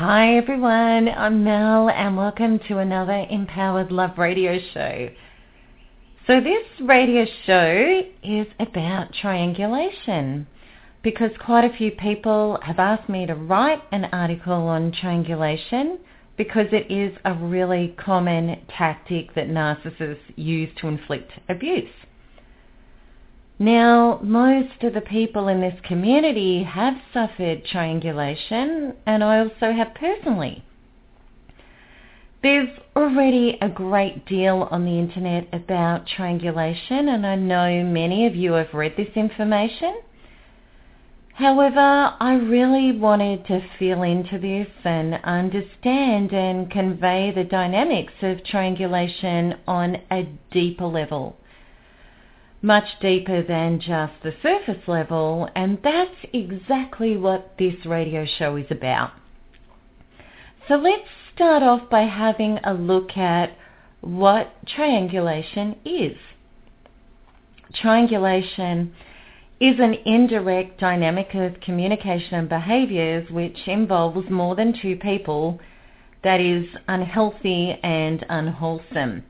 Hi 0.00 0.38
everyone, 0.38 1.10
I'm 1.10 1.44
Mel 1.44 1.90
and 1.90 2.16
welcome 2.16 2.58
to 2.68 2.78
another 2.78 3.26
Empowered 3.28 3.92
Love 3.92 4.16
radio 4.16 4.58
show. 4.72 5.10
So 6.26 6.40
this 6.40 6.64
radio 6.80 7.26
show 7.44 8.00
is 8.22 8.46
about 8.58 9.12
triangulation 9.20 10.46
because 11.02 11.32
quite 11.44 11.66
a 11.66 11.76
few 11.76 11.90
people 11.90 12.58
have 12.62 12.78
asked 12.78 13.10
me 13.10 13.26
to 13.26 13.34
write 13.34 13.82
an 13.92 14.06
article 14.06 14.54
on 14.54 14.90
triangulation 14.90 15.98
because 16.38 16.68
it 16.72 16.90
is 16.90 17.14
a 17.26 17.34
really 17.34 17.94
common 18.02 18.58
tactic 18.74 19.34
that 19.34 19.48
narcissists 19.48 20.32
use 20.34 20.70
to 20.80 20.88
inflict 20.88 21.30
abuse. 21.50 21.92
Now, 23.62 24.18
most 24.22 24.82
of 24.84 24.94
the 24.94 25.02
people 25.02 25.48
in 25.48 25.60
this 25.60 25.78
community 25.82 26.62
have 26.62 26.94
suffered 27.12 27.66
triangulation, 27.66 28.94
and 29.04 29.22
I 29.22 29.40
also 29.40 29.70
have 29.72 29.92
personally. 29.92 30.64
There's 32.42 32.70
already 32.96 33.58
a 33.60 33.68
great 33.68 34.24
deal 34.24 34.66
on 34.70 34.86
the 34.86 34.98
internet 34.98 35.48
about 35.52 36.06
triangulation, 36.06 37.10
and 37.10 37.26
I 37.26 37.34
know 37.34 37.84
many 37.84 38.24
of 38.24 38.34
you 38.34 38.52
have 38.52 38.72
read 38.72 38.96
this 38.96 39.14
information. 39.14 40.00
However, 41.34 42.14
I 42.18 42.36
really 42.36 42.92
wanted 42.92 43.46
to 43.48 43.60
feel 43.78 44.02
into 44.02 44.38
this 44.38 44.68
and 44.84 45.16
understand 45.22 46.32
and 46.32 46.70
convey 46.70 47.30
the 47.30 47.44
dynamics 47.44 48.14
of 48.22 48.42
triangulation 48.42 49.56
on 49.66 49.98
a 50.10 50.26
deeper 50.50 50.86
level 50.86 51.36
much 52.62 52.84
deeper 53.00 53.42
than 53.42 53.80
just 53.80 54.12
the 54.22 54.34
surface 54.42 54.86
level, 54.86 55.48
and 55.54 55.78
that's 55.82 56.16
exactly 56.32 57.16
what 57.16 57.54
this 57.58 57.86
radio 57.86 58.26
show 58.38 58.56
is 58.56 58.66
about. 58.70 59.12
So 60.68 60.76
let's 60.76 61.08
start 61.34 61.62
off 61.62 61.88
by 61.90 62.02
having 62.02 62.58
a 62.64 62.74
look 62.74 63.16
at 63.16 63.56
what 64.02 64.52
triangulation 64.66 65.76
is. 65.84 66.16
Triangulation 67.74 68.94
is 69.60 69.78
an 69.78 69.94
indirect 70.04 70.80
dynamic 70.80 71.34
of 71.34 71.60
communication 71.60 72.34
and 72.34 72.48
behaviors 72.48 73.30
which 73.30 73.58
involves 73.66 74.28
more 74.30 74.54
than 74.54 74.74
two 74.80 74.96
people 74.96 75.60
that 76.22 76.40
is 76.40 76.66
unhealthy 76.88 77.78
and 77.82 78.24
unwholesome 78.28 79.22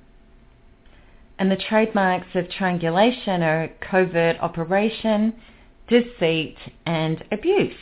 and 1.41 1.51
the 1.51 1.57
trademarks 1.57 2.27
of 2.35 2.51
triangulation 2.51 3.43
are 3.43 3.71
covert 3.81 4.37
operation, 4.41 5.33
deceit, 5.89 6.57
and 6.85 7.25
abuse. 7.33 7.75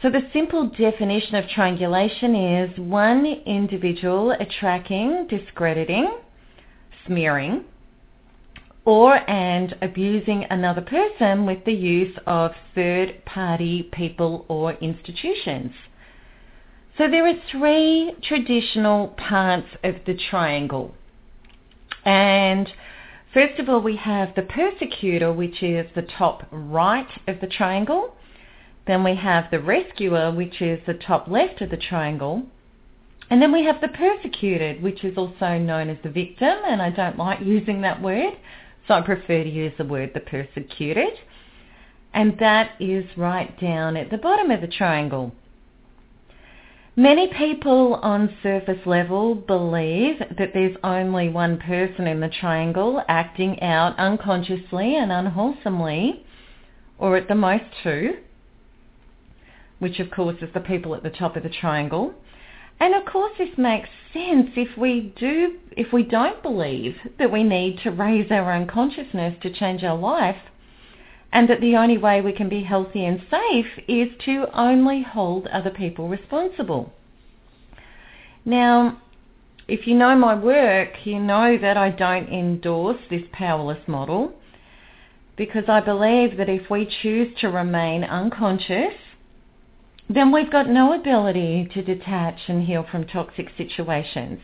So 0.00 0.08
the 0.08 0.22
simple 0.32 0.70
definition 0.70 1.34
of 1.34 1.46
triangulation 1.48 2.34
is 2.34 2.78
one 2.78 3.26
individual 3.26 4.30
attracting, 4.30 5.26
discrediting, 5.28 6.18
smearing, 7.06 7.64
or 8.86 9.16
and 9.28 9.76
abusing 9.82 10.46
another 10.48 10.80
person 10.80 11.44
with 11.44 11.62
the 11.66 11.74
use 11.74 12.16
of 12.26 12.52
third-party 12.74 13.90
people 13.92 14.46
or 14.48 14.72
institutions. 14.74 15.72
So 16.96 17.10
there 17.10 17.26
are 17.26 17.34
three 17.52 18.14
traditional 18.22 19.08
parts 19.08 19.68
of 19.84 19.96
the 20.06 20.18
triangle. 20.30 20.94
And 22.08 22.72
first 23.34 23.60
of 23.60 23.68
all, 23.68 23.82
we 23.82 23.96
have 23.96 24.34
the 24.34 24.40
persecutor, 24.40 25.30
which 25.30 25.62
is 25.62 25.86
the 25.94 26.00
top 26.16 26.46
right 26.50 27.06
of 27.26 27.38
the 27.42 27.46
triangle. 27.46 28.16
Then 28.86 29.04
we 29.04 29.14
have 29.16 29.50
the 29.50 29.60
rescuer, 29.60 30.32
which 30.32 30.62
is 30.62 30.80
the 30.86 30.94
top 30.94 31.28
left 31.28 31.60
of 31.60 31.68
the 31.68 31.76
triangle. 31.76 32.46
And 33.28 33.42
then 33.42 33.52
we 33.52 33.62
have 33.66 33.82
the 33.82 33.88
persecuted, 33.88 34.82
which 34.82 35.04
is 35.04 35.18
also 35.18 35.58
known 35.58 35.90
as 35.90 35.98
the 36.02 36.08
victim, 36.08 36.56
and 36.66 36.80
I 36.80 36.88
don't 36.88 37.18
like 37.18 37.40
using 37.42 37.82
that 37.82 38.00
word, 38.00 38.32
so 38.86 38.94
I 38.94 39.02
prefer 39.02 39.44
to 39.44 39.50
use 39.50 39.74
the 39.76 39.84
word 39.84 40.12
the 40.14 40.20
persecuted. 40.20 41.12
And 42.14 42.38
that 42.38 42.70
is 42.80 43.04
right 43.18 43.60
down 43.60 43.98
at 43.98 44.08
the 44.08 44.16
bottom 44.16 44.50
of 44.50 44.62
the 44.62 44.66
triangle. 44.66 45.34
Many 46.98 47.28
people 47.28 47.94
on 48.02 48.36
surface 48.42 48.84
level 48.84 49.36
believe 49.36 50.18
that 50.18 50.50
there's 50.52 50.76
only 50.82 51.28
one 51.28 51.58
person 51.58 52.08
in 52.08 52.18
the 52.18 52.28
triangle 52.28 53.04
acting 53.06 53.62
out 53.62 53.96
unconsciously 54.00 54.96
and 54.96 55.12
unwholesomely, 55.12 56.26
or 56.98 57.16
at 57.16 57.28
the 57.28 57.36
most 57.36 57.62
two, 57.84 58.16
which 59.78 60.00
of 60.00 60.10
course 60.10 60.42
is 60.42 60.52
the 60.52 60.58
people 60.58 60.92
at 60.96 61.04
the 61.04 61.10
top 61.10 61.36
of 61.36 61.44
the 61.44 61.48
triangle. 61.60 62.14
And 62.80 62.92
of 62.96 63.04
course 63.04 63.38
this 63.38 63.56
makes 63.56 63.88
sense 64.12 64.50
if 64.56 64.76
we 64.76 65.14
do 65.16 65.56
if 65.76 65.92
we 65.92 66.02
don't 66.02 66.42
believe 66.42 66.96
that 67.20 67.30
we 67.30 67.44
need 67.44 67.78
to 67.84 67.92
raise 67.92 68.32
our 68.32 68.52
own 68.52 68.66
consciousness 68.66 69.36
to 69.42 69.52
change 69.52 69.84
our 69.84 69.96
life 69.96 70.47
and 71.32 71.48
that 71.48 71.60
the 71.60 71.76
only 71.76 71.98
way 71.98 72.20
we 72.20 72.32
can 72.32 72.48
be 72.48 72.62
healthy 72.62 73.04
and 73.04 73.20
safe 73.30 73.66
is 73.86 74.08
to 74.24 74.46
only 74.54 75.02
hold 75.02 75.46
other 75.48 75.70
people 75.70 76.08
responsible. 76.08 76.92
Now, 78.44 79.00
if 79.66 79.86
you 79.86 79.94
know 79.94 80.16
my 80.16 80.34
work, 80.34 81.04
you 81.04 81.20
know 81.20 81.58
that 81.58 81.76
I 81.76 81.90
don't 81.90 82.30
endorse 82.30 83.00
this 83.10 83.24
powerless 83.32 83.86
model 83.86 84.32
because 85.36 85.64
I 85.68 85.80
believe 85.80 86.38
that 86.38 86.48
if 86.48 86.70
we 86.70 86.88
choose 87.02 87.28
to 87.40 87.48
remain 87.48 88.02
unconscious, 88.02 88.94
then 90.08 90.32
we've 90.32 90.50
got 90.50 90.68
no 90.68 90.94
ability 90.94 91.68
to 91.74 91.82
detach 91.82 92.40
and 92.48 92.64
heal 92.66 92.86
from 92.90 93.06
toxic 93.06 93.48
situations. 93.56 94.40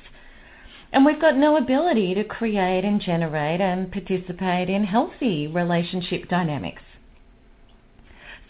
And 0.95 1.05
we've 1.05 1.21
got 1.21 1.37
no 1.37 1.57
ability 1.57 2.15
to 2.15 2.23
create 2.23 2.85
and 2.85 3.01
generate 3.01 3.61
and 3.61 3.91
participate 3.91 4.71
in 4.71 4.85
healthy 4.85 5.49
relationship 5.49 6.29
dynamics. 6.29 6.83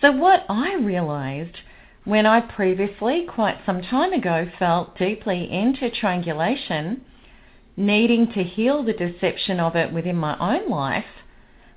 So 0.02 0.12
what 0.12 0.44
I 0.50 0.74
realized 0.74 1.56
when 2.04 2.26
I 2.26 2.42
previously, 2.42 3.24
quite 3.26 3.64
some 3.64 3.80
time 3.80 4.12
ago, 4.12 4.46
felt 4.58 4.98
deeply 4.98 5.50
into 5.50 5.88
triangulation, 5.88 7.00
needing 7.78 8.30
to 8.34 8.42
heal 8.42 8.82
the 8.82 8.92
deception 8.92 9.58
of 9.58 9.74
it 9.74 9.90
within 9.90 10.16
my 10.16 10.36
own 10.38 10.68
life, 10.68 11.24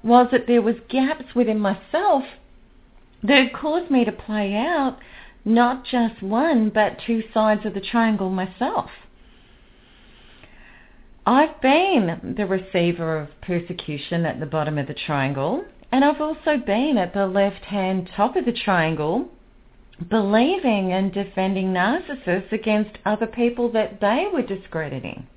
was 0.03 0.27
that 0.33 0.47
there 0.47 0.61
was 0.61 0.75
gaps 0.89 1.33
within 1.33 1.59
myself 1.59 2.23
that 3.23 3.53
caused 3.53 3.89
me 3.89 4.03
to 4.03 4.11
play 4.11 4.53
out 4.53 4.97
not 5.45 5.85
just 5.85 6.22
one 6.22 6.69
but 6.69 7.00
two 7.07 7.23
sides 7.33 7.66
of 7.66 7.73
the 7.73 7.79
triangle 7.79 8.29
myself. 8.29 8.89
I've 11.27 11.59
been 11.59 12.35
the 12.38 12.45
receiver 12.45 13.19
of 13.19 13.41
persecution 13.41 14.25
at 14.25 14.39
the 14.39 14.45
bottom 14.45 14.77
of 14.77 14.88
the 14.88 14.93
triangle, 14.93 15.65
and 15.91 16.05
I've 16.05 16.21
also 16.21 16.55
been 16.55 16.97
at 16.97 17.13
the 17.13 17.27
left-hand 17.27 18.09
top 18.15 18.38
of 18.38 18.45
the 18.45 18.53
triangle, 18.53 19.27
believing 20.09 20.94
and 20.94 21.12
defending 21.12 21.74
narcissists 21.74 22.53
against 22.53 22.97
other 23.06 23.27
people 23.27 23.69
that 23.74 24.00
they 24.00 24.27
were 24.31 24.41
discrediting. 24.41 25.27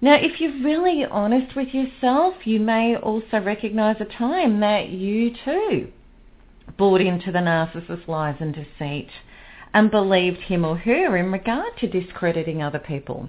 Now, 0.00 0.14
if 0.14 0.40
you're 0.40 0.64
really 0.64 1.04
honest 1.04 1.54
with 1.54 1.74
yourself, 1.74 2.46
you 2.46 2.58
may 2.58 2.96
also 2.96 3.40
recognize 3.40 3.96
a 4.00 4.06
time 4.06 4.60
that 4.60 4.88
you 4.88 5.34
too 5.44 5.92
bought 6.78 7.02
into 7.02 7.30
the 7.32 7.40
narcissist's 7.40 8.08
lies 8.08 8.36
and 8.40 8.54
deceit 8.54 9.10
and 9.74 9.90
believed 9.90 10.38
him 10.38 10.64
or 10.64 10.78
her 10.78 11.18
in 11.18 11.32
regard 11.32 11.76
to 11.80 11.86
discrediting 11.86 12.62
other 12.62 12.78
people. 12.78 13.28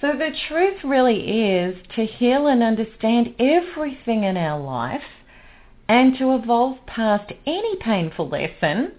So 0.00 0.12
the 0.12 0.30
truth 0.48 0.84
really 0.84 1.50
is 1.50 1.76
to 1.96 2.04
heal 2.04 2.46
and 2.46 2.62
understand 2.62 3.34
everything 3.38 4.24
in 4.24 4.36
our 4.36 4.60
life 4.60 5.02
and 5.88 6.16
to 6.18 6.34
evolve 6.34 6.78
past 6.86 7.32
any 7.46 7.76
painful 7.76 8.28
lesson, 8.28 8.92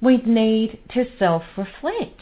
we 0.00 0.18
need 0.18 0.78
to 0.94 1.06
self-reflect. 1.18 2.20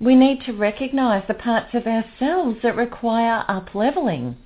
We 0.00 0.14
need 0.14 0.42
to 0.44 0.52
recognize 0.52 1.24
the 1.26 1.34
parts 1.34 1.74
of 1.74 1.86
ourselves 1.86 2.58
that 2.62 2.76
require 2.76 3.44
up-leveling. 3.48 4.36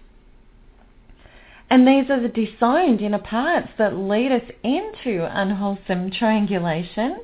And 1.71 1.87
these 1.87 2.11
are 2.11 2.21
the 2.21 2.29
disowned 2.29 3.01
inner 3.01 3.19
parts 3.19 3.69
that 3.79 3.97
lead 3.97 4.33
us 4.33 4.51
into 4.63 5.29
unwholesome 5.31 6.11
triangulation. 6.11 7.21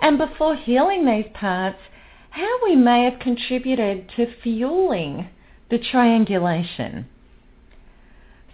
And 0.00 0.18
before 0.18 0.56
healing 0.56 1.04
these 1.04 1.30
parts, 1.34 1.78
how 2.38 2.58
we 2.62 2.76
may 2.76 3.02
have 3.02 3.18
contributed 3.18 4.08
to 4.14 4.32
fueling 4.42 5.28
the 5.70 5.78
triangulation. 5.90 7.04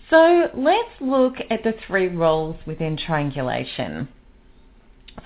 So 0.09 0.49
let's 0.55 1.01
look 1.03 1.35
at 1.51 1.65
the 1.65 1.75
three 1.87 2.09
roles 2.09 2.57
within 2.67 2.97
triangulation. 2.97 4.09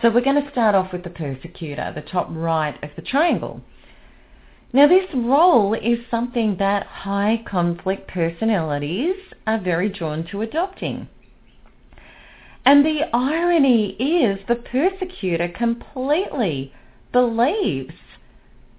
So 0.03 0.11
we're 0.11 0.25
going 0.25 0.43
to 0.43 0.51
start 0.51 0.75
off 0.75 0.93
with 0.93 1.05
the 1.05 1.11
persecutor, 1.11 1.93
the 1.95 2.03
top 2.03 2.27
right 2.31 2.77
of 2.83 2.91
the 2.97 3.03
triangle. 3.03 3.61
Now 4.73 4.89
this 4.89 5.07
role 5.15 5.75
is 5.75 5.99
something 6.11 6.57
that 6.59 6.85
high 6.85 7.45
conflict 7.49 8.09
personalities 8.09 9.15
are 9.47 9.61
very 9.61 9.89
drawn 9.89 10.27
to 10.33 10.43
adopting. 10.43 11.09
And 12.65 12.85
the 12.85 13.03
irony 13.15 13.91
is 13.91 14.41
the 14.49 14.57
persecutor 14.57 15.49
completely 15.49 16.73
believes 17.13 17.95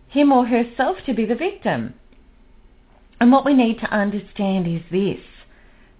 him 0.10 0.32
or 0.32 0.46
herself 0.46 0.98
to 1.06 1.14
be 1.14 1.26
the 1.26 1.36
victim. 1.36 1.94
And 3.20 3.32
what 3.32 3.46
we 3.46 3.54
need 3.54 3.80
to 3.80 3.94
understand 3.94 4.68
is 4.68 4.82
this, 4.92 5.24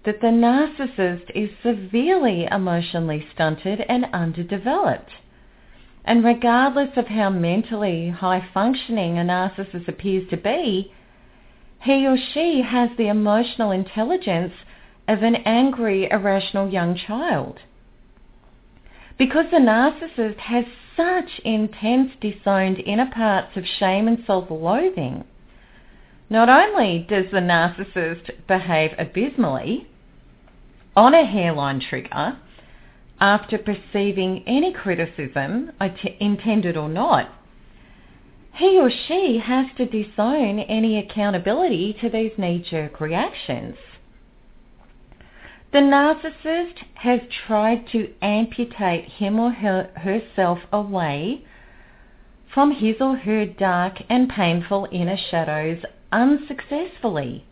that 0.04 0.20
the 0.20 0.28
narcissist 0.28 1.30
is 1.34 1.50
severely 1.62 2.46
emotionally 2.50 3.26
stunted 3.34 3.80
and 3.88 4.06
underdeveloped. 4.12 5.10
And 6.04 6.24
regardless 6.24 6.96
of 6.96 7.06
how 7.06 7.30
mentally 7.30 8.08
high 8.08 8.48
functioning 8.52 9.18
a 9.18 9.22
narcissist 9.22 9.86
appears 9.86 10.28
to 10.30 10.36
be, 10.36 10.92
he 11.82 12.06
or 12.06 12.16
she 12.16 12.62
has 12.62 12.90
the 12.96 13.08
emotional 13.08 13.70
intelligence 13.70 14.52
of 15.06 15.22
an 15.22 15.36
angry, 15.36 16.08
irrational 16.10 16.70
young 16.70 16.96
child. 16.96 17.58
Because 19.18 19.46
the 19.50 19.58
narcissist 19.58 20.38
has 20.38 20.64
such 21.00 21.40
intense 21.46 22.12
disowned 22.20 22.78
inner 22.84 23.10
parts 23.10 23.56
of 23.56 23.64
shame 23.78 24.06
and 24.06 24.22
self-loathing, 24.26 25.24
not 26.28 26.48
only 26.50 27.06
does 27.08 27.24
the 27.32 27.38
narcissist 27.38 28.30
behave 28.46 28.90
abysmally 28.98 29.86
on 30.94 31.14
a 31.14 31.24
hairline 31.24 31.80
trigger 31.80 32.36
after 33.18 33.56
perceiving 33.56 34.44
any 34.46 34.72
criticism, 34.72 35.70
intended 36.20 36.76
or 36.76 36.88
not, 36.88 37.30
he 38.54 38.78
or 38.78 38.90
she 38.90 39.40
has 39.42 39.66
to 39.78 39.86
disown 39.86 40.58
any 40.58 40.98
accountability 40.98 41.96
to 42.00 42.10
these 42.10 42.32
knee-jerk 42.36 43.00
reactions. 43.00 43.76
The 45.72 45.78
narcissist 45.78 46.78
has 46.94 47.20
tried 47.46 47.86
to 47.92 48.12
amputate 48.20 49.04
him 49.04 49.38
or 49.38 49.52
her, 49.52 49.90
herself 49.94 50.58
away 50.72 51.44
from 52.52 52.72
his 52.72 52.96
or 53.00 53.16
her 53.16 53.46
dark 53.46 54.02
and 54.08 54.28
painful 54.28 54.88
inner 54.90 55.16
shadows 55.16 55.84
unsuccessfully. 56.10 57.44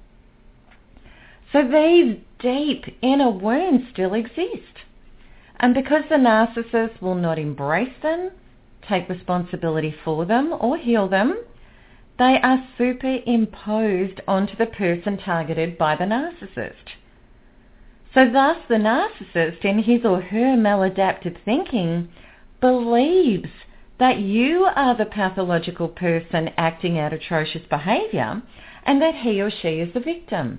So 1.53 1.63
these 1.63 2.17
deep 2.41 2.87
inner 3.03 3.31
wounds 3.31 3.89
still 3.93 4.15
exist. 4.15 4.83
And 5.61 5.73
because 5.73 6.03
the 6.09 6.17
narcissist 6.17 7.01
will 7.01 7.15
not 7.15 7.39
embrace 7.39 7.95
them, 8.03 8.33
take 8.83 9.09
responsibility 9.09 9.95
for 10.05 10.25
them, 10.25 10.53
or 10.59 10.77
heal 10.77 11.09
them, 11.09 11.39
they 12.19 12.41
are 12.43 12.67
superimposed 12.77 14.21
onto 14.27 14.57
the 14.57 14.67
person 14.67 15.19
targeted 15.19 15.79
by 15.79 15.95
the 15.95 16.05
narcissist. 16.05 16.97
So 18.19 18.29
thus 18.29 18.57
the 18.69 18.75
narcissist 18.75 19.65
in 19.65 19.79
his 19.79 20.05
or 20.05 20.21
her 20.21 20.57
maladaptive 20.57 21.37
thinking 21.45 22.09
believes 22.61 23.51
that 24.01 24.19
you 24.19 24.65
are 24.75 24.97
the 24.97 25.07
pathological 25.07 25.87
person 25.87 26.51
acting 26.57 26.99
out 26.99 27.13
atrocious 27.13 27.63
behaviour 27.71 28.43
and 28.83 29.01
that 29.01 29.15
he 29.15 29.41
or 29.41 29.53
she 29.53 29.79
is 29.79 29.95
the 29.95 30.01
victim. 30.01 30.59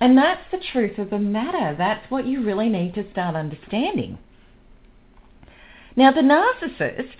And 0.00 0.18
that's 0.18 0.42
the 0.52 0.62
truth 0.70 0.98
of 0.98 1.08
the 1.08 1.18
matter. 1.18 1.74
That's 1.78 2.10
what 2.10 2.26
you 2.26 2.44
really 2.44 2.68
need 2.68 2.92
to 2.96 3.10
start 3.10 3.34
understanding. 3.34 4.18
Now 5.96 6.12
the 6.12 6.20
narcissist 6.20 7.16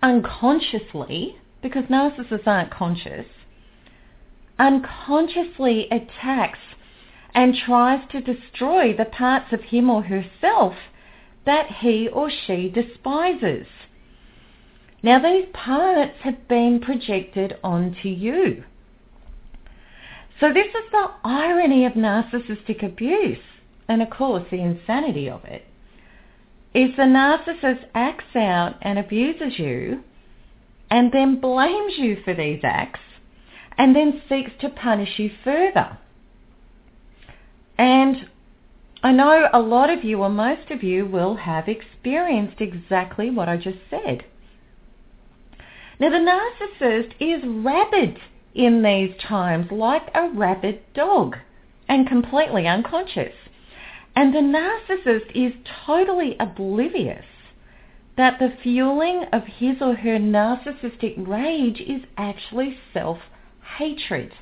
unconsciously, 0.00 1.38
because 1.60 1.86
narcissists 1.86 2.46
aren't 2.46 2.70
conscious, 2.70 3.26
unconsciously 4.60 5.88
attacks 5.90 6.60
and 7.34 7.54
tries 7.54 8.08
to 8.10 8.20
destroy 8.20 8.96
the 8.96 9.04
parts 9.04 9.52
of 9.52 9.60
him 9.62 9.90
or 9.90 10.02
herself 10.02 10.74
that 11.44 11.66
he 11.80 12.08
or 12.08 12.30
she 12.30 12.68
despises. 12.68 13.66
Now 15.02 15.18
these 15.18 15.46
parts 15.52 16.16
have 16.22 16.48
been 16.48 16.80
projected 16.80 17.56
onto 17.62 18.08
you. 18.08 18.64
So 20.40 20.52
this 20.52 20.66
is 20.66 20.90
the 20.90 21.10
irony 21.22 21.84
of 21.84 21.92
narcissistic 21.92 22.82
abuse, 22.82 23.38
and 23.88 24.02
of 24.02 24.10
course 24.10 24.44
the 24.50 24.60
insanity 24.60 25.28
of 25.28 25.44
it, 25.44 25.66
is 26.74 26.96
the 26.96 27.02
narcissist 27.02 27.84
acts 27.94 28.34
out 28.34 28.76
and 28.82 28.98
abuses 28.98 29.58
you 29.58 30.02
and 30.90 31.12
then 31.12 31.40
blames 31.40 31.94
you 31.98 32.16
for 32.24 32.34
these 32.34 32.60
acts 32.64 33.00
and 33.78 33.94
then 33.94 34.22
seeks 34.28 34.50
to 34.60 34.68
punish 34.68 35.18
you 35.18 35.30
further. 35.42 35.98
And 37.76 38.28
I 39.02 39.12
know 39.12 39.48
a 39.52 39.60
lot 39.60 39.90
of 39.90 40.04
you 40.04 40.22
or 40.22 40.28
most 40.28 40.70
of 40.70 40.82
you 40.82 41.04
will 41.06 41.36
have 41.36 41.68
experienced 41.68 42.60
exactly 42.60 43.30
what 43.30 43.48
I 43.48 43.56
just 43.56 43.78
said. 43.90 44.24
Now 46.00 46.10
the 46.10 46.16
narcissist 46.18 47.12
is 47.20 47.42
rabid 47.44 48.18
in 48.54 48.82
these 48.82 49.14
times 49.20 49.70
like 49.70 50.10
a 50.14 50.28
rabid 50.28 50.80
dog 50.94 51.36
and 51.88 52.08
completely 52.08 52.66
unconscious. 52.66 53.34
And 54.16 54.34
the 54.34 54.38
narcissist 54.38 55.32
is 55.34 55.52
totally 55.86 56.36
oblivious 56.38 57.24
that 58.16 58.38
the 58.38 58.56
fueling 58.62 59.24
of 59.32 59.42
his 59.44 59.76
or 59.80 59.96
her 59.96 60.18
narcissistic 60.18 61.14
rage 61.26 61.80
is 61.80 62.02
actually 62.16 62.78
self-hatred, 62.92 64.32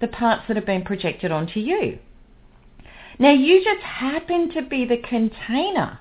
the 0.00 0.08
parts 0.08 0.44
that 0.48 0.56
have 0.56 0.66
been 0.66 0.84
projected 0.84 1.30
onto 1.30 1.60
you. 1.60 1.98
Now 3.18 3.32
you 3.32 3.62
just 3.64 3.82
happen 3.82 4.52
to 4.54 4.62
be 4.62 4.84
the 4.84 4.98
container 4.98 5.98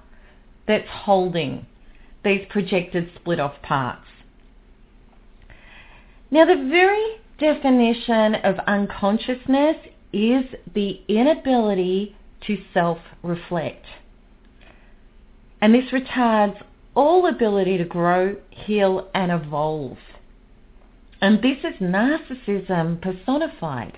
that's 0.68 0.88
holding 0.90 1.66
these 2.24 2.46
projected 2.50 3.10
split 3.16 3.40
off 3.40 3.62
parts. 3.62 4.06
Now 6.30 6.46
the 6.46 6.68
very 6.70 7.20
definition 7.40 8.36
of 8.36 8.60
unconsciousness 8.68 9.78
is 10.12 10.44
the 10.74 11.02
inability 11.08 12.16
to 12.46 12.58
self-reflect. 12.74 13.86
And 15.62 15.74
this 15.74 15.90
retards 15.92 16.62
all 16.96 17.28
ability 17.28 17.78
to 17.78 17.86
grow, 17.86 18.36
heal 18.50 19.10
and 19.14 19.32
evolve. 19.32 19.98
And 21.22 21.42
this 21.42 21.58
is 21.60 21.80
narcissism 21.82 23.02
personified. 23.02 23.98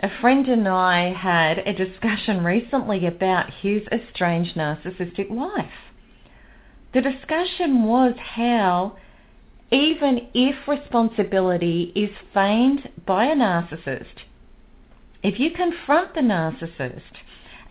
A 0.00 0.08
friend 0.20 0.46
and 0.46 0.68
I 0.68 1.12
had 1.12 1.58
a 1.58 1.72
discussion 1.72 2.44
recently 2.44 3.04
about 3.04 3.50
his 3.50 3.82
estranged 3.90 4.54
narcissistic 4.54 5.28
wife. 5.28 5.90
The 6.94 7.00
discussion 7.00 7.82
was 7.82 8.14
how 8.16 8.96
even 9.72 10.28
if 10.34 10.68
responsibility 10.68 11.92
is 11.96 12.10
feigned 12.32 12.88
by 13.06 13.24
a 13.24 13.34
narcissist, 13.34 14.22
if 15.24 15.40
you 15.40 15.50
confront 15.50 16.14
the 16.14 16.20
narcissist 16.20 17.18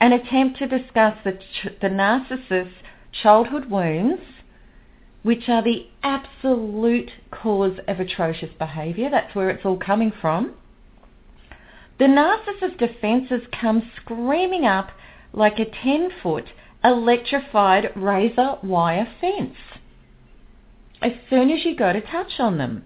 and 0.02 0.14
attempt 0.14 0.60
to 0.60 0.68
discuss 0.68 1.18
the, 1.24 1.40
the 1.82 1.88
narcissist's 1.88 2.76
childhood 3.24 3.70
wounds, 3.70 4.22
which 5.24 5.48
are 5.48 5.64
the 5.64 5.88
absolute 6.04 7.12
cause 7.32 7.80
of 7.88 8.02
atrocious 8.02 8.52
behaviour, 8.60 9.10
that's 9.10 9.34
where 9.34 9.50
it's 9.50 9.66
all 9.66 9.78
coming 9.78 10.12
from, 10.22 10.56
the 12.00 12.06
narcissist 12.06 12.78
defences 12.78 13.42
come 13.60 13.90
screaming 14.02 14.66
up 14.66 14.90
like 15.34 15.60
a 15.60 15.66
10-foot 15.66 16.46
electrified 16.84 17.92
razor 17.96 18.58
wire 18.64 19.08
fence 19.20 19.56
as 21.02 21.12
soon 21.30 21.50
as 21.52 21.64
you 21.66 21.76
go 21.76 21.94
to 21.94 22.02
touch 22.02 22.40
on 22.40 22.58
them. 22.58 22.84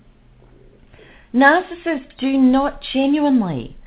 Narcissists 1.33 2.17
do 2.19 2.37
not 2.37 2.81
genuinely 2.93 3.77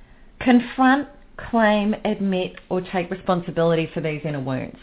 confront, 0.41 1.09
claim, 1.37 1.95
admit 2.05 2.55
or 2.69 2.81
take 2.81 3.11
responsibility 3.11 3.89
for 3.93 4.01
these 4.01 4.23
inner 4.25 4.41
wounds. 4.41 4.79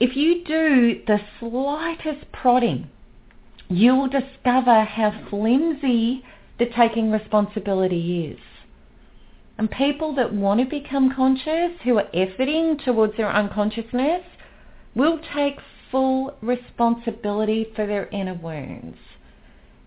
If 0.00 0.16
you 0.16 0.44
do 0.44 1.02
the 1.06 1.18
slightest 1.38 2.30
prodding, 2.32 2.88
you 3.68 3.94
will 3.94 4.08
discover 4.08 4.84
how 4.84 5.26
flimsy 5.28 6.24
the 6.58 6.66
taking 6.66 7.10
responsibility 7.10 8.26
is. 8.26 8.38
And 9.58 9.70
people 9.70 10.14
that 10.14 10.32
want 10.32 10.60
to 10.60 10.66
become 10.66 11.14
conscious, 11.14 11.72
who 11.82 11.98
are 11.98 12.08
efforting 12.14 12.82
towards 12.84 13.16
their 13.16 13.30
unconsciousness, 13.30 14.22
will 14.94 15.20
take 15.34 15.58
full 15.90 16.36
responsibility 16.40 17.66
for 17.74 17.86
their 17.86 18.06
inner 18.08 18.34
wounds. 18.34 18.98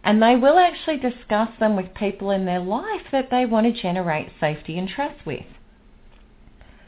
And 0.03 0.21
they 0.21 0.35
will 0.35 0.57
actually 0.57 0.97
discuss 0.97 1.49
them 1.59 1.75
with 1.75 1.93
people 1.93 2.31
in 2.31 2.45
their 2.45 2.59
life 2.59 3.03
that 3.11 3.29
they 3.29 3.45
want 3.45 3.73
to 3.73 3.81
generate 3.81 4.29
safety 4.39 4.77
and 4.77 4.89
trust 4.89 5.25
with. 5.25 5.45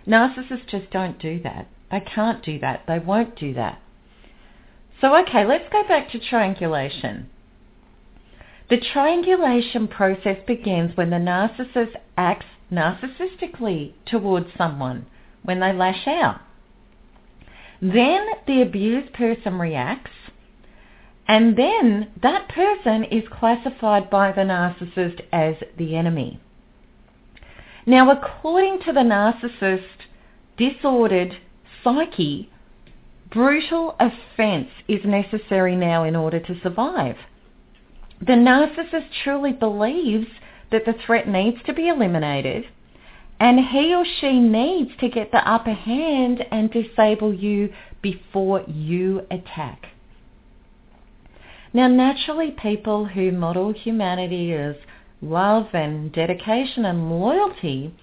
Narcissists 0.05 0.67
just 0.67 0.91
don't 0.91 1.19
do 1.19 1.39
that. 1.43 1.67
They 1.91 2.01
can't 2.01 2.43
do 2.43 2.59
that. 2.59 2.83
They 2.87 2.99
won't 2.99 3.37
do 3.37 3.53
that. 3.53 3.79
So, 4.99 5.15
okay, 5.21 5.45
let's 5.45 5.71
go 5.71 5.87
back 5.87 6.11
to 6.11 6.19
triangulation. 6.19 7.29
The 8.69 8.77
triangulation 8.77 9.87
process 9.87 10.37
begins 10.47 10.97
when 10.97 11.09
the 11.09 11.17
narcissist 11.17 11.93
acts 12.17 12.45
narcissistically 12.71 13.93
towards 14.05 14.47
someone, 14.57 15.05
when 15.43 15.59
they 15.59 15.73
lash 15.73 16.07
out. 16.07 16.41
Then 17.81 18.25
the 18.47 18.61
abused 18.61 19.13
person 19.13 19.59
reacts, 19.59 20.11
and 21.27 21.57
then 21.57 22.11
that 22.21 22.49
person 22.49 23.03
is 23.05 23.23
classified 23.31 24.09
by 24.09 24.31
the 24.31 24.41
narcissist 24.41 25.21
as 25.31 25.55
the 25.77 25.95
enemy. 25.95 26.39
Now, 27.85 28.11
according 28.11 28.79
to 28.85 28.93
the 28.93 29.01
narcissist 29.01 29.83
disordered 30.57 31.37
psyche, 31.83 32.49
brutal 33.29 33.95
offence 33.99 34.69
is 34.87 35.01
necessary 35.03 35.75
now 35.75 36.03
in 36.03 36.15
order 36.15 36.39
to 36.39 36.59
survive. 36.61 37.17
The 38.19 38.33
narcissist 38.33 39.07
truly 39.23 39.51
believes 39.51 40.27
that 40.73 40.85
the 40.85 40.95
threat 41.05 41.27
needs 41.27 41.57
to 41.65 41.73
be 41.73 41.87
eliminated 41.87 42.65
and 43.39 43.59
he 43.59 43.93
or 43.93 44.05
she 44.21 44.39
needs 44.39 44.91
to 44.99 45.09
get 45.09 45.31
the 45.31 45.49
upper 45.49 45.73
hand 45.73 46.45
and 46.51 46.71
disable 46.71 47.33
you 47.33 47.73
before 48.01 48.63
you 48.67 49.21
attack. 49.29 49.87
Now, 51.73 51.87
naturally, 51.87 52.51
people 52.51 53.05
who 53.05 53.31
model 53.31 53.73
humanity 53.73 54.53
as 54.53 54.75
love 55.21 55.67
and 55.73 56.11
dedication 56.11 56.85
and 56.85 57.09
loyalty 57.09 57.93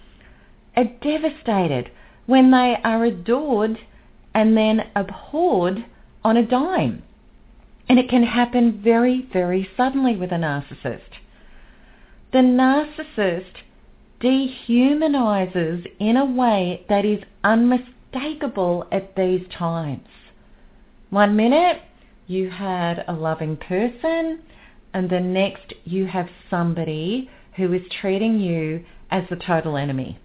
are 0.77 0.85
devastated 0.85 1.91
when 2.27 2.50
they 2.50 2.77
are 2.85 3.05
adored 3.05 3.79
and 4.35 4.57
then 4.57 4.91
abhorred 4.95 5.85
on 6.23 6.37
a 6.37 6.47
dime. 6.47 7.03
And 7.89 7.99
it 7.99 8.09
can 8.09 8.25
happen 8.25 8.81
very, 8.83 9.27
very 9.33 9.69
suddenly 9.77 10.17
with 10.17 10.33
a 10.33 10.37
narcissist. 10.37 11.20
The 12.32 12.38
narcissist 12.38 13.62
dehumanizes 14.20 15.87
in 15.99 16.16
a 16.16 16.25
way 16.25 16.84
that 16.88 17.04
is 17.04 17.25
unmistakable 17.42 18.87
at 18.92 19.16
these 19.16 19.46
times. 19.56 20.06
One 21.10 21.34
minute 21.34 21.82
you 22.28 22.50
had 22.50 23.04
a 23.08 23.12
loving 23.12 23.56
person 23.56 24.42
and 24.94 25.10
the 25.10 25.18
next 25.18 25.75
you 25.84 26.06
have 26.06 26.28
somebody 26.49 27.28
who 27.56 27.72
is 27.72 27.82
treating 28.00 28.38
you 28.38 28.84
as 29.10 29.25
the 29.28 29.37
total 29.37 29.76
enemy. 29.76 30.18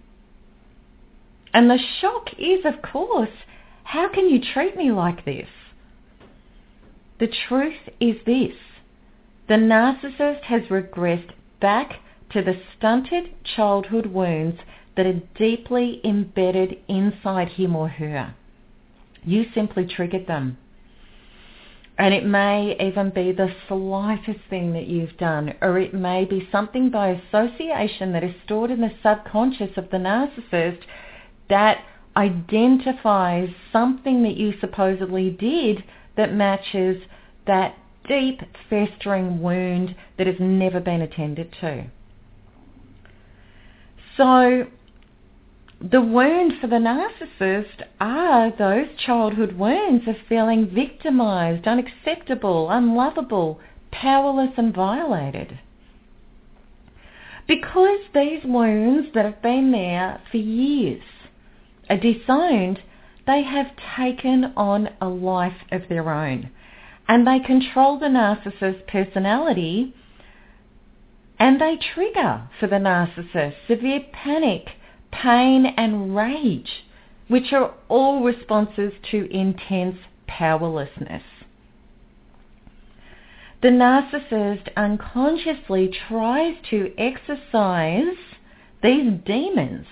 And 1.52 1.68
the 1.68 1.80
shock 2.00 2.28
is, 2.38 2.64
of 2.64 2.82
course, 2.82 3.30
how 3.82 4.08
can 4.08 4.28
you 4.28 4.40
treat 4.52 4.76
me 4.76 4.92
like 4.92 5.24
this? 5.24 5.48
The 7.18 7.32
truth 7.48 7.88
is 7.98 8.16
this. 8.26 8.54
The 9.48 9.54
narcissist 9.54 10.42
has 10.42 10.62
regressed 10.64 11.32
back 11.60 12.00
to 12.30 12.42
the 12.42 12.60
stunted 12.76 13.34
childhood 13.44 14.06
wounds 14.06 14.58
that 14.96 15.06
are 15.06 15.20
deeply 15.36 16.00
embedded 16.04 16.78
inside 16.88 17.48
him 17.48 17.76
or 17.76 17.88
her. 17.88 18.34
You 19.24 19.46
simply 19.54 19.86
triggered 19.86 20.26
them. 20.26 20.58
And 21.98 22.12
it 22.12 22.26
may 22.26 22.76
even 22.78 23.10
be 23.10 23.32
the 23.32 23.54
slightest 23.68 24.40
thing 24.50 24.72
that 24.74 24.86
you've 24.86 25.16
done, 25.16 25.54
or 25.62 25.78
it 25.78 25.94
may 25.94 26.26
be 26.26 26.46
something 26.52 26.90
by 26.90 27.08
association 27.08 28.12
that 28.12 28.22
is 28.22 28.34
stored 28.44 28.70
in 28.70 28.82
the 28.82 28.92
subconscious 29.02 29.76
of 29.76 29.90
the 29.90 29.96
narcissist 29.96 30.80
that 31.48 31.78
identifies 32.16 33.48
something 33.72 34.22
that 34.22 34.36
you 34.36 34.52
supposedly 34.60 35.30
did 35.30 35.84
that 36.16 36.34
matches 36.34 37.02
that 37.46 37.76
deep 38.08 38.40
festering 38.70 39.40
wound 39.40 39.94
that 40.18 40.26
has 40.26 40.36
never 40.38 40.80
been 40.80 41.02
attended 41.02 41.52
to. 41.60 41.86
So 44.16 44.66
the 45.80 46.00
wound 46.00 46.54
for 46.60 46.68
the 46.68 46.76
narcissist 46.76 47.82
are 48.00 48.50
those 48.56 48.88
childhood 49.04 49.52
wounds 49.52 50.08
of 50.08 50.16
feeling 50.28 50.70
victimized, 50.74 51.66
unacceptable, 51.66 52.70
unlovable, 52.70 53.60
powerless 53.90 54.52
and 54.56 54.74
violated. 54.74 55.58
Because 57.46 58.00
these 58.14 58.42
wounds 58.44 59.08
that 59.14 59.24
have 59.24 59.42
been 59.42 59.70
there 59.70 60.20
for 60.30 60.38
years 60.38 61.02
are 61.88 61.98
disowned, 61.98 62.80
they 63.26 63.42
have 63.42 63.66
taken 63.96 64.52
on 64.56 64.88
a 65.00 65.08
life 65.08 65.62
of 65.70 65.82
their 65.88 66.10
own. 66.10 66.50
And 67.08 67.26
they 67.26 67.38
control 67.38 67.98
the 67.98 68.06
narcissist's 68.06 68.82
personality 68.88 69.94
and 71.38 71.60
they 71.60 71.76
trigger 71.94 72.48
for 72.58 72.66
the 72.66 72.76
narcissist 72.76 73.54
severe 73.68 74.00
panic, 74.12 74.70
pain 75.12 75.66
and 75.66 76.16
rage, 76.16 76.84
which 77.28 77.52
are 77.52 77.74
all 77.88 78.22
responses 78.22 78.92
to 79.10 79.30
intense 79.30 79.98
powerlessness. 80.26 81.22
The 83.62 83.68
narcissist 83.68 84.68
unconsciously 84.76 85.90
tries 86.08 86.56
to 86.70 86.92
exercise 86.98 88.16
these 88.82 89.12
demons 89.24 89.86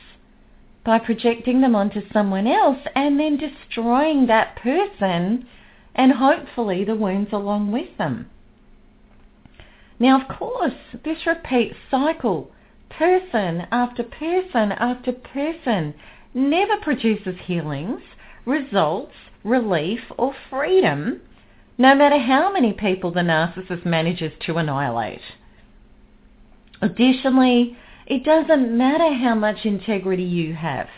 by 0.85 0.99
projecting 0.99 1.61
them 1.61 1.75
onto 1.75 2.03
someone 2.13 2.47
else 2.47 2.79
and 2.95 3.19
then 3.19 3.39
destroying 3.39 4.27
that 4.27 4.57
person 4.57 5.47
and 5.95 6.13
hopefully 6.13 6.85
the 6.85 6.95
wounds 6.95 7.31
along 7.33 7.71
with 7.71 7.97
them. 7.99 8.29
Now, 9.99 10.21
of 10.21 10.29
course, 10.29 10.75
this 11.05 11.27
repeat 11.27 11.73
cycle, 11.91 12.51
person 12.91 13.67
after 13.71 14.03
person 14.03 14.73
after 14.73 15.13
person, 15.13 15.95
never 16.35 16.77
produces 16.79 17.37
healings, 17.45 18.03
results, 18.45 19.15
relief, 19.45 20.01
or 20.19 20.35
freedom, 20.51 21.21
no 21.79 21.95
matter 21.95 22.19
how 22.19 22.53
many 22.53 22.73
people 22.73 23.13
the 23.13 23.21
narcissist 23.21 23.85
manages 23.85 24.33
to 24.47 24.57
annihilate. 24.57 25.21
Additionally, 26.83 27.77
it 28.07 28.25
doesn't 28.25 28.77
matter 28.77 29.15
how 29.15 29.35
much 29.35 29.65
integrity 29.65 30.25
you 30.25 30.55
have. 30.55 30.89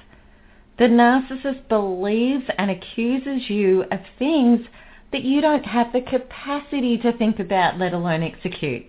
The 0.78 0.84
narcissist 0.84 1.68
believes 1.68 2.44
and 2.58 2.70
accuses 2.70 3.48
you 3.48 3.84
of 3.90 4.00
things 4.18 4.66
that 5.12 5.22
you 5.22 5.40
don't 5.40 5.64
have 5.64 5.92
the 5.92 6.00
capacity 6.00 6.98
to 6.98 7.16
think 7.16 7.38
about, 7.38 7.78
let 7.78 7.92
alone 7.92 8.22
execute. 8.22 8.86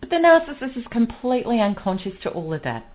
But 0.00 0.10
the 0.10 0.16
narcissist 0.16 0.76
is 0.76 0.84
completely 0.90 1.60
unconscious 1.60 2.14
to 2.22 2.30
all 2.30 2.52
of 2.52 2.62
that. 2.62 2.86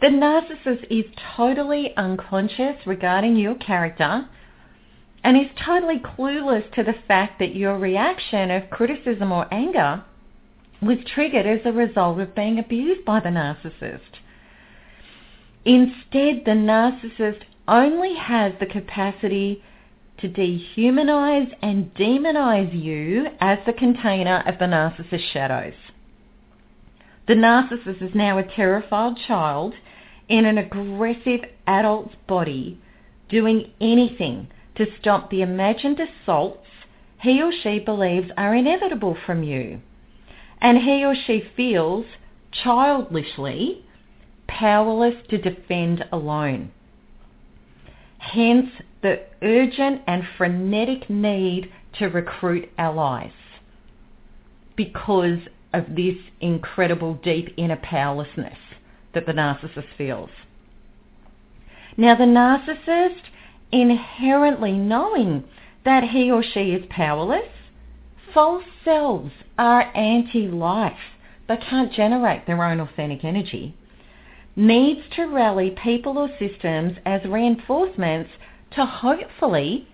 The 0.00 0.08
narcissist 0.08 0.86
is 0.90 1.04
totally 1.36 1.94
unconscious 1.96 2.86
regarding 2.86 3.36
your 3.36 3.54
character 3.56 4.28
and 5.22 5.36
is 5.36 5.50
totally 5.62 5.98
clueless 5.98 6.72
to 6.74 6.82
the 6.82 6.94
fact 7.06 7.38
that 7.38 7.54
your 7.54 7.78
reaction 7.78 8.50
of 8.50 8.70
criticism 8.70 9.32
or 9.32 9.52
anger 9.52 10.04
was 10.80 10.96
triggered 11.14 11.46
as 11.46 11.60
a 11.66 11.72
result 11.72 12.18
of 12.18 12.34
being 12.34 12.58
abused 12.58 13.04
by 13.04 13.20
the 13.20 13.28
narcissist. 13.28 14.00
Instead, 15.66 16.44
the 16.46 16.52
narcissist 16.52 17.42
only 17.68 18.14
has 18.14 18.54
the 18.58 18.66
capacity 18.66 19.62
to 20.20 20.28
dehumanize 20.28 21.52
and 21.62 21.94
demonize 21.94 22.72
you 22.72 23.26
as 23.40 23.58
the 23.66 23.72
container 23.72 24.42
of 24.46 24.58
the 24.58 24.66
narcissist's 24.66 25.30
shadows. 25.32 25.74
The 27.26 27.34
narcissist 27.34 28.02
is 28.02 28.14
now 28.14 28.38
a 28.38 28.42
terrified 28.42 29.16
child 29.26 29.74
in 30.28 30.44
an 30.44 30.58
aggressive 30.58 31.40
adult's 31.66 32.14
body 32.26 32.80
doing 33.28 33.72
anything 33.80 34.48
to 34.76 34.86
stop 34.98 35.30
the 35.30 35.42
imagined 35.42 36.00
assaults 36.00 36.66
he 37.20 37.42
or 37.42 37.52
she 37.52 37.78
believes 37.78 38.30
are 38.36 38.54
inevitable 38.54 39.16
from 39.26 39.42
you. 39.42 39.80
And 40.60 40.78
he 40.78 41.04
or 41.04 41.14
she 41.14 41.42
feels 41.56 42.06
childishly 42.50 43.84
powerless 44.46 45.14
to 45.28 45.38
defend 45.38 46.04
alone. 46.10 46.72
Hence 48.20 48.68
the 49.02 49.22
urgent 49.42 50.02
and 50.06 50.22
frenetic 50.36 51.08
need 51.08 51.72
to 51.98 52.06
recruit 52.06 52.68
allies 52.78 53.32
because 54.76 55.40
of 55.72 55.96
this 55.96 56.16
incredible 56.40 57.14
deep 57.14 57.52
inner 57.56 57.76
powerlessness 57.76 58.58
that 59.14 59.26
the 59.26 59.32
narcissist 59.32 59.88
feels. 59.96 60.30
Now, 61.96 62.14
the 62.14 62.24
narcissist, 62.24 63.22
inherently 63.72 64.72
knowing 64.72 65.44
that 65.84 66.04
he 66.04 66.30
or 66.30 66.42
she 66.42 66.72
is 66.72 66.84
powerless, 66.88 67.48
false 68.32 68.64
selves 68.84 69.32
are 69.58 69.96
anti-life. 69.96 71.18
They 71.48 71.56
can't 71.56 71.92
generate 71.92 72.46
their 72.46 72.62
own 72.62 72.80
authentic 72.80 73.24
energy. 73.24 73.74
Needs 74.60 75.00
to 75.16 75.24
rally 75.24 75.70
people 75.70 76.18
or 76.18 76.28
systems 76.38 76.98
as 77.06 77.24
reinforcements 77.24 78.28
to 78.72 78.84
hopefully 78.84 79.88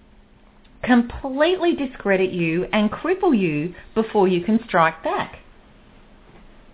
completely 0.82 1.76
discredit 1.76 2.32
you 2.32 2.64
and 2.72 2.90
cripple 2.90 3.38
you 3.38 3.76
before 3.94 4.26
you 4.26 4.42
can 4.42 4.58
strike 4.66 5.04
back. 5.04 5.38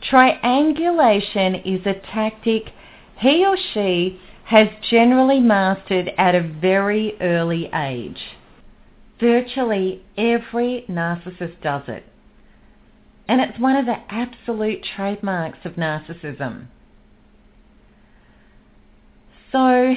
Triangulation 0.01 1.57
is 1.57 1.85
a 1.85 1.93
tactic 1.93 2.73
he 3.19 3.45
or 3.45 3.59
she 3.75 4.19
has 4.45 4.69
generally 4.91 5.41
mastered 5.41 6.13
at 6.17 6.35
a 6.35 6.41
very 6.41 7.21
early 7.21 7.69
age. 7.75 8.23
Virtually 9.21 10.03
every 10.17 10.87
narcissist 10.89 11.61
does 11.61 11.83
it. 11.89 12.07
And 13.29 13.43
it's 13.43 13.59
one 13.59 13.77
of 13.77 13.85
the 13.85 13.99
absolute 14.09 14.83
trademarks 14.97 15.59
of 15.67 15.75
narcissism. 15.75 16.69
So, 19.53 19.95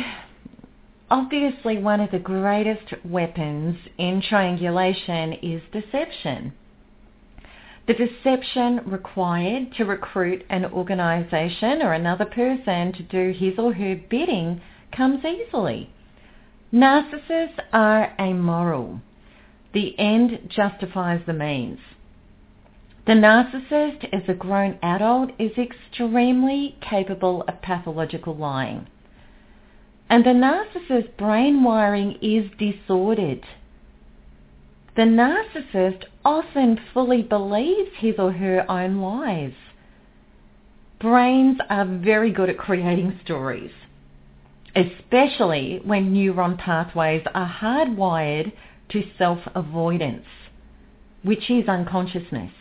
obviously 1.09 1.77
one 1.77 2.01
of 2.01 2.11
the 2.11 2.19
greatest 2.19 2.93
weapons 3.05 3.77
in 3.97 4.21
triangulation 4.21 5.31
is 5.41 5.61
deception. 5.71 6.51
The 7.87 7.93
deception 7.93 8.81
required 8.85 9.73
to 9.77 9.85
recruit 9.85 10.43
an 10.49 10.65
organisation 10.65 11.81
or 11.81 11.93
another 11.93 12.25
person 12.25 12.91
to 12.93 13.03
do 13.03 13.31
his 13.31 13.57
or 13.57 13.73
her 13.73 13.95
bidding 14.09 14.59
comes 14.91 15.23
easily. 15.23 15.89
Narcissists 16.73 17.59
are 17.71 18.13
amoral. 18.19 18.99
The 19.73 19.97
end 19.97 20.49
justifies 20.49 21.21
the 21.25 21.33
means. 21.33 21.79
The 23.05 23.13
narcissist, 23.13 24.09
as 24.11 24.23
a 24.27 24.33
grown 24.33 24.79
adult, 24.81 25.31
is 25.39 25.51
extremely 25.57 26.75
capable 26.81 27.43
of 27.47 27.61
pathological 27.61 28.35
lying. 28.35 28.87
And 30.09 30.23
the 30.23 30.29
narcissist's 30.29 31.09
brain 31.17 31.63
wiring 31.63 32.17
is 32.21 32.49
disordered. 32.57 33.43
The 34.95 35.01
narcissist 35.01 36.05
often 36.23 36.79
fully 36.93 37.21
believes 37.21 37.91
his 37.97 38.15
or 38.17 38.31
her 38.31 38.69
own 38.69 39.01
lies. 39.01 39.53
Brains 40.99 41.57
are 41.69 41.85
very 41.85 42.31
good 42.31 42.49
at 42.49 42.57
creating 42.57 43.19
stories, 43.23 43.71
especially 44.75 45.81
when 45.83 46.13
neuron 46.13 46.57
pathways 46.57 47.23
are 47.33 47.49
hardwired 47.49 48.53
to 48.89 49.03
self-avoidance, 49.17 50.25
which 51.23 51.49
is 51.49 51.67
unconsciousness. 51.67 52.51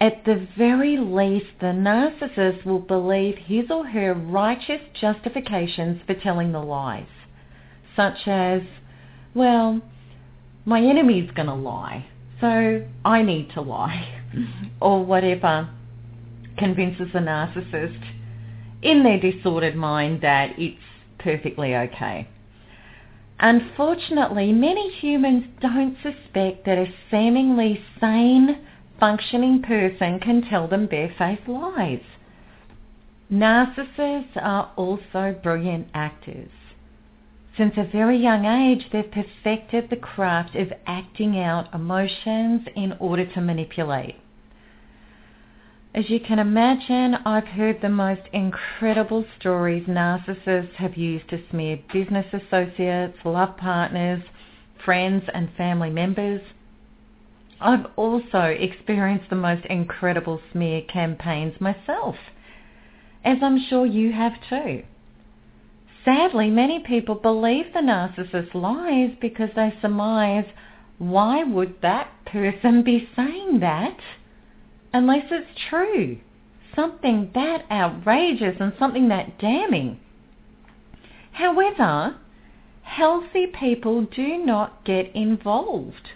At 0.00 0.24
the 0.26 0.46
very 0.58 0.98
least, 0.98 1.46
the 1.60 1.66
narcissist 1.68 2.66
will 2.66 2.80
believe 2.80 3.36
his 3.36 3.70
or 3.70 3.86
her 3.86 4.12
righteous 4.12 4.82
justifications 5.00 6.02
for 6.06 6.14
telling 6.14 6.52
the 6.52 6.60
lies, 6.60 7.06
such 7.94 8.26
as, 8.26 8.60
well, 9.34 9.80
my 10.66 10.80
enemy's 10.82 11.30
going 11.30 11.48
to 11.48 11.54
lie, 11.54 12.06
so 12.40 12.86
I 13.04 13.22
need 13.22 13.50
to 13.54 13.62
lie, 13.62 14.20
or 14.80 15.02
whatever 15.02 15.70
convinces 16.58 17.08
the 17.12 17.20
narcissist 17.20 18.02
in 18.82 19.02
their 19.02 19.18
disordered 19.18 19.76
mind 19.76 20.20
that 20.20 20.58
it's 20.58 20.80
perfectly 21.18 21.74
okay. 21.74 22.28
Unfortunately, 23.38 24.52
many 24.52 24.90
humans 24.90 25.44
don't 25.60 25.96
suspect 26.02 26.64
that 26.66 26.78
a 26.78 26.86
seemingly 27.10 27.82
sane, 28.00 28.58
functioning 28.98 29.62
person 29.62 30.18
can 30.20 30.42
tell 30.42 30.68
them 30.68 30.86
barefaced 30.86 31.48
lies. 31.48 32.02
Narcissists 33.30 34.36
are 34.36 34.72
also 34.76 35.38
brilliant 35.42 35.88
actors. 35.94 36.50
Since 37.56 37.74
a 37.76 37.84
very 37.90 38.18
young 38.18 38.44
age, 38.44 38.86
they've 38.92 39.10
perfected 39.10 39.88
the 39.88 39.96
craft 39.96 40.54
of 40.54 40.72
acting 40.86 41.38
out 41.38 41.74
emotions 41.74 42.68
in 42.76 42.92
order 43.00 43.24
to 43.24 43.40
manipulate. 43.40 44.16
As 45.94 46.10
you 46.10 46.20
can 46.20 46.38
imagine, 46.38 47.14
I've 47.24 47.46
heard 47.46 47.80
the 47.80 47.88
most 47.88 48.20
incredible 48.34 49.24
stories 49.40 49.86
narcissists 49.88 50.74
have 50.74 50.96
used 50.98 51.30
to 51.30 51.42
smear 51.50 51.78
business 51.90 52.26
associates, 52.34 53.16
love 53.24 53.56
partners, 53.56 54.22
friends 54.84 55.24
and 55.32 55.48
family 55.56 55.88
members. 55.88 56.42
I've 57.60 57.86
also 57.96 58.42
experienced 58.42 59.30
the 59.30 59.36
most 59.36 59.64
incredible 59.66 60.40
smear 60.52 60.82
campaigns 60.82 61.60
myself, 61.60 62.16
as 63.24 63.38
I'm 63.42 63.58
sure 63.68 63.86
you 63.86 64.12
have 64.12 64.34
too. 64.48 64.82
Sadly, 66.04 66.50
many 66.50 66.80
people 66.80 67.16
believe 67.16 67.72
the 67.72 67.80
narcissist 67.80 68.54
lies 68.54 69.16
because 69.20 69.50
they 69.56 69.74
surmise, 69.80 70.44
why 70.98 71.42
would 71.42 71.80
that 71.82 72.10
person 72.26 72.82
be 72.82 73.08
saying 73.16 73.60
that? 73.60 73.98
unless 74.96 75.26
it's 75.30 75.60
true. 75.68 76.18
Something 76.74 77.30
that 77.34 77.64
outrageous 77.70 78.56
and 78.58 78.72
something 78.78 79.08
that 79.08 79.38
damning. 79.38 80.00
However, 81.32 82.16
healthy 82.82 83.46
people 83.46 84.02
do 84.02 84.38
not 84.38 84.84
get 84.84 85.14
involved 85.14 86.10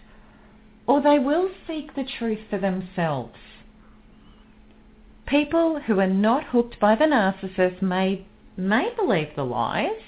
or 0.91 1.01
they 1.01 1.21
will 1.21 1.49
seek 1.69 1.95
the 1.95 2.03
truth 2.19 2.41
for 2.51 2.59
themselves. 2.59 3.37
People 5.25 5.79
who 5.87 6.01
are 6.01 6.09
not 6.09 6.43
hooked 6.43 6.81
by 6.81 6.97
the 6.97 7.05
narcissist 7.05 7.81
may, 7.81 8.27
may 8.57 8.93
believe 8.97 9.29
the 9.37 9.45
lies 9.45 10.03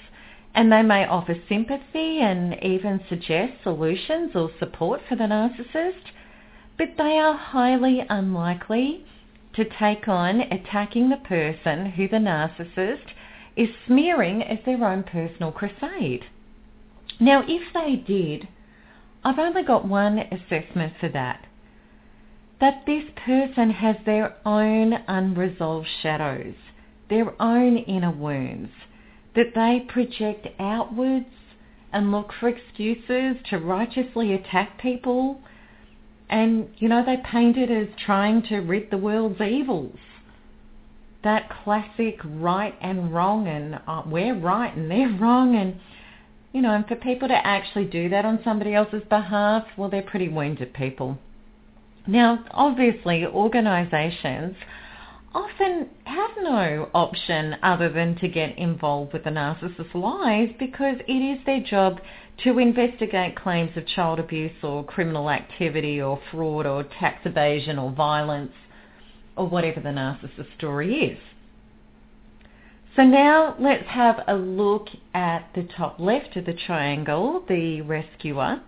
and 0.53 0.69
they 0.69 0.81
may 0.81 1.05
offer 1.05 1.35
sympathy 1.47 2.19
and 2.19 2.61
even 2.61 2.99
suggest 3.07 3.53
solutions 3.63 4.31
or 4.35 4.51
support 4.59 4.99
for 5.07 5.15
the 5.15 5.23
narcissist 5.23 6.11
but 6.77 6.89
they 6.97 7.17
are 7.17 7.37
highly 7.37 8.03
unlikely 8.09 9.05
to 9.53 9.63
take 9.79 10.09
on 10.09 10.41
attacking 10.41 11.09
the 11.09 11.15
person 11.15 11.91
who 11.91 12.09
the 12.09 12.17
narcissist 12.17 13.13
is 13.55 13.69
smearing 13.87 14.43
as 14.43 14.59
their 14.65 14.83
own 14.83 15.03
personal 15.03 15.53
crusade. 15.53 16.25
Now, 17.21 17.45
if 17.47 17.71
they 17.73 17.95
did, 17.95 18.49
I've 19.23 19.39
only 19.39 19.63
got 19.63 19.87
one 19.87 20.19
assessment 20.19 20.93
for 20.99 21.09
that. 21.09 21.45
That 22.59 22.83
this 22.85 23.03
person 23.25 23.71
has 23.71 23.95
their 24.05 24.35
own 24.45 24.93
unresolved 25.07 25.87
shadows, 26.01 26.55
their 27.09 27.41
own 27.41 27.77
inner 27.77 28.11
wounds, 28.11 28.71
that 29.35 29.53
they 29.55 29.85
project 29.87 30.47
outwards 30.59 31.25
and 31.91 32.11
look 32.11 32.31
for 32.39 32.49
excuses 32.49 33.37
to 33.49 33.59
righteously 33.59 34.33
attack 34.33 34.79
people 34.81 35.41
and, 36.29 36.69
you 36.77 36.89
know, 36.89 37.05
they 37.05 37.17
paint 37.17 37.57
it 37.57 37.69
as 37.69 37.87
trying 38.05 38.41
to 38.43 38.57
rid 38.57 38.89
the 38.89 38.97
world's 38.97 39.39
evils. 39.39 39.97
That 41.23 41.49
classic 41.63 42.19
right 42.25 42.75
and 42.81 43.13
wrong 43.13 43.47
and 43.47 43.79
uh, 43.87 44.01
we're 44.05 44.37
right 44.37 44.75
and 44.75 44.89
they're 44.89 45.15
wrong 45.19 45.55
and, 45.55 45.79
you 46.53 46.61
know, 46.61 46.73
and 46.73 46.87
for 46.87 46.95
people 46.95 47.27
to 47.27 47.47
actually 47.47 47.85
do 47.85 48.07
that 48.09 48.25
on 48.25 48.39
somebody 48.43 48.75
else's 48.75 49.03
behalf, 49.09 49.65
well, 49.75 49.89
they're 49.89 50.03
pretty 50.03 50.29
wounded 50.29 50.73
people. 50.73 51.17
Now, 52.05 52.45
obviously, 52.51 53.25
organisations 53.25 54.55
often 55.33 55.89
have 56.03 56.29
no 56.41 56.89
option 56.93 57.55
other 57.63 57.89
than 57.89 58.15
to 58.17 58.27
get 58.27 58.55
involved 58.57 59.13
with 59.13 59.23
the 59.23 59.31
narcissist's 59.31 59.95
lies 59.95 60.49
because 60.59 60.97
it 61.07 61.11
is 61.11 61.43
their 61.45 61.61
job 61.61 61.99
to 62.43 62.59
investigate 62.59 63.35
claims 63.35 63.75
of 63.75 63.87
child 63.87 64.19
abuse 64.19 64.51
or 64.61 64.83
criminal 64.83 65.31
activity 65.31 65.99
or 66.01 66.19
fraud 66.29 66.67
or 66.67 66.83
tax 66.83 67.19
evasion 67.25 67.79
or 67.79 67.91
violence 67.91 68.51
or 69.35 69.47
whatever 69.47 69.79
the 69.79 69.89
narcissist 69.89 70.53
story 70.57 70.93
is. 70.93 71.17
So 72.95 73.03
now 73.03 73.55
let's 73.59 73.87
have 73.87 74.23
a 74.27 74.35
look 74.35 74.87
at 75.15 75.49
the 75.55 75.63
top 75.63 75.99
left 75.99 76.35
of 76.35 76.45
the 76.45 76.53
triangle, 76.53 77.43
the 77.47 77.81
rescuer. 77.81 78.61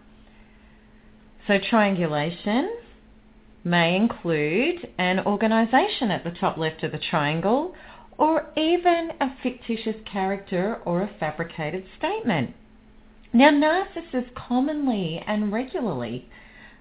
So 1.45 1.59
triangulation 1.59 2.75
may 3.63 3.95
include 3.95 4.88
an 4.97 5.19
organisation 5.19 6.09
at 6.09 6.23
the 6.23 6.31
top 6.31 6.57
left 6.57 6.83
of 6.83 6.91
the 6.91 6.97
triangle 6.97 7.75
or 8.17 8.47
even 8.57 9.11
a 9.21 9.29
fictitious 9.43 9.97
character 10.11 10.79
or 10.85 11.03
a 11.03 11.09
fabricated 11.19 11.85
statement. 11.97 12.55
Now, 13.31 13.49
narcissists 13.51 14.33
commonly 14.33 15.21
and 15.27 15.51
regularly 15.51 16.29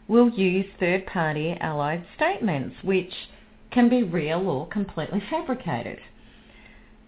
will 0.09 0.31
use 0.31 0.67
third-party 0.79 1.59
allied 1.61 2.07
statements, 2.17 2.77
which 2.83 3.13
can 3.71 3.89
be 3.89 4.03
real 4.03 4.49
or 4.49 4.69
completely 4.69 5.23
fabricated. 5.29 5.99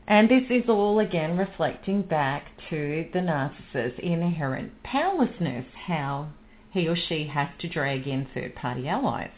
And 0.08 0.28
this 0.28 0.44
is 0.50 0.68
all 0.68 1.00
again 1.00 1.36
reflecting 1.36 2.02
back 2.02 2.46
to 2.70 3.08
the 3.12 3.18
narcissist's 3.18 3.98
inherent 3.98 4.82
powerlessness, 4.84 5.66
how 5.86 6.28
he 6.72 6.86
or 6.88 6.96
she 6.96 7.26
has 7.26 7.48
to 7.60 7.68
drag 7.68 8.06
in 8.06 8.28
third 8.32 8.54
party 8.54 8.86
allies. 8.86 9.30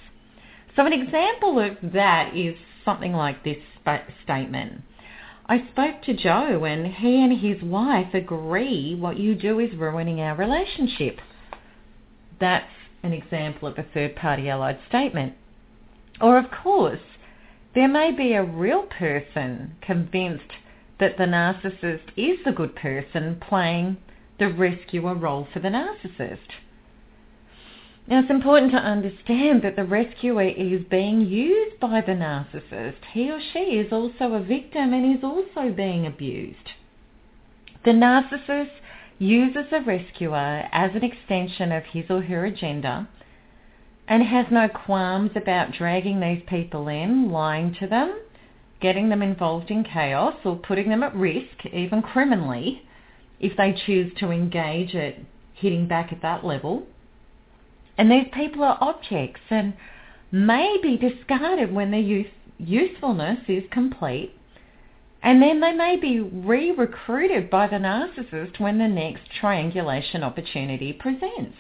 So, 0.77 0.85
an 0.85 0.93
example 0.93 1.59
of 1.59 1.93
that 1.93 2.37
is 2.37 2.57
something 2.85 3.13
like 3.13 3.45
this 3.45 3.57
statement. 4.25 4.83
I 5.47 5.67
spoke 5.73 6.03
to 6.03 6.15
Joe 6.15 6.65
and 6.65 6.87
he 6.87 7.23
and 7.23 7.41
his 7.41 7.63
wife 7.63 8.13
agree 8.13 8.95
what 8.95 9.19
you 9.19 9.35
do 9.35 9.59
is 9.61 9.75
ruining 9.75 10.21
our 10.21 10.37
relationship. 10.37 11.21
That's 12.39 12.71
an 13.03 13.15
example 13.15 13.69
of 13.69 13.79
a 13.79 13.87
third 13.95 14.15
party 14.17 14.51
allied 14.51 14.79
statement. 14.89 15.35
Or, 16.21 16.37
of 16.37 16.51
course, 16.51 17.01
there 17.79 17.87
may 17.87 18.11
be 18.11 18.33
a 18.33 18.43
real 18.43 18.83
person 18.83 19.77
convinced 19.81 20.51
that 20.99 21.17
the 21.17 21.23
narcissist 21.23 22.03
is 22.17 22.37
the 22.45 22.51
good 22.51 22.75
person 22.75 23.41
playing 23.49 23.97
the 24.41 24.49
rescuer 24.49 25.15
role 25.15 25.47
for 25.53 25.61
the 25.61 25.69
narcissist. 25.69 26.59
Now, 28.09 28.19
it's 28.19 28.31
important 28.31 28.73
to 28.73 28.79
understand 28.79 29.63
that 29.63 29.77
the 29.77 29.85
rescuer 29.85 30.43
is 30.43 30.83
being 30.91 31.21
used 31.21 31.79
by 31.79 32.01
the 32.01 32.15
narcissist. 32.15 32.97
He 33.13 33.31
or 33.31 33.39
she 33.53 33.79
is 33.79 33.93
also 33.93 34.35
a 34.35 34.43
victim 34.43 34.93
and 34.93 35.17
is 35.17 35.23
also 35.23 35.73
being 35.73 36.05
abused. 36.05 36.73
The 37.85 37.93
narcissist 37.93 38.73
uses 39.21 39.67
the 39.71 39.83
rescuer 39.83 40.69
as 40.73 40.97
an 40.97 41.05
extension 41.05 41.71
of 41.71 41.85
his 41.85 42.07
or 42.11 42.23
her 42.23 42.45
agenda 42.45 43.09
and 44.09 44.23
has 44.23 44.47
no 44.51 44.69
qualms 44.69 45.31
about 45.37 45.73
dragging 45.73 46.19
these 46.19 46.43
people 46.47 46.89
in, 46.89 47.31
lying 47.31 47.75
to 47.79 47.87
them, 47.87 48.19
getting 48.81 49.11
them 49.11 49.21
involved 49.21 49.71
in 49.71 49.85
chaos 49.85 50.35
or 50.45 50.57
putting 50.57 50.89
them 50.89 51.03
at 51.03 51.15
risk, 51.15 51.67
even 51.73 52.01
criminally, 52.01 52.83
if 53.39 53.57
they 53.57 53.79
choose 53.87 54.13
to 54.19 54.31
engage 54.31 54.95
at 54.95 55.17
hitting 55.53 55.87
back 55.87 56.11
at 56.11 56.23
that 56.23 56.45
level. 56.45 56.87
And 57.99 58.11
these 58.11 58.29
people 58.33 58.65
are 58.65 58.79
objects 58.81 59.41
and 59.51 59.75
may 60.33 60.79
be 60.83 60.97
discarded 60.97 61.73
when 61.73 61.91
their 61.91 62.01
use, 62.01 62.31
usefulness 62.59 63.41
is 63.47 63.65
complete. 63.71 64.35
And 65.23 65.43
then 65.43 65.61
they 65.61 65.73
may 65.73 65.97
be 65.97 66.21
re-recruited 66.21 67.51
by 67.51 67.67
the 67.67 67.77
narcissist 67.77 68.59
when 68.59 68.79
the 68.79 68.89
next 68.89 69.23
triangulation 69.39 70.23
opportunity 70.23 70.93
presents. 70.93 71.57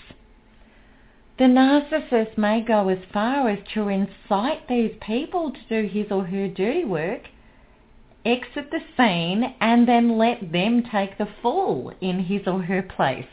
The 1.38 1.44
narcissist 1.44 2.36
may 2.36 2.62
go 2.62 2.88
as 2.88 2.98
far 3.12 3.48
as 3.48 3.60
to 3.74 3.86
incite 3.86 4.66
these 4.66 4.96
people 5.00 5.52
to 5.52 5.60
do 5.68 5.86
his 5.86 6.10
or 6.10 6.24
her 6.24 6.48
dirty 6.48 6.84
work, 6.84 7.28
exit 8.24 8.72
the 8.72 8.80
scene, 8.96 9.54
and 9.60 9.86
then 9.86 10.18
let 10.18 10.50
them 10.50 10.82
take 10.82 11.16
the 11.16 11.28
fall 11.40 11.92
in 12.00 12.24
his 12.24 12.48
or 12.48 12.62
her 12.62 12.82
place 12.82 13.28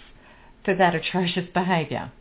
for 0.63 0.75
that 0.75 0.93
atrocious 0.93 1.47
behaviour. 1.51 2.11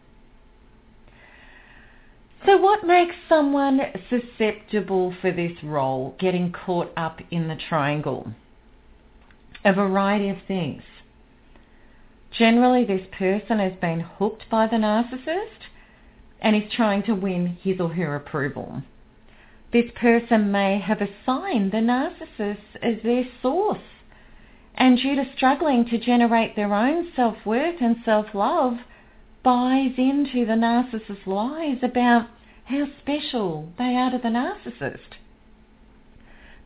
So 2.47 2.57
what 2.57 2.87
makes 2.87 3.17
someone 3.29 3.81
susceptible 4.09 5.15
for 5.21 5.33
this 5.33 5.63
role, 5.63 6.15
getting 6.19 6.51
caught 6.51 6.93
up 6.97 7.21
in 7.31 7.49
the 7.49 7.57
triangle? 7.69 8.33
A 9.67 9.75
variety 9.75 10.31
of 10.31 10.39
things. 10.49 10.83
Generally, 12.39 12.87
this 12.87 13.07
person 13.13 13.59
has 13.59 13.75
been 13.81 14.01
hooked 14.01 14.49
by 14.51 14.67
the 14.67 14.77
narcissist 14.77 15.69
and 16.41 16.57
is 16.57 16.73
trying 16.73 17.03
to 17.05 17.15
win 17.15 17.59
his 17.63 17.81
or 17.81 17.91
her 17.91 18.17
approval. 18.17 18.83
This 19.73 19.91
person 19.97 20.53
may 20.53 20.79
have 20.79 21.01
assigned 21.01 21.73
the 21.73 21.79
narcissist 21.79 22.77
as 22.83 23.03
their 23.03 23.25
source 23.43 23.79
and 24.75 24.99
due 24.99 25.15
to 25.15 25.25
struggling 25.37 25.85
to 25.87 25.99
generate 25.99 26.57
their 26.57 26.75
own 26.75 27.13
self-worth 27.15 27.81
and 27.81 27.97
self-love, 28.05 28.75
buys 29.43 29.93
into 29.97 30.45
the 30.45 30.55
narcissist's 30.55 31.27
lies 31.27 31.79
about 31.83 32.29
how 32.65 32.87
special 33.01 33.73
they 33.79 33.95
are 33.95 34.11
to 34.11 34.19
the 34.19 34.29
narcissist. 34.29 35.19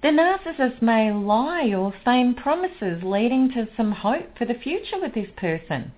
The 0.00 0.08
narcissist 0.08 0.80
may 0.80 1.12
lie 1.12 1.72
or 1.74 1.92
feign 2.04 2.34
promises 2.34 3.02
leading 3.02 3.50
to 3.52 3.68
some 3.76 3.92
hope 3.92 4.38
for 4.38 4.44
the 4.44 4.54
future 4.54 5.00
with 5.00 5.12
this 5.12 5.28
person. 5.36 5.92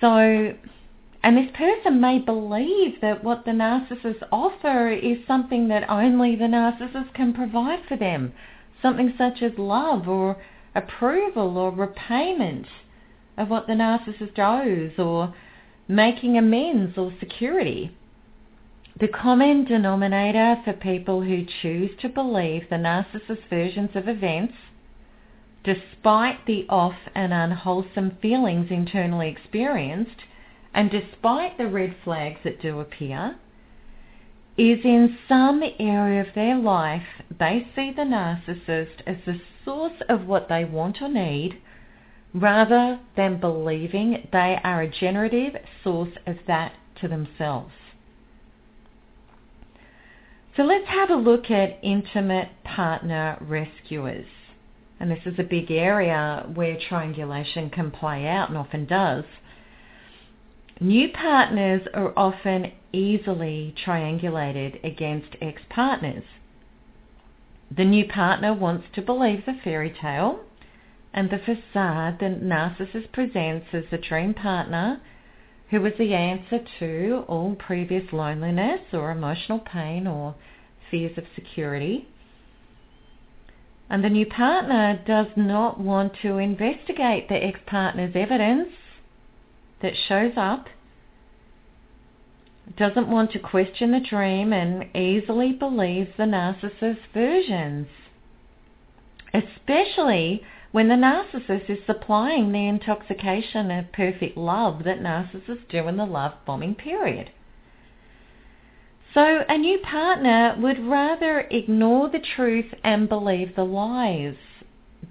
So 0.00 0.54
and 1.22 1.36
this 1.36 1.50
person 1.54 2.00
may 2.00 2.18
believe 2.18 3.00
that 3.00 3.22
what 3.22 3.44
the 3.44 3.52
narcissist 3.52 4.22
offer 4.32 4.90
is 4.90 5.18
something 5.26 5.68
that 5.68 5.88
only 5.88 6.34
the 6.34 6.44
narcissist 6.46 7.14
can 7.14 7.32
provide 7.32 7.80
for 7.86 7.96
them, 7.96 8.32
something 8.80 9.14
such 9.16 9.40
as 9.40 9.52
love 9.56 10.08
or 10.08 10.36
approval 10.74 11.56
or 11.56 11.70
repayment 11.70 12.66
of 13.36 13.48
what 13.48 13.66
the 13.66 13.72
narcissist 13.72 14.38
owes 14.38 14.98
or 14.98 15.32
making 15.86 16.36
amends 16.36 16.98
or 16.98 17.12
security. 17.20 17.96
The 18.98 19.08
common 19.08 19.64
denominator 19.64 20.60
for 20.64 20.72
people 20.72 21.22
who 21.22 21.46
choose 21.62 21.90
to 22.00 22.08
believe 22.08 22.68
the 22.68 22.76
narcissist 22.76 23.48
versions 23.48 23.90
of 23.94 24.08
events, 24.08 24.54
despite 25.64 26.44
the 26.46 26.66
off 26.68 26.96
and 27.14 27.32
unwholesome 27.32 28.18
feelings 28.20 28.70
internally 28.70 29.28
experienced, 29.28 30.16
and 30.74 30.90
despite 30.90 31.58
the 31.58 31.66
red 31.66 31.96
flags 32.04 32.40
that 32.44 32.62
do 32.62 32.80
appear, 32.80 33.36
is 34.56 34.78
in 34.84 35.16
some 35.28 35.62
area 35.78 36.20
of 36.20 36.34
their 36.34 36.56
life 36.56 37.06
they 37.38 37.66
see 37.74 37.90
the 37.90 38.02
narcissist 38.02 39.00
as 39.06 39.16
the 39.24 39.40
source 39.64 40.00
of 40.08 40.26
what 40.26 40.48
they 40.48 40.64
want 40.64 41.00
or 41.00 41.08
need 41.08 41.58
rather 42.34 43.00
than 43.16 43.40
believing 43.40 44.28
they 44.32 44.58
are 44.62 44.82
a 44.82 44.88
generative 44.88 45.54
source 45.82 46.12
of 46.26 46.36
that 46.46 46.72
to 47.00 47.08
themselves. 47.08 47.72
So 50.56 50.62
let's 50.64 50.88
have 50.88 51.10
a 51.10 51.14
look 51.14 51.50
at 51.50 51.78
intimate 51.82 52.50
partner 52.62 53.38
rescuers. 53.40 54.26
And 55.00 55.10
this 55.10 55.24
is 55.24 55.38
a 55.38 55.44
big 55.44 55.70
area 55.70 56.46
where 56.54 56.78
triangulation 56.88 57.70
can 57.70 57.90
play 57.90 58.26
out 58.26 58.50
and 58.50 58.58
often 58.58 58.86
does. 58.86 59.24
New 60.82 61.10
partners 61.10 61.86
are 61.94 62.12
often 62.16 62.72
easily 62.92 63.72
triangulated 63.86 64.82
against 64.82 65.36
ex-partners. 65.40 66.24
The 67.70 67.84
new 67.84 68.04
partner 68.08 68.52
wants 68.52 68.88
to 68.94 69.00
believe 69.00 69.46
the 69.46 69.60
fairy 69.62 69.90
tale 69.90 70.40
and 71.14 71.30
the 71.30 71.38
facade 71.38 72.18
the 72.18 72.26
narcissist 72.26 73.12
presents 73.12 73.68
as 73.72 73.84
the 73.92 73.98
dream 73.98 74.34
partner 74.34 75.00
who 75.70 75.86
is 75.86 75.96
the 75.98 76.14
answer 76.14 76.58
to 76.80 77.26
all 77.28 77.54
previous 77.54 78.12
loneliness 78.12 78.80
or 78.92 79.12
emotional 79.12 79.60
pain 79.60 80.08
or 80.08 80.34
fears 80.90 81.16
of 81.16 81.26
security. 81.36 82.08
And 83.88 84.02
the 84.02 84.10
new 84.10 84.26
partner 84.26 85.00
does 85.06 85.28
not 85.36 85.78
want 85.78 86.14
to 86.22 86.38
investigate 86.38 87.28
the 87.28 87.36
ex-partner's 87.36 88.16
evidence 88.16 88.70
that 89.82 89.96
shows 90.08 90.32
up, 90.36 90.66
doesn't 92.76 93.08
want 93.08 93.32
to 93.32 93.38
question 93.38 93.90
the 93.90 94.00
dream 94.00 94.52
and 94.52 94.84
easily 94.96 95.52
believes 95.52 96.10
the 96.16 96.24
narcissist's 96.24 97.04
versions, 97.12 97.88
especially 99.34 100.42
when 100.70 100.88
the 100.88 100.94
narcissist 100.94 101.68
is 101.68 101.84
supplying 101.84 102.50
the 102.50 102.66
intoxication 102.66 103.70
of 103.70 103.92
perfect 103.92 104.36
love 104.36 104.84
that 104.84 105.00
narcissists 105.00 105.68
do 105.68 105.86
in 105.88 105.96
the 105.96 106.06
love 106.06 106.32
bombing 106.46 106.74
period. 106.74 107.30
So 109.12 109.44
a 109.46 109.58
new 109.58 109.78
partner 109.80 110.56
would 110.58 110.86
rather 110.86 111.40
ignore 111.50 112.08
the 112.08 112.22
truth 112.34 112.72
and 112.82 113.08
believe 113.08 113.54
the 113.54 113.64
lies 113.64 114.36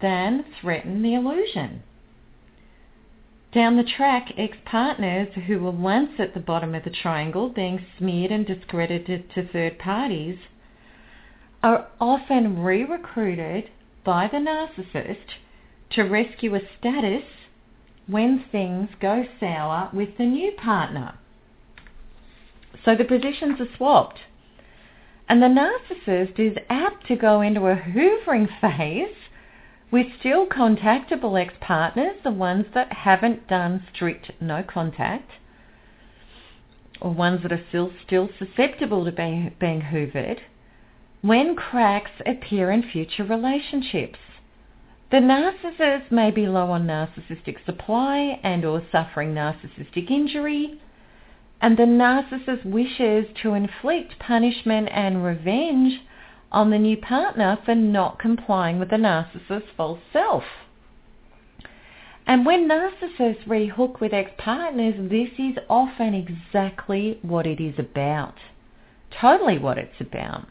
than 0.01 0.43
threaten 0.59 1.03
the 1.03 1.13
illusion. 1.13 1.83
Down 3.51 3.75
the 3.75 3.83
track, 3.83 4.31
ex-partners 4.37 5.27
who 5.45 5.59
were 5.59 5.71
once 5.71 6.11
at 6.19 6.33
the 6.33 6.39
bottom 6.39 6.73
of 6.73 6.85
the 6.85 6.89
triangle 6.89 7.49
being 7.49 7.85
smeared 7.97 8.31
and 8.31 8.45
discredited 8.45 9.29
to 9.35 9.45
third 9.45 9.77
parties 9.77 10.37
are 11.61 11.87
often 11.99 12.63
re-recruited 12.63 13.69
by 14.05 14.29
the 14.31 14.37
narcissist 14.37 15.35
to 15.91 16.03
rescue 16.03 16.55
a 16.55 16.61
status 16.79 17.23
when 18.07 18.45
things 18.51 18.89
go 19.01 19.25
sour 19.39 19.89
with 19.93 20.17
the 20.17 20.25
new 20.25 20.53
partner. 20.53 21.15
So 22.85 22.95
the 22.95 23.03
positions 23.03 23.59
are 23.59 23.75
swapped. 23.75 24.19
And 25.27 25.41
the 25.41 25.47
narcissist 25.47 26.39
is 26.39 26.57
apt 26.69 27.05
to 27.07 27.17
go 27.17 27.41
into 27.41 27.67
a 27.67 27.75
hoovering 27.75 28.47
phase 28.61 29.15
with 29.91 30.07
still 30.19 30.47
contactable 30.47 31.39
ex-partners, 31.39 32.15
the 32.23 32.31
ones 32.31 32.65
that 32.73 32.91
haven't 32.93 33.47
done 33.47 33.85
strict 33.93 34.31
no 34.39 34.63
contact, 34.63 35.29
or 37.01 37.11
ones 37.11 37.41
that 37.43 37.51
are 37.51 37.63
still, 37.69 37.91
still 38.05 38.29
susceptible 38.39 39.03
to 39.03 39.11
being, 39.11 39.53
being 39.59 39.81
hoovered, 39.81 40.39
when 41.21 41.55
cracks 41.55 42.11
appear 42.25 42.71
in 42.71 42.81
future 42.81 43.23
relationships. 43.23 44.17
The 45.11 45.17
narcissist 45.17 46.09
may 46.09 46.31
be 46.31 46.47
low 46.47 46.71
on 46.71 46.87
narcissistic 46.87 47.65
supply 47.65 48.39
and 48.43 48.63
or 48.63 48.81
suffering 48.91 49.33
narcissistic 49.33 50.09
injury, 50.09 50.79
and 51.61 51.77
the 51.77 51.83
narcissist 51.83 52.65
wishes 52.65 53.25
to 53.41 53.53
inflict 53.53 54.17
punishment 54.19 54.87
and 54.91 55.23
revenge 55.23 55.99
on 56.51 56.69
the 56.69 56.79
new 56.79 56.97
partner 56.97 57.57
for 57.65 57.75
not 57.75 58.19
complying 58.19 58.79
with 58.79 58.89
the 58.89 58.97
narcissist's 58.97 59.69
false 59.75 59.99
self. 60.11 60.43
And 62.27 62.45
when 62.45 62.67
narcissists 62.67 63.45
rehook 63.45 63.99
with 63.99 64.13
ex-partners, 64.13 65.09
this 65.09 65.29
is 65.37 65.57
often 65.69 66.13
exactly 66.13 67.19
what 67.21 67.47
it 67.47 67.59
is 67.59 67.75
about. 67.79 68.35
Totally 69.19 69.57
what 69.57 69.77
it's 69.77 69.99
about. 69.99 70.47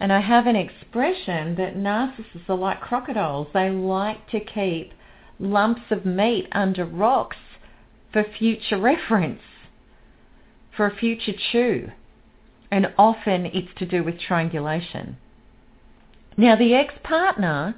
And 0.00 0.12
I 0.12 0.20
have 0.20 0.46
an 0.46 0.56
expression 0.56 1.56
that 1.56 1.76
narcissists 1.76 2.48
are 2.48 2.56
like 2.56 2.80
crocodiles. 2.80 3.48
They 3.52 3.70
like 3.70 4.28
to 4.30 4.40
keep 4.40 4.92
lumps 5.40 5.82
of 5.90 6.04
meat 6.04 6.46
under 6.52 6.84
rocks 6.84 7.36
for 8.12 8.24
future 8.38 8.78
reference, 8.78 9.42
for 10.76 10.86
a 10.86 10.94
future 10.94 11.34
chew. 11.50 11.90
And 12.70 12.92
often 12.98 13.46
it's 13.46 13.72
to 13.78 13.86
do 13.86 14.02
with 14.02 14.20
triangulation. 14.20 15.16
Now 16.36 16.54
the 16.54 16.74
ex-partner, 16.74 17.74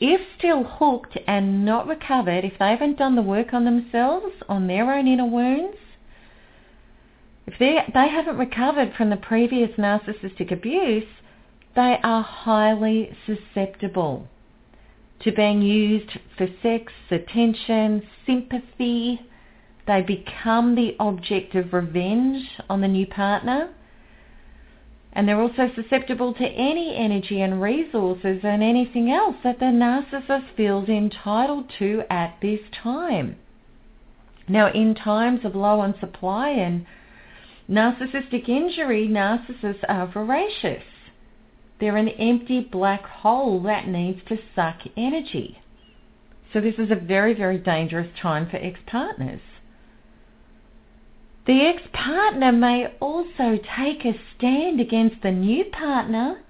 if 0.00 0.20
still 0.38 0.64
hooked 0.64 1.18
and 1.26 1.64
not 1.64 1.86
recovered, 1.86 2.44
if 2.44 2.58
they 2.58 2.70
haven't 2.70 2.98
done 2.98 3.16
the 3.16 3.22
work 3.22 3.52
on 3.52 3.64
themselves, 3.64 4.34
on 4.48 4.66
their 4.66 4.92
own 4.92 5.06
inner 5.06 5.26
wounds, 5.26 5.76
if 7.46 7.58
they, 7.58 7.78
they 7.92 8.08
haven't 8.08 8.38
recovered 8.38 8.94
from 8.94 9.10
the 9.10 9.16
previous 9.16 9.70
narcissistic 9.76 10.50
abuse, 10.50 11.04
they 11.76 11.98
are 12.02 12.22
highly 12.22 13.16
susceptible 13.26 14.28
to 15.20 15.32
being 15.32 15.60
used 15.60 16.18
for 16.36 16.46
sex, 16.62 16.92
attention, 17.10 18.02
sympathy. 18.26 19.20
They 19.86 20.02
become 20.02 20.74
the 20.74 20.96
object 20.98 21.54
of 21.54 21.72
revenge 21.72 22.46
on 22.70 22.80
the 22.80 22.88
new 22.88 23.06
partner. 23.06 23.70
And 25.14 25.28
they're 25.28 25.40
also 25.40 25.70
susceptible 25.74 26.34
to 26.34 26.44
any 26.44 26.96
energy 26.96 27.40
and 27.40 27.62
resources 27.62 28.40
and 28.42 28.62
anything 28.62 29.10
else 29.10 29.36
that 29.44 29.60
the 29.60 29.66
narcissist 29.66 30.54
feels 30.56 30.88
entitled 30.88 31.70
to 31.78 32.02
at 32.10 32.36
this 32.42 32.60
time. 32.82 33.36
Now, 34.48 34.72
in 34.72 34.94
times 34.94 35.44
of 35.44 35.54
low 35.54 35.80
on 35.80 35.94
supply 36.00 36.50
and 36.50 36.84
narcissistic 37.70 38.48
injury, 38.48 39.08
narcissists 39.08 39.84
are 39.88 40.06
voracious. 40.06 40.82
They're 41.80 41.96
an 41.96 42.08
empty 42.08 42.60
black 42.60 43.04
hole 43.04 43.62
that 43.62 43.88
needs 43.88 44.20
to 44.28 44.38
suck 44.54 44.80
energy. 44.96 45.60
So 46.52 46.60
this 46.60 46.74
is 46.78 46.90
a 46.90 46.96
very, 46.96 47.34
very 47.34 47.58
dangerous 47.58 48.08
time 48.20 48.48
for 48.50 48.56
ex-partners. 48.56 49.40
The 51.46 51.60
ex-partner 51.60 52.52
may 52.52 52.86
also 53.00 53.58
take 53.76 54.06
a 54.06 54.18
stand 54.34 54.80
against 54.80 55.20
the 55.20 55.30
new 55.30 55.64
partner 55.66 56.40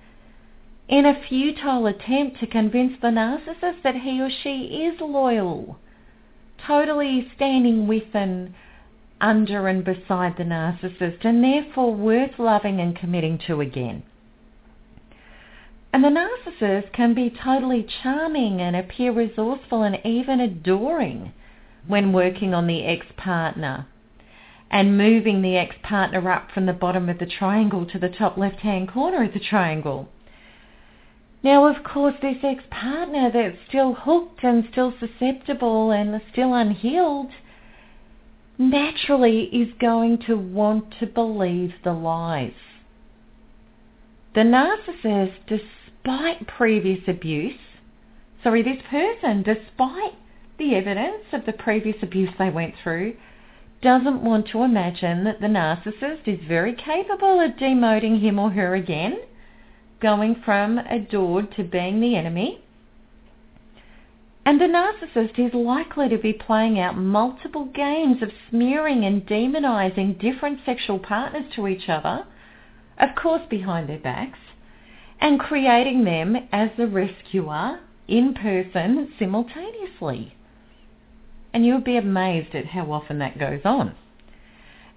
in 0.89 1.05
a 1.05 1.21
futile 1.29 1.87
attempt 1.87 2.39
to 2.39 2.47
convince 2.47 3.01
the 3.01 3.09
narcissist 3.09 3.83
that 3.83 3.97
he 3.97 4.21
or 4.21 4.31
she 4.31 4.85
is 4.85 5.01
loyal, 5.01 5.79
totally 6.65 7.29
standing 7.35 7.89
with 7.89 8.15
and 8.15 8.55
under 9.21 9.67
and 9.67 9.85
beside 9.85 10.37
the 10.37 10.45
narcissist 10.45 11.25
and 11.25 11.43
therefore 11.43 11.93
worth 11.93 12.39
loving 12.39 12.79
and 12.79 12.95
committing 12.95 13.39
to 13.49 13.61
again. 13.61 14.05
And 15.93 16.05
the 16.05 16.09
narcissist 16.09 16.93
can 16.93 17.15
be 17.15 17.31
totally 17.31 17.83
charming 17.83 18.61
and 18.61 18.77
appear 18.77 19.11
resourceful 19.11 19.83
and 19.83 19.99
even 20.05 20.39
adoring 20.39 21.33
when 21.87 22.13
working 22.13 22.55
on 22.55 22.69
the 22.69 22.85
ex-partner 22.85 23.87
and 24.75 24.99
moving 24.99 25.41
the 25.41 25.57
ex-partner 25.57 26.29
up 26.29 26.51
from 26.51 26.67
the 26.67 26.73
bottom 26.73 27.09
of 27.09 27.21
the 27.21 27.27
triangle 27.27 27.87
to 27.87 27.97
the 27.97 28.09
top 28.09 28.37
left-hand 28.37 28.91
corner 28.91 29.23
of 29.23 29.33
the 29.33 29.39
triangle. 29.39 30.09
Now, 31.45 31.67
of 31.67 31.85
course, 31.85 32.17
this 32.21 32.39
ex-partner 32.43 33.31
that's 33.33 33.57
still 33.69 33.95
hooked 33.95 34.43
and 34.43 34.65
still 34.73 34.93
susceptible 34.99 35.93
and 35.93 36.21
still 36.33 36.55
unhealed 36.55 37.31
naturally 38.59 39.43
is 39.45 39.69
going 39.81 40.19
to 40.27 40.37
want 40.37 40.93
to 40.99 41.07
believe 41.07 41.75
the 41.85 41.93
lies. 41.93 42.53
The 44.35 44.41
narcissist, 44.41 45.35
despite 45.47 46.49
previous 46.49 47.07
abuse, 47.07 47.61
sorry, 48.43 48.63
this 48.63 48.83
person, 48.91 49.45
despite 49.45 50.15
the 50.59 50.75
evidence 50.75 51.27
of 51.33 51.47
the 51.47 51.53
previous 51.53 51.97
abuse 52.03 52.31
they 52.41 52.51
went 52.51 52.75
through, 52.83 53.15
doesn't 53.85 54.25
want 54.25 54.49
to 54.49 54.63
imagine 54.63 55.25
that 55.25 55.43
the 55.43 55.47
narcissist 55.47 56.27
is 56.27 56.41
very 56.49 56.75
capable 56.75 57.39
of 57.39 57.53
demoting 57.53 58.19
him 58.19 58.39
or 58.39 58.51
her 58.51 58.75
again, 58.75 59.19
going 60.01 60.35
from 60.43 60.79
adored 60.79 61.55
to 61.55 61.63
being 61.63 62.01
the 62.01 62.17
enemy. 62.17 62.65
And 64.47 64.59
the 64.59 64.65
narcissist 64.65 65.39
is 65.39 65.53
likely 65.53 66.09
to 66.09 66.17
be 66.17 66.33
playing 66.33 66.81
out 66.81 66.97
multiple 66.97 67.67
games 67.67 68.23
of 68.23 68.31
smearing 68.49 69.05
and 69.05 69.27
demonizing 69.27 70.19
different 70.19 70.61
sexual 70.65 70.99
partners 70.99 71.53
to 71.55 71.69
each 71.69 71.89
other, 71.89 72.25
of 72.99 73.11
course 73.15 73.43
behind 73.51 73.89
their 73.89 73.99
backs, 73.99 74.39
and 75.21 75.39
creating 75.39 76.05
them 76.05 76.37
as 76.53 76.71
the 76.79 76.87
rescuer 76.87 77.81
in 78.09 78.33
person 78.33 79.13
simultaneously. 79.19 80.35
And 81.55 81.65
you'll 81.65 81.81
be 81.81 81.97
amazed 81.97 82.55
at 82.55 82.67
how 82.67 82.93
often 82.93 83.19
that 83.21 83.39
goes 83.39 83.63
on. 83.65 83.95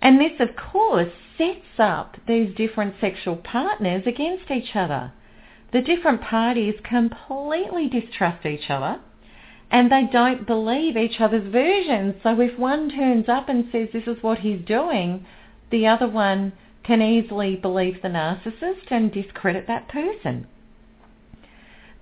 And 0.02 0.20
this, 0.20 0.34
of 0.42 0.58
course, 0.58 1.14
sets 1.38 1.80
up 1.80 2.18
these 2.28 2.54
different 2.56 2.96
sexual 3.00 3.38
partners 3.38 4.04
against 4.06 4.52
each 4.52 4.76
other. 4.76 5.14
The 5.72 5.82
different 5.82 6.22
parties 6.22 6.76
completely 6.84 7.88
distrust 7.88 8.46
each 8.46 8.70
other 8.70 9.00
and 9.70 9.92
they 9.92 10.08
don't 10.12 10.48
believe 10.48 10.96
each 10.96 11.20
other's 11.20 11.52
versions. 11.52 12.16
So 12.24 12.40
if 12.40 12.58
one 12.58 12.90
turns 12.90 13.28
up 13.28 13.50
and 13.50 13.68
says 13.72 13.90
this 13.92 14.08
is 14.08 14.22
what 14.24 14.40
he's 14.40 14.62
doing, 14.66 15.26
the 15.72 15.88
other 15.88 16.08
one 16.08 16.54
can 16.84 17.02
easily 17.02 17.56
believe 17.56 18.02
the 18.02 18.08
narcissist 18.08 18.90
and 18.90 19.12
discredit 19.12 19.68
that 19.68 19.90
person. 19.90 20.48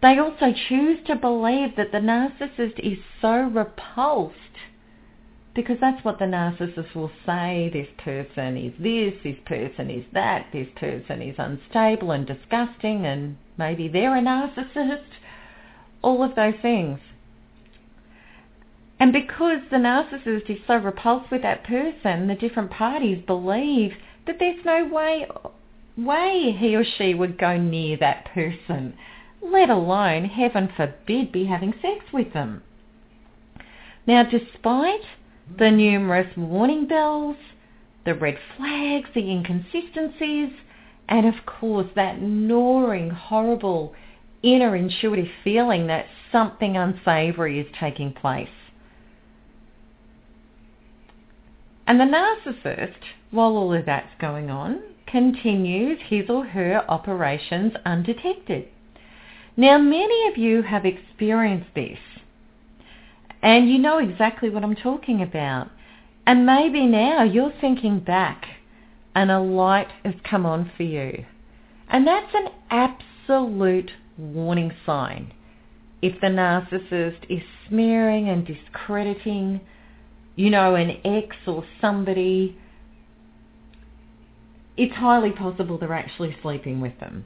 They 0.06 0.20
also 0.20 0.54
choose 0.70 1.00
to 1.08 1.15
believe 1.15 1.76
that 1.78 1.91
the 1.91 1.98
narcissist 1.98 2.78
is 2.78 3.00
so 3.20 3.41
repulsed 3.41 4.36
because 5.56 5.78
that's 5.82 6.06
what 6.06 6.20
the 6.20 6.26
narcissist 6.26 6.94
will 6.94 7.10
say. 7.26 7.72
This 7.74 7.88
person 7.98 8.56
is 8.56 8.74
this, 8.78 9.15
this 9.24 9.39
person 9.48 9.89
is 9.89 10.06
that, 10.13 10.46
this 10.54 10.68
person 10.76 11.24
is 11.24 11.34
unstable 11.39 12.12
and 12.12 12.28
disgusting 12.28 13.08
and 13.08 13.38
maybe 13.58 13.88
they're 13.88 14.15
a 14.15 14.22
narcissist. 14.22 15.08
All 16.04 16.22
of 16.22 16.36
those 16.36 16.62
things. 16.62 17.00
And 19.00 19.12
because 19.12 19.62
the 19.72 19.78
narcissist 19.78 20.52
is 20.52 20.60
so 20.68 20.76
repulsed 20.76 21.32
with 21.32 21.41
that 21.41 21.63
person, 21.63 22.28
the 22.28 22.36
different 22.36 22.70
parties 22.70 23.24
believe 23.26 23.94
that 24.28 24.38
there's 24.38 24.63
no 24.63 24.86
way, 24.86 25.26
way 25.98 26.56
he 26.56 26.76
or 26.76 26.84
she 26.84 27.15
would 27.15 27.39
go 27.39 27.58
near 27.58 27.98
that 27.98 28.26
person, 28.26 28.96
let 29.51 29.69
alone, 29.69 30.25
heaven 30.25 30.69
forbid, 30.75 31.31
be 31.31 31.45
having 31.45 31.73
sex 31.81 32.05
with 32.12 32.34
them. 32.34 32.63
Now, 34.08 34.23
despite 34.23 35.01
the 35.58 35.71
numerous 35.71 36.36
warning 36.36 36.88
bells, 36.88 37.38
the 38.05 38.13
red 38.13 38.38
flags, 38.55 39.10
the 39.13 39.29
inconsistencies, 39.29 40.51
and 41.08 41.25
of 41.25 41.45
course 41.45 41.88
that 41.95 42.21
gnawing, 42.21 43.10
horrible, 43.10 43.93
inner 44.43 44.75
intuitive 44.75 45.29
feeling 45.43 45.88
that 45.88 46.05
something 46.31 46.77
unsavory 46.77 47.60
is 47.60 47.67
taking 47.79 48.13
place. 48.13 48.49
And 51.88 51.99
the 51.99 52.05
narcissist, 52.05 52.95
while 53.31 53.55
all 53.58 53.73
of 53.73 53.86
that's 53.86 54.19
going 54.19 54.49
on, 54.49 54.81
continues 55.08 55.99
his 56.08 56.29
or 56.29 56.45
her 56.45 56.84
operations 56.89 57.73
undetected. 57.86 58.67
Now, 59.58 59.78
many 59.78 60.28
of 60.28 60.38
you 60.38 60.62
have 60.63 60.86
experienced 60.86 61.70
this, 61.76 61.98
and 63.41 63.70
you 63.70 63.78
know 63.78 64.00
exactly 64.00 64.50
what 64.50 64.63
I'm 64.63 64.76
talking 64.76 65.22
about. 65.22 65.70
And 66.28 66.46
maybe 66.46 66.86
now 66.88 67.24
you're 67.24 67.54
thinking 67.62 68.00
back 68.00 68.46
and 69.13 69.30
a 69.30 69.39
light 69.39 69.88
has 70.04 70.15
come 70.28 70.46
on 70.46 70.72
for 70.76 70.84
you. 70.84 71.24
And 71.88 72.08
that's 72.08 72.34
an 72.34 72.48
absolute 72.72 73.91
warning 74.18 74.72
sign. 74.86 75.32
If 76.02 76.20
the 76.20 76.28
narcissist 76.28 77.30
is 77.30 77.44
smearing 77.68 78.28
and 78.28 78.46
discrediting 78.46 79.62
you 80.36 80.50
know, 80.50 80.76
an 80.76 80.98
ex 81.06 81.36
or 81.48 81.63
somebody, 81.80 82.58
it's 84.78 84.94
highly 84.96 85.32
possible 85.32 85.78
they're 85.78 85.94
actually 85.94 86.36
sleeping 86.41 86.82
with 86.82 87.00
them. 87.00 87.26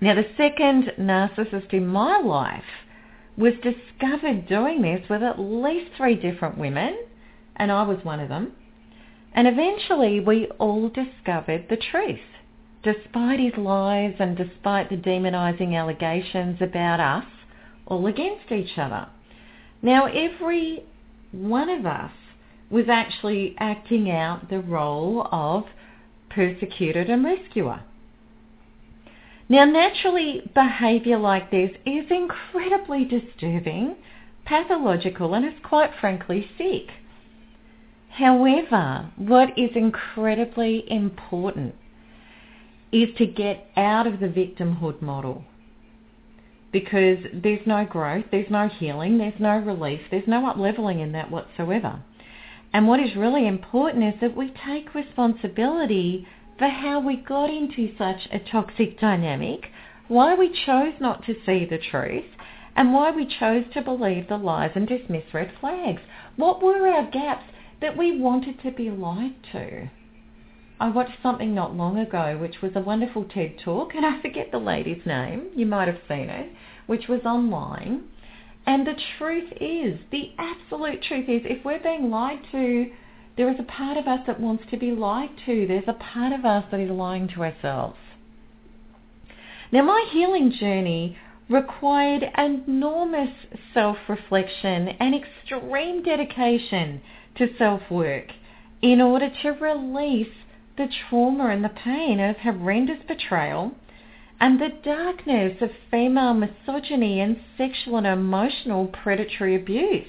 Now, 0.00 0.14
the 0.14 0.26
second 0.36 0.92
narcissist 0.98 1.72
in 1.72 1.86
my 1.86 2.18
life 2.18 2.64
was 3.36 3.54
discovered 3.62 4.46
doing 4.46 4.82
this 4.82 5.08
with 5.08 5.22
at 5.22 5.38
least 5.38 5.92
three 5.96 6.16
different 6.16 6.58
women, 6.58 6.98
and 7.56 7.72
I 7.72 7.82
was 7.82 8.04
one 8.04 8.20
of 8.20 8.28
them. 8.28 8.52
And 9.34 9.46
eventually 9.46 10.20
we 10.20 10.46
all 10.58 10.88
discovered 10.88 11.66
the 11.68 11.76
truth. 11.76 12.20
Despite 12.82 13.40
his 13.40 13.56
lies 13.56 14.14
and 14.18 14.36
despite 14.36 14.90
the 14.90 14.96
demonising 14.96 15.74
allegations 15.74 16.60
about 16.60 17.00
us, 17.00 17.26
all 17.86 18.06
against 18.06 18.50
each 18.52 18.78
other. 18.78 19.08
Now 19.82 20.06
every 20.06 20.84
one 21.32 21.68
of 21.68 21.84
us 21.86 22.12
was 22.70 22.88
actually 22.88 23.54
acting 23.58 24.10
out 24.10 24.48
the 24.48 24.60
role 24.60 25.28
of 25.30 25.64
persecuted 26.30 27.08
and 27.08 27.24
rescuer. 27.24 27.82
Now, 29.48 29.64
naturally, 29.64 30.42
behaviour 30.54 31.18
like 31.18 31.50
this 31.50 31.70
is 31.84 32.04
incredibly 32.10 33.04
disturbing, 33.04 33.96
pathological, 34.44 35.34
and 35.34 35.44
is 35.44 35.52
quite 35.62 35.90
frankly 36.00 36.48
sick. 36.58 36.90
However, 38.10 39.10
what 39.16 39.56
is 39.58 39.70
incredibly 39.76 40.90
important 40.90 41.74
is 42.90 43.08
to 43.18 43.26
get 43.26 43.68
out 43.76 44.06
of 44.06 44.20
the 44.20 44.26
victimhood 44.26 45.02
model 45.02 45.44
because 46.72 47.18
there's 47.32 47.66
no 47.66 47.84
growth, 47.84 48.24
there's 48.30 48.50
no 48.50 48.68
healing, 48.68 49.18
there's 49.18 49.38
no 49.38 49.58
relief, 49.58 50.00
there's 50.10 50.26
no 50.26 50.46
up-leveling 50.46 51.00
in 51.00 51.12
that 51.12 51.30
whatsoever. 51.30 52.02
And 52.72 52.88
what 52.88 53.00
is 53.00 53.14
really 53.16 53.46
important 53.46 54.04
is 54.04 54.20
that 54.20 54.36
we 54.36 54.52
take 54.66 54.94
responsibility 54.94 56.26
for 56.58 56.68
how 56.68 57.00
we 57.00 57.16
got 57.16 57.50
into 57.50 57.96
such 57.98 58.28
a 58.32 58.38
toxic 58.38 58.98
dynamic, 58.98 59.66
why 60.08 60.34
we 60.34 60.48
chose 60.64 60.94
not 61.00 61.24
to 61.26 61.34
see 61.44 61.64
the 61.64 61.78
truth, 61.78 62.24
and 62.74 62.92
why 62.92 63.10
we 63.10 63.26
chose 63.26 63.64
to 63.72 63.82
believe 63.82 64.28
the 64.28 64.36
lies 64.36 64.72
and 64.74 64.86
dismiss 64.86 65.24
red 65.32 65.52
flags. 65.60 66.02
What 66.36 66.62
were 66.62 66.88
our 66.88 67.10
gaps 67.10 67.44
that 67.80 67.96
we 67.96 68.20
wanted 68.20 68.60
to 68.62 68.70
be 68.70 68.90
lied 68.90 69.34
to? 69.52 69.88
I 70.78 70.90
watched 70.90 71.22
something 71.22 71.54
not 71.54 71.74
long 71.74 71.98
ago 71.98 72.36
which 72.38 72.60
was 72.60 72.72
a 72.76 72.80
wonderful 72.80 73.24
TED 73.24 73.58
talk, 73.64 73.94
and 73.94 74.04
I 74.06 74.20
forget 74.20 74.50
the 74.50 74.58
lady's 74.58 75.04
name, 75.06 75.46
you 75.54 75.66
might 75.66 75.88
have 75.88 76.00
seen 76.08 76.28
it, 76.28 76.50
which 76.86 77.08
was 77.08 77.22
online. 77.24 78.04
And 78.66 78.86
the 78.86 78.96
truth 79.18 79.52
is, 79.60 79.98
the 80.10 80.32
absolute 80.38 81.02
truth 81.02 81.28
is, 81.28 81.42
if 81.44 81.64
we're 81.64 81.82
being 81.82 82.10
lied 82.10 82.40
to 82.52 82.90
there 83.36 83.50
is 83.50 83.58
a 83.58 83.64
part 83.64 83.96
of 83.96 84.06
us 84.06 84.20
that 84.26 84.40
wants 84.40 84.64
to 84.70 84.76
be 84.76 84.92
lied 84.92 85.30
to. 85.44 85.66
There's 85.66 85.88
a 85.88 85.92
part 85.92 86.32
of 86.32 86.44
us 86.44 86.64
that 86.70 86.80
is 86.80 86.90
lying 86.90 87.28
to 87.28 87.44
ourselves. 87.44 87.96
Now, 89.72 89.82
my 89.82 90.08
healing 90.10 90.52
journey 90.52 91.18
required 91.48 92.24
enormous 92.36 93.30
self-reflection 93.74 94.88
and 94.88 95.14
extreme 95.14 96.02
dedication 96.02 97.00
to 97.36 97.56
self-work 97.58 98.26
in 98.82 99.00
order 99.00 99.30
to 99.42 99.50
release 99.50 100.34
the 100.76 100.88
trauma 101.08 101.48
and 101.48 101.64
the 101.64 101.68
pain 101.68 102.20
of 102.20 102.36
horrendous 102.36 102.98
betrayal 103.06 103.72
and 104.40 104.60
the 104.60 104.68
darkness 104.84 105.60
of 105.60 105.70
female 105.90 106.34
misogyny 106.34 107.20
and 107.20 107.40
sexual 107.56 107.96
and 107.96 108.06
emotional 108.06 108.86
predatory 108.86 109.54
abuse. 109.54 110.06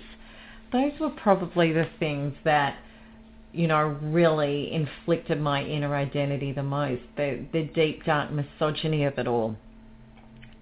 Those 0.72 0.94
were 1.00 1.10
probably 1.10 1.72
the 1.72 1.88
things 2.00 2.34
that 2.44 2.78
you 3.54 3.68
know, 3.68 3.98
really 4.02 4.72
inflicted 4.72 5.40
my 5.40 5.64
inner 5.64 5.96
identity 5.96 6.52
the 6.52 6.64
most, 6.64 7.02
the, 7.16 7.46
the 7.54 7.64
deep, 7.64 8.04
dark 8.06 8.32
misogyny 8.32 9.04
of 9.06 9.18
it 9.18 9.28
all. 9.28 9.56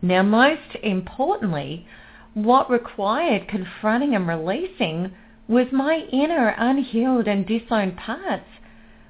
Now, 0.01 0.23
most 0.23 0.75
importantly, 0.83 1.87
what 2.33 2.69
required 2.69 3.47
confronting 3.47 4.13
and 4.15 4.27
releasing 4.27 5.13
was 5.47 5.67
my 5.71 6.05
inner 6.11 6.53
unhealed 6.57 7.27
and 7.27 7.45
disowned 7.45 7.97
parts, 7.97 8.47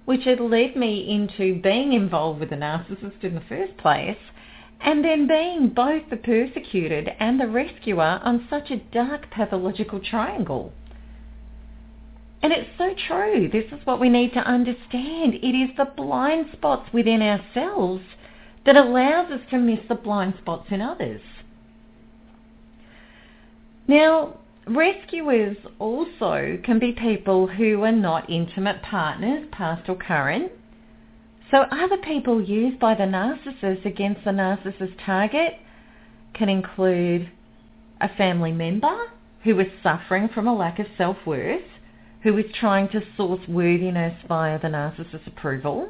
which 0.06 0.24
had 0.26 0.40
led 0.40 0.76
me 0.76 1.10
into 1.10 1.60
being 1.62 1.94
involved 1.94 2.40
with 2.40 2.50
the 2.50 2.56
narcissist 2.56 3.24
in 3.24 3.36
the 3.36 3.42
first 3.42 3.76
place, 3.78 4.18
and 4.82 5.04
then 5.04 5.28
being 5.28 5.70
both 5.70 6.04
the 6.10 6.18
persecuted 6.18 7.10
and 7.20 7.40
the 7.40 7.48
rescuer 7.48 8.22
on 8.24 8.48
such 8.50 8.70
a 8.70 8.78
dark 8.78 9.30
pathological 9.32 10.00
triangle. 10.00 10.72
And 12.46 12.54
it's 12.54 12.70
so 12.78 12.94
true. 13.08 13.50
This 13.52 13.66
is 13.72 13.84
what 13.88 14.00
we 14.00 14.08
need 14.08 14.34
to 14.34 14.40
understand. 14.40 15.34
It 15.34 15.58
is 15.58 15.76
the 15.78 15.86
blind 15.98 16.46
spots 16.54 16.88
within 16.94 17.24
ourselves 17.24 18.04
that 18.68 18.76
allows 18.76 19.32
us 19.32 19.40
to 19.50 19.58
miss 19.58 19.80
the 19.90 19.96
blind 19.96 20.36
spots 20.44 20.68
in 20.70 20.80
others. 20.80 21.22
Now, 23.88 24.38
rescuers 24.68 25.58
also 25.80 26.60
can 26.64 26.78
be 26.78 26.92
people 26.92 27.48
who 27.48 27.82
are 27.82 27.92
not 27.92 28.30
intimate 28.30 28.84
partners, 28.84 29.48
past 29.52 29.90
or 29.90 29.96
current. 29.96 30.52
So 31.50 31.62
other 31.72 31.98
people 31.98 32.44
used 32.44 32.78
by 32.80 32.94
the 32.94 33.06
narcissist 33.06 33.88
against 33.88 34.24
the 34.24 34.30
narcissist 34.30 35.04
target 35.04 35.54
can 36.36 36.50
include 36.50 37.32
a 38.02 38.16
family 38.16 38.52
member 38.52 38.96
who 39.44 39.60
is 39.60 39.68
suffering 39.82 40.30
from 40.32 40.48
a 40.48 40.56
lack 40.56 40.78
of 40.78 40.86
self-worth, 40.96 41.64
who 42.26 42.36
is 42.40 42.46
trying 42.60 42.90
to 42.90 43.04
source 43.16 43.48
worthiness 43.48 44.20
via 44.28 44.60
the 44.60 44.68
narcissist's 44.68 45.28
approval, 45.28 45.88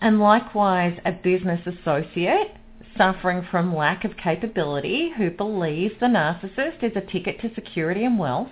and 0.00 0.18
likewise 0.18 0.98
a 1.04 1.12
business 1.12 1.60
associate 1.66 2.56
suffering 2.96 3.46
from 3.50 3.76
lack 3.76 4.02
of 4.02 4.16
capability 4.16 5.12
who 5.18 5.30
believes 5.30 5.92
the 6.00 6.06
narcissist 6.06 6.82
is 6.82 6.96
a 6.96 7.12
ticket 7.12 7.38
to 7.38 7.54
security 7.54 8.06
and 8.06 8.18
wealth, 8.18 8.48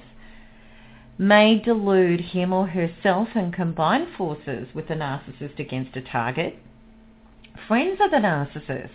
may 1.17 1.59
delude 1.59 2.21
him 2.21 2.53
or 2.53 2.67
herself 2.67 3.29
and 3.35 3.55
combine 3.55 4.07
forces 4.19 4.69
with 4.75 4.87
the 4.89 4.95
narcissist 4.95 5.59
against 5.59 5.97
a 5.97 6.03
target. 6.03 6.59
Friends 7.67 7.99
of 8.03 8.11
the 8.11 8.19
narcissist 8.19 8.91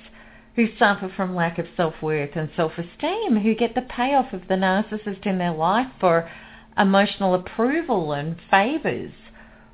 who 0.56 0.68
suffer 0.78 1.12
from 1.18 1.34
lack 1.34 1.58
of 1.58 1.66
self-worth 1.76 2.36
and 2.36 2.52
self-esteem 2.56 3.38
who 3.38 3.56
get 3.56 3.74
the 3.74 3.82
payoff 3.82 4.32
of 4.34 4.48
the 4.48 4.54
narcissist 4.54 5.26
in 5.26 5.40
their 5.40 5.52
life 5.52 5.88
for 6.00 6.30
emotional 6.78 7.36
approval 7.36 8.14
and 8.14 8.36
favours, 8.50 9.12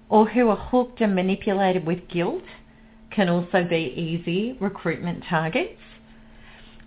or 0.10 0.28
who 0.28 0.50
are 0.50 0.58
hooked 0.58 1.02
and 1.02 1.16
manipulated 1.16 1.86
with 1.86 2.08
guilt 2.10 2.44
can 3.12 3.30
also 3.30 3.64
be 3.64 3.94
easy 3.96 4.58
recruitment 4.60 5.24
targets. 5.30 5.80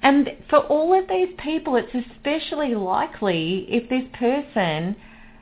And 0.03 0.31
for 0.51 0.59
all 0.59 0.99
of 0.99 1.09
these 1.09 1.35
people, 1.39 1.77
it's 1.77 1.95
especially 1.95 2.75
likely 2.75 3.67
if 3.69 3.89
this 3.89 4.05
person 4.19 4.97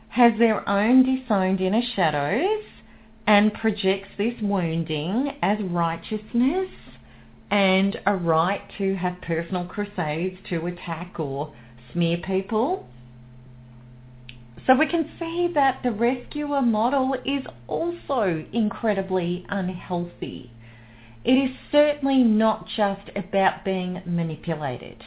has 0.08 0.32
their 0.38 0.68
own 0.68 1.02
disowned 1.02 1.60
inner 1.60 1.82
shadows 1.94 2.64
and 3.26 3.54
projects 3.54 4.08
this 4.18 4.34
wounding 4.42 5.32
as 5.40 5.58
righteousness 5.62 6.68
and 7.50 7.96
a 8.06 8.14
right 8.14 8.62
to 8.78 8.94
have 8.96 9.20
personal 9.22 9.64
crusades 9.64 10.36
to 10.48 10.66
attack 10.66 11.18
or 11.18 11.52
smear 11.92 12.18
people 12.18 12.86
so 14.66 14.74
we 14.74 14.86
can 14.86 15.10
see 15.18 15.50
that 15.54 15.82
the 15.82 15.92
rescuer 15.92 16.62
model 16.62 17.14
is 17.24 17.44
also 17.66 18.44
incredibly 18.52 19.44
unhealthy. 19.48 20.50
It 21.24 21.34
is 21.34 21.50
certainly 21.70 22.22
not 22.22 22.66
just 22.76 23.10
about 23.14 23.64
being 23.64 24.02
manipulated. 24.06 25.02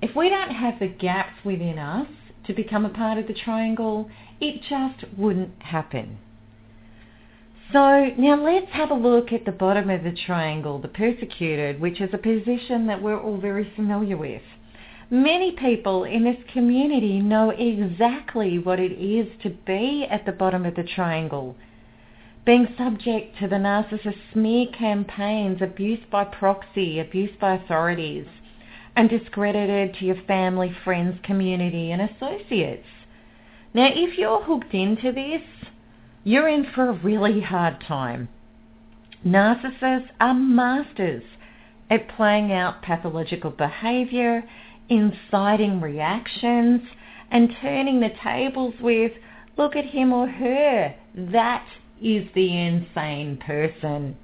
If 0.00 0.14
we 0.14 0.28
don't 0.28 0.50
have 0.50 0.78
the 0.78 0.88
gaps 0.88 1.44
within 1.44 1.78
us 1.78 2.06
to 2.46 2.54
become 2.54 2.84
a 2.84 2.90
part 2.90 3.18
of 3.18 3.26
the 3.26 3.34
triangle, 3.34 4.10
it 4.40 4.62
just 4.68 5.04
wouldn't 5.16 5.60
happen. 5.62 6.18
So 7.72 8.12
now 8.16 8.42
let's 8.42 8.72
have 8.72 8.90
a 8.90 8.94
look 8.94 9.32
at 9.32 9.44
the 9.44 9.52
bottom 9.52 9.90
of 9.90 10.02
the 10.02 10.16
triangle, 10.26 10.78
the 10.78 10.88
persecuted, 10.88 11.80
which 11.80 12.00
is 12.00 12.10
a 12.14 12.18
position 12.18 12.86
that 12.86 13.02
we're 13.02 13.20
all 13.20 13.38
very 13.38 13.70
familiar 13.76 14.16
with. 14.16 14.42
Many 15.10 15.52
people 15.52 16.04
in 16.04 16.24
this 16.24 16.36
community 16.52 17.20
know 17.20 17.48
exactly 17.48 18.58
what 18.58 18.78
it 18.78 18.92
is 18.92 19.26
to 19.42 19.48
be 19.48 20.06
at 20.10 20.26
the 20.26 20.32
bottom 20.32 20.66
of 20.66 20.74
the 20.74 20.82
triangle. 20.82 21.56
Being 22.44 22.68
subject 22.76 23.38
to 23.38 23.48
the 23.48 23.56
narcissist 23.56 24.18
smear 24.32 24.66
campaigns, 24.66 25.62
abuse 25.62 26.04
by 26.10 26.24
proxy, 26.24 26.98
abuse 26.98 27.30
by 27.40 27.54
authorities, 27.54 28.26
and 28.96 29.08
discredited 29.08 29.94
to 29.94 30.04
your 30.04 30.22
family, 30.26 30.76
friends, 30.84 31.18
community 31.22 31.90
and 31.90 32.02
associates. 32.02 32.86
Now 33.72 33.88
if 33.90 34.18
you're 34.18 34.42
hooked 34.42 34.74
into 34.74 35.10
this, 35.10 35.42
you're 36.22 36.48
in 36.48 36.66
for 36.74 36.90
a 36.90 36.92
really 36.92 37.40
hard 37.40 37.80
time. 37.80 38.28
Narcissists 39.26 40.10
are 40.20 40.34
masters 40.34 41.22
at 41.88 42.08
playing 42.08 42.52
out 42.52 42.82
pathological 42.82 43.50
behaviour 43.50 44.44
inciting 44.88 45.80
reactions 45.80 46.82
and 47.30 47.54
turning 47.60 48.00
the 48.00 48.12
tables 48.22 48.74
with, 48.80 49.12
look 49.56 49.76
at 49.76 49.84
him 49.84 50.12
or 50.12 50.28
her, 50.28 50.94
that 51.14 51.66
is 52.00 52.26
the 52.34 52.56
insane 52.56 53.36
person. 53.36 54.16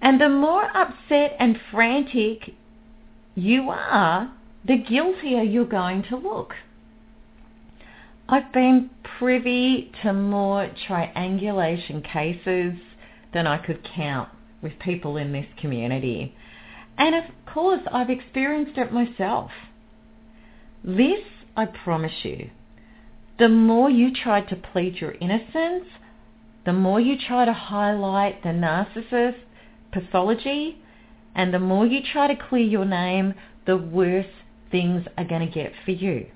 And 0.00 0.20
the 0.20 0.28
more 0.28 0.64
upset 0.74 1.36
and 1.38 1.58
frantic 1.70 2.54
you 3.34 3.70
are, 3.70 4.32
the 4.66 4.76
guiltier 4.76 5.42
you're 5.42 5.64
going 5.64 6.02
to 6.04 6.16
look. 6.16 6.54
I've 8.28 8.52
been 8.52 8.90
privy 9.18 9.90
to 10.02 10.12
more 10.12 10.70
triangulation 10.86 12.02
cases 12.02 12.74
than 13.34 13.46
I 13.46 13.58
could 13.58 13.86
count 13.96 14.28
with 14.62 14.78
people 14.78 15.16
in 15.16 15.32
this 15.32 15.46
community. 15.60 16.34
And 17.00 17.14
of 17.14 17.24
course, 17.46 17.80
I've 17.90 18.10
experienced 18.10 18.76
it 18.76 18.92
myself. 18.92 19.50
This, 20.84 21.24
I 21.56 21.64
promise 21.64 22.12
you, 22.24 22.50
the 23.38 23.48
more 23.48 23.88
you 23.88 24.12
try 24.12 24.42
to 24.42 24.54
plead 24.54 24.96
your 24.96 25.12
innocence, 25.12 25.86
the 26.66 26.74
more 26.74 27.00
you 27.00 27.16
try 27.16 27.46
to 27.46 27.54
highlight 27.54 28.42
the 28.42 28.50
narcissist 28.50 29.38
pathology, 29.92 30.82
and 31.34 31.54
the 31.54 31.58
more 31.58 31.86
you 31.86 32.00
try 32.02 32.26
to 32.26 32.36
clear 32.36 32.64
your 32.64 32.84
name, 32.84 33.32
the 33.64 33.78
worse 33.78 34.26
things 34.70 35.06
are 35.16 35.24
going 35.24 35.48
to 35.48 35.52
get 35.52 35.72
for 35.86 35.92
you. 35.92 36.26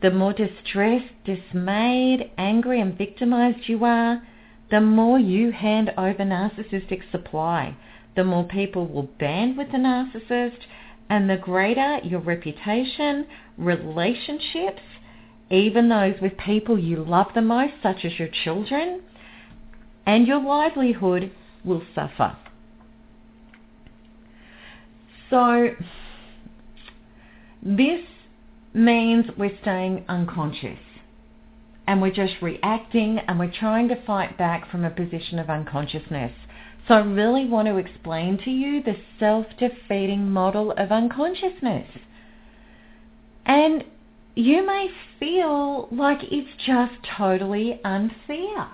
The 0.00 0.10
more 0.10 0.32
distressed, 0.32 1.12
dismayed, 1.26 2.30
angry 2.38 2.80
and 2.80 2.96
victimized 2.96 3.68
you 3.68 3.84
are, 3.84 4.22
the 4.70 4.80
more 4.80 5.18
you 5.18 5.52
hand 5.52 5.90
over 5.98 6.24
narcissistic 6.24 7.02
supply. 7.12 7.76
The 8.16 8.24
more 8.24 8.44
people 8.44 8.86
will 8.86 9.08
band 9.18 9.56
with 9.56 9.70
the 9.72 9.78
narcissist 9.78 10.58
and 11.08 11.28
the 11.28 11.36
greater 11.36 11.98
your 12.02 12.20
reputation, 12.20 13.26
relationships, 13.56 14.82
even 15.50 15.88
those 15.88 16.14
with 16.20 16.36
people 16.38 16.78
you 16.78 17.04
love 17.04 17.26
the 17.34 17.42
most, 17.42 17.74
such 17.82 18.04
as 18.04 18.18
your 18.18 18.28
children, 18.44 19.02
and 20.06 20.26
your 20.26 20.42
livelihood 20.42 21.32
will 21.64 21.82
suffer. 21.94 22.36
So 25.28 25.70
this 27.62 28.00
means 28.72 29.26
we're 29.36 29.56
staying 29.62 30.04
unconscious 30.08 30.78
and 31.86 32.00
we're 32.00 32.12
just 32.12 32.34
reacting 32.40 33.18
and 33.18 33.38
we're 33.38 33.52
trying 33.52 33.88
to 33.88 34.04
fight 34.04 34.38
back 34.38 34.70
from 34.70 34.84
a 34.84 34.90
position 34.90 35.38
of 35.38 35.50
unconsciousness. 35.50 36.32
So 36.90 36.96
I 36.96 37.02
really 37.02 37.44
want 37.44 37.68
to 37.68 37.76
explain 37.76 38.36
to 38.38 38.50
you 38.50 38.82
the 38.82 38.96
self-defeating 39.20 40.28
model 40.28 40.72
of 40.72 40.90
unconsciousness. 40.90 41.86
And 43.46 43.84
you 44.34 44.66
may 44.66 44.88
feel 45.20 45.86
like 45.92 46.18
it's 46.32 46.50
just 46.66 46.94
totally 47.16 47.80
unfair, 47.84 48.70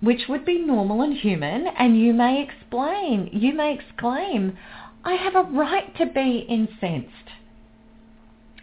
which 0.00 0.22
would 0.26 0.46
be 0.46 0.58
normal 0.58 1.02
and 1.02 1.14
human, 1.14 1.66
and 1.66 2.00
you 2.00 2.14
may 2.14 2.42
explain, 2.42 3.28
you 3.30 3.52
may 3.52 3.74
exclaim, 3.74 4.56
I 5.04 5.16
have 5.16 5.34
a 5.34 5.50
right 5.50 5.94
to 5.98 6.06
be 6.06 6.46
incensed. 6.48 7.28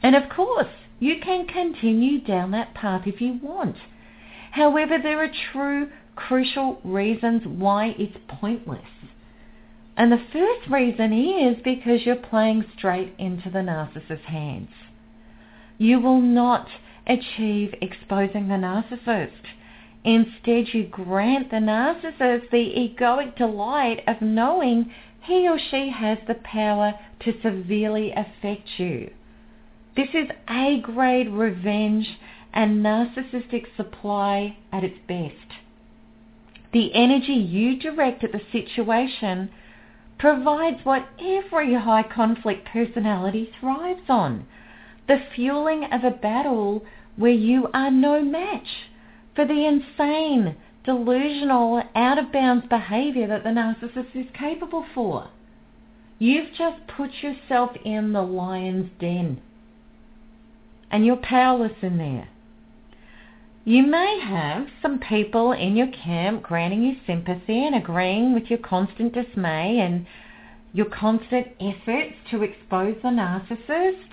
And 0.02 0.16
of 0.16 0.28
course, 0.28 0.74
you 1.00 1.18
can 1.24 1.46
continue 1.46 2.20
down 2.22 2.50
that 2.50 2.74
path 2.74 3.04
if 3.06 3.22
you 3.22 3.40
want. 3.44 3.76
However, 4.54 4.98
there 4.98 5.24
are 5.24 5.32
true 5.52 5.90
crucial 6.18 6.80
reasons 6.84 7.44
why 7.46 7.96
it's 7.98 8.18
pointless. 8.28 8.82
And 9.96 10.12
the 10.12 10.26
first 10.34 10.70
reason 10.70 11.14
is 11.14 11.62
because 11.64 12.06
you're 12.06 12.16
playing 12.16 12.66
straight 12.78 13.14
into 13.18 13.50
the 13.50 13.60
narcissist's 13.60 14.26
hands. 14.26 14.70
You 15.78 16.00
will 16.00 16.22
not 16.22 16.68
achieve 17.08 17.74
exposing 17.82 18.48
the 18.48 18.56
narcissist. 18.56 19.32
Instead, 20.04 20.74
you 20.74 20.88
grant 20.88 21.50
the 21.50 21.58
narcissist 21.58 22.50
the 22.52 22.74
egoic 22.76 23.38
delight 23.38 24.02
of 24.08 24.22
knowing 24.22 24.92
he 25.24 25.48
or 25.48 25.60
she 25.72 25.90
has 25.90 26.18
the 26.28 26.36
power 26.36 26.94
to 27.22 27.34
severely 27.42 28.12
affect 28.12 28.68
you. 28.78 29.10
This 29.96 30.10
is 30.14 30.30
A-grade 30.50 31.30
revenge 31.30 32.08
and 32.54 32.84
narcissistic 32.86 33.66
supply 33.76 34.58
at 34.72 34.84
its 34.84 34.98
best. 35.08 35.67
The 36.78 36.94
energy 36.94 37.34
you 37.34 37.76
direct 37.76 38.24
at 38.24 38.32
the 38.32 38.42
situation 38.52 39.50
provides 40.20 40.86
what 40.86 41.10
every 41.20 41.74
high 41.74 42.04
conflict 42.04 42.68
personality 42.68 43.52
thrives 43.60 44.08
on, 44.08 44.46
the 45.08 45.18
fueling 45.34 45.86
of 45.86 46.04
a 46.04 46.12
battle 46.12 46.86
where 47.16 47.32
you 47.32 47.68
are 47.74 47.90
no 47.90 48.22
match 48.22 48.92
for 49.34 49.44
the 49.44 49.66
insane, 49.66 50.56
delusional, 50.84 51.82
out 51.96 52.20
of 52.20 52.32
bounds 52.32 52.68
behavior 52.68 53.26
that 53.26 53.44
the 53.44 53.50
narcissist 53.50 54.16
is 54.16 54.28
capable 54.36 54.86
for. 54.94 55.32
You've 56.20 56.54
just 56.56 56.86
put 56.86 57.10
yourself 57.24 57.72
in 57.84 58.14
the 58.14 58.22
lion's 58.22 58.92
den 59.00 59.42
and 60.92 61.08
you're 61.08 61.16
powerless 61.16 61.82
in 61.82 61.98
there. 61.98 62.28
You 63.68 63.86
may 63.86 64.22
have 64.24 64.68
some 64.82 64.98
people 64.98 65.52
in 65.52 65.76
your 65.76 65.92
camp 65.92 66.42
granting 66.42 66.84
you 66.84 66.96
sympathy 67.06 67.66
and 67.66 67.76
agreeing 67.76 68.34
with 68.34 68.46
your 68.46 68.60
constant 68.60 69.14
dismay 69.14 69.80
and 69.82 70.08
your 70.72 70.86
constant 70.86 71.48
efforts 71.60 72.14
to 72.32 72.44
expose 72.44 72.96
the 73.04 73.10
narcissist. 73.10 74.08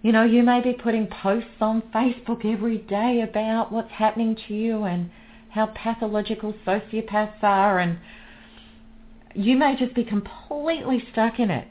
You 0.00 0.12
know, 0.12 0.24
you 0.24 0.42
may 0.42 0.62
be 0.62 0.72
putting 0.72 1.06
posts 1.06 1.60
on 1.60 1.82
Facebook 1.94 2.50
every 2.50 2.78
day 2.78 3.20
about 3.20 3.72
what's 3.72 3.90
happening 3.90 4.34
to 4.48 4.54
you 4.54 4.84
and 4.84 5.10
how 5.50 5.66
pathological 5.66 6.54
sociopaths 6.66 7.42
are 7.42 7.78
and 7.78 7.98
you 9.34 9.54
may 9.54 9.76
just 9.76 9.94
be 9.94 10.02
completely 10.02 11.04
stuck 11.12 11.38
in 11.38 11.50
it. 11.50 11.68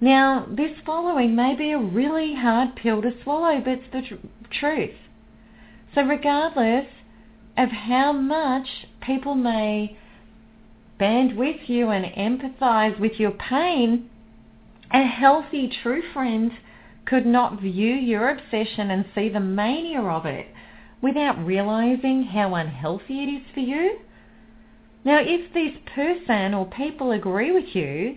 Now, 0.00 0.48
this 0.50 0.72
following 0.84 1.36
may 1.36 1.54
be 1.54 1.70
a 1.70 1.78
really 1.78 2.34
hard 2.34 2.74
pill 2.74 3.00
to 3.02 3.12
swallow, 3.22 3.60
but 3.60 3.74
it's 3.74 3.92
the 3.92 4.02
tr- 4.02 4.26
truth. 4.50 4.96
So 5.94 6.02
regardless 6.02 6.86
of 7.56 7.68
how 7.70 8.12
much 8.12 8.86
people 9.00 9.34
may 9.34 9.98
band 10.98 11.36
with 11.36 11.68
you 11.68 11.90
and 11.90 12.04
empathize 12.06 12.98
with 12.98 13.18
your 13.18 13.32
pain, 13.32 14.08
a 14.90 15.02
healthy 15.02 15.68
true 15.82 16.02
friend 16.12 16.52
could 17.04 17.26
not 17.26 17.60
view 17.60 17.94
your 17.94 18.30
obsession 18.30 18.90
and 18.90 19.04
see 19.14 19.28
the 19.28 19.40
mania 19.40 20.00
of 20.00 20.24
it 20.26 20.46
without 21.02 21.44
realizing 21.44 22.22
how 22.22 22.54
unhealthy 22.54 23.24
it 23.24 23.28
is 23.28 23.42
for 23.52 23.60
you. 23.60 23.98
Now, 25.04 25.18
if 25.20 25.52
this 25.52 25.72
person 25.94 26.54
or 26.54 26.66
people 26.66 27.10
agree 27.10 27.50
with 27.50 27.74
you, 27.74 28.16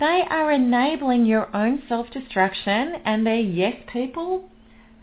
they 0.00 0.22
are 0.28 0.50
enabling 0.50 1.26
your 1.26 1.54
own 1.54 1.82
self-destruction 1.88 2.94
and 3.04 3.26
they're 3.26 3.36
yes 3.36 3.76
people 3.92 4.48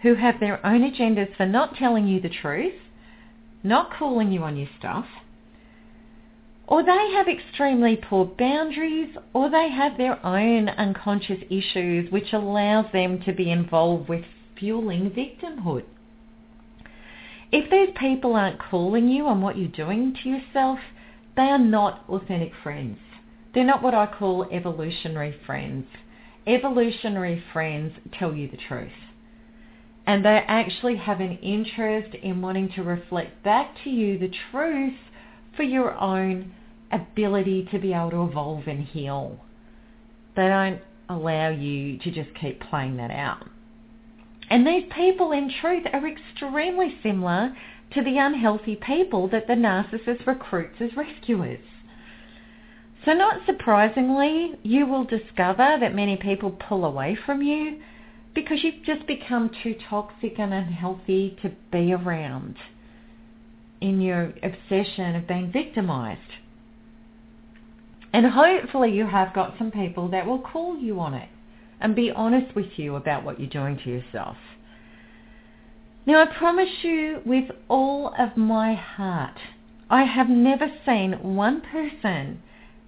who 0.04 0.16
have 0.16 0.39
their 0.39 0.64
own 0.66 0.82
agendas 0.82 1.36
for 1.36 1.45
not 1.45 1.76
telling 1.76 2.08
you 2.08 2.20
the 2.20 2.30
truth, 2.30 2.74
not 3.64 3.91
calling 3.97 4.32
you 4.32 4.43
on 4.43 4.58
your 4.58 4.68
stuff, 4.78 5.06
or 6.68 6.84
they 6.84 7.12
have 7.14 7.28
extremely 7.28 7.95
poor 7.95 8.26
boundaries, 8.26 9.16
or 9.34 9.49
they 9.49 9.70
have 9.70 9.97
their 9.97 10.24
own 10.26 10.70
unconscious 10.70 11.39
issues 11.49 12.12
which 12.12 12.34
allows 12.34 12.86
them 12.91 13.22
to 13.22 13.34
be 13.34 13.49
involved 13.49 14.08
with 14.10 14.24
fueling 14.60 15.10
victimhood. 15.10 15.84
If 17.51 17.70
these 17.72 17.95
people 17.97 18.36
aren't 18.36 18.60
calling 18.60 19.08
you 19.08 19.28
on 19.28 19.41
what 19.41 19.58
you're 19.58 19.68
doing 19.68 20.16
to 20.22 20.30
yourself, 20.30 20.80
they 21.36 21.43
are 21.43 21.60
not 21.60 22.04
authentic 22.10 22.51
friends. 22.62 22.97
They're 23.54 23.64
not 23.64 23.84
what 23.84 23.93
I 23.93 24.08
call 24.08 24.47
evolutionary 24.51 25.36
friends. 25.45 25.86
Evolutionary 26.47 27.43
friends 27.54 27.93
tell 28.18 28.34
you 28.34 28.49
the 28.49 28.58
truth 28.58 28.91
and 30.06 30.26
they 30.26 30.43
actually 30.47 30.97
have 30.97 31.20
an 31.20 31.38
interest 31.38 32.16
in 32.16 32.41
wanting 32.41 32.70
to 32.76 32.84
reflect 32.84 33.43
back 33.43 33.76
to 33.84 33.89
you 33.89 34.18
the 34.18 34.32
truth 34.51 34.97
for 35.56 35.64
your 35.64 35.93
own 35.93 36.54
ability 36.91 37.68
to 37.72 37.80
be 37.80 37.93
able 37.93 38.12
to 38.12 38.24
evolve 38.24 38.68
and 38.68 38.86
heal. 38.86 39.39
They 40.36 40.47
don't 40.47 40.82
allow 41.10 41.49
you 41.49 41.97
to 41.99 42.12
just 42.12 42.30
keep 42.39 42.62
playing 42.62 42.97
that 42.97 43.12
out. 43.12 43.47
And 44.49 44.68
these 44.68 44.84
people 44.95 45.32
in 45.32 45.51
truth 45.62 45.84
are 45.93 46.08
extremely 46.08 46.97
similar 47.01 47.56
to 47.93 48.04
the 48.04 48.18
unhealthy 48.18 48.76
people 48.76 49.28
that 49.30 49.47
the 49.47 49.54
narcissist 49.54 50.26
recruits 50.28 50.76
as 50.82 50.95
rescuers. 50.97 51.64
So 53.06 53.14
not 53.14 53.45
surprisingly, 53.45 54.54
you 54.64 54.86
will 54.86 55.04
discover 55.04 55.78
that 55.80 55.95
many 55.95 56.18
people 56.18 56.51
pull 56.51 56.86
away 56.86 57.18
from 57.26 57.41
you 57.41 57.82
because 58.34 58.63
you've 58.63 58.84
just 58.84 59.05
become 59.05 59.51
too 59.61 59.75
toxic 59.89 60.39
and 60.39 60.53
unhealthy 60.53 61.38
to 61.41 61.51
be 61.71 61.93
around 61.93 62.55
in 63.79 64.01
your 64.01 64.34
obsession 64.41 65.15
of 65.15 65.27
being 65.27 65.51
victimized. 65.51 66.19
And 68.11 68.27
hopefully 68.27 68.91
you 68.91 69.07
have 69.07 69.34
got 69.34 69.57
some 69.57 69.71
people 69.71 70.09
that 70.09 70.25
will 70.25 70.39
call 70.39 70.77
you 70.77 70.99
on 70.99 71.13
it 71.13 71.29
and 71.81 71.95
be 71.95 72.11
honest 72.11 72.55
with 72.55 72.77
you 72.77 72.95
about 72.95 73.23
what 73.23 73.39
you're 73.39 73.49
doing 73.49 73.77
to 73.84 73.89
yourself. 73.89 74.38
Now 76.05 76.21
I 76.21 76.38
promise 76.38 76.84
you 76.84 77.21
with 77.25 77.49
all 77.69 78.13
of 78.17 78.38
my 78.38 78.73
heart, 78.73 79.38
I 79.89 80.03
have 80.03 80.29
never 80.29 80.67
seen 80.86 81.36
one 81.36 81.61
person 81.61 82.41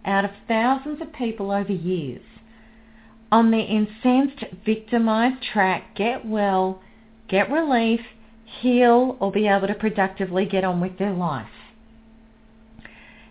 out 0.05 0.25
of 0.25 0.31
thousands 0.47 1.01
of 1.01 1.13
people 1.13 1.51
over 1.51 1.71
years 1.71 2.21
on 3.31 3.51
the 3.51 3.59
incensed, 3.59 4.43
victimized 4.65 5.43
track 5.43 5.95
get 5.95 6.25
well, 6.25 6.81
get 7.27 7.51
relief, 7.51 8.01
heal, 8.45 9.17
or 9.19 9.31
be 9.31 9.47
able 9.47 9.67
to 9.67 9.73
productively 9.73 10.45
get 10.45 10.63
on 10.63 10.79
with 10.79 10.97
their 10.97 11.13
life. 11.13 11.47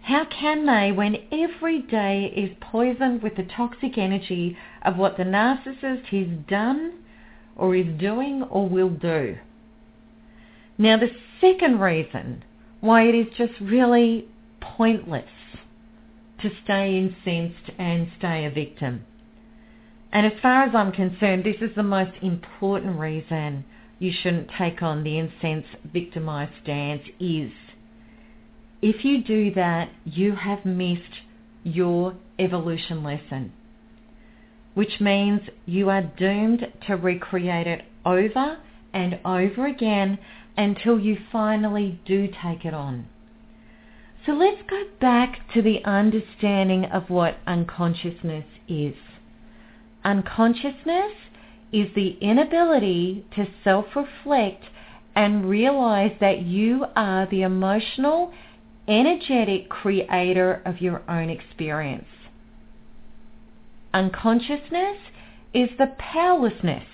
How 0.03 0.27
can 0.27 0.67
they 0.67 0.93
when 0.93 1.17
every 1.33 1.81
day 1.81 2.31
is 2.37 2.57
poisoned 2.61 3.23
with 3.23 3.37
the 3.37 3.45
toxic 3.45 3.97
energy 3.97 4.57
of 4.83 4.99
what 4.99 5.17
the 5.17 5.23
narcissist 5.23 6.07
has 6.07 6.29
done 6.47 6.99
or 7.57 7.75
is 7.75 7.87
doing 7.99 8.43
or 8.43 8.69
will 8.69 8.91
do? 8.91 9.39
Now 10.77 10.99
the 10.99 11.11
second 11.41 11.81
reason 11.81 12.45
why 12.81 13.05
it 13.05 13.15
is 13.15 13.29
just 13.39 13.55
really 13.61 14.29
pointless 14.61 15.25
to 16.43 16.51
stay 16.65 16.99
incensed 16.99 17.71
and 17.79 18.09
stay 18.19 18.45
a 18.45 18.51
victim. 18.51 19.07
And 20.15 20.25
as 20.25 20.41
far 20.41 20.63
as 20.63 20.75
I'm 20.77 20.93
concerned, 20.93 21.43
this 21.45 21.61
is 21.61 21.75
the 21.75 21.83
most 21.83 22.13
important 22.23 23.01
reason 23.01 23.65
you 23.99 24.13
shouldn't 24.13 24.49
take 24.57 24.81
on 24.81 25.03
the 25.03 25.19
incensed 25.19 25.77
victimized 25.93 26.53
stance 26.63 27.03
is 27.19 27.51
if 28.81 29.05
you 29.05 29.25
do 29.25 29.53
that, 29.55 29.91
you 30.05 30.37
have 30.37 30.65
missed 30.65 31.23
your 31.65 32.15
evolution 32.39 33.03
lesson, 33.03 33.53
which 34.75 35.01
means 35.01 35.41
you 35.67 35.91
are 35.91 36.03
doomed 36.03 36.67
to 36.87 36.95
recreate 36.95 37.67
it 37.67 37.83
over 38.05 38.59
and 38.93 39.19
over 39.25 39.67
again 39.67 40.19
until 40.57 41.01
you 41.01 41.17
finally 41.33 41.99
do 42.05 42.29
take 42.29 42.65
it 42.65 42.75
on. 42.75 43.07
So 44.27 44.33
let's 44.33 44.63
go 44.69 44.85
back 45.01 45.53
to 45.55 45.63
the 45.63 45.85
understanding 45.85 46.85
of 46.85 47.11
what 47.11 47.39
unconsciousness 47.47 48.45
is. 48.69 48.95
Unconsciousness 50.05 51.13
is 51.73 51.89
the 51.95 52.19
inability 52.21 53.25
to 53.35 53.47
self-reflect 53.65 54.65
and 55.17 55.49
realize 55.49 56.13
that 56.21 56.43
you 56.43 56.85
are 56.95 57.27
the 57.27 57.43
emotional 57.43 58.33
energetic 58.87 59.69
creator 59.69 60.61
of 60.67 60.81
your 60.81 61.03
own 61.09 61.31
experience. 61.31 62.07
Unconsciousness 63.95 64.99
is 65.55 65.71
the 65.79 65.95
powerlessness 65.99 66.85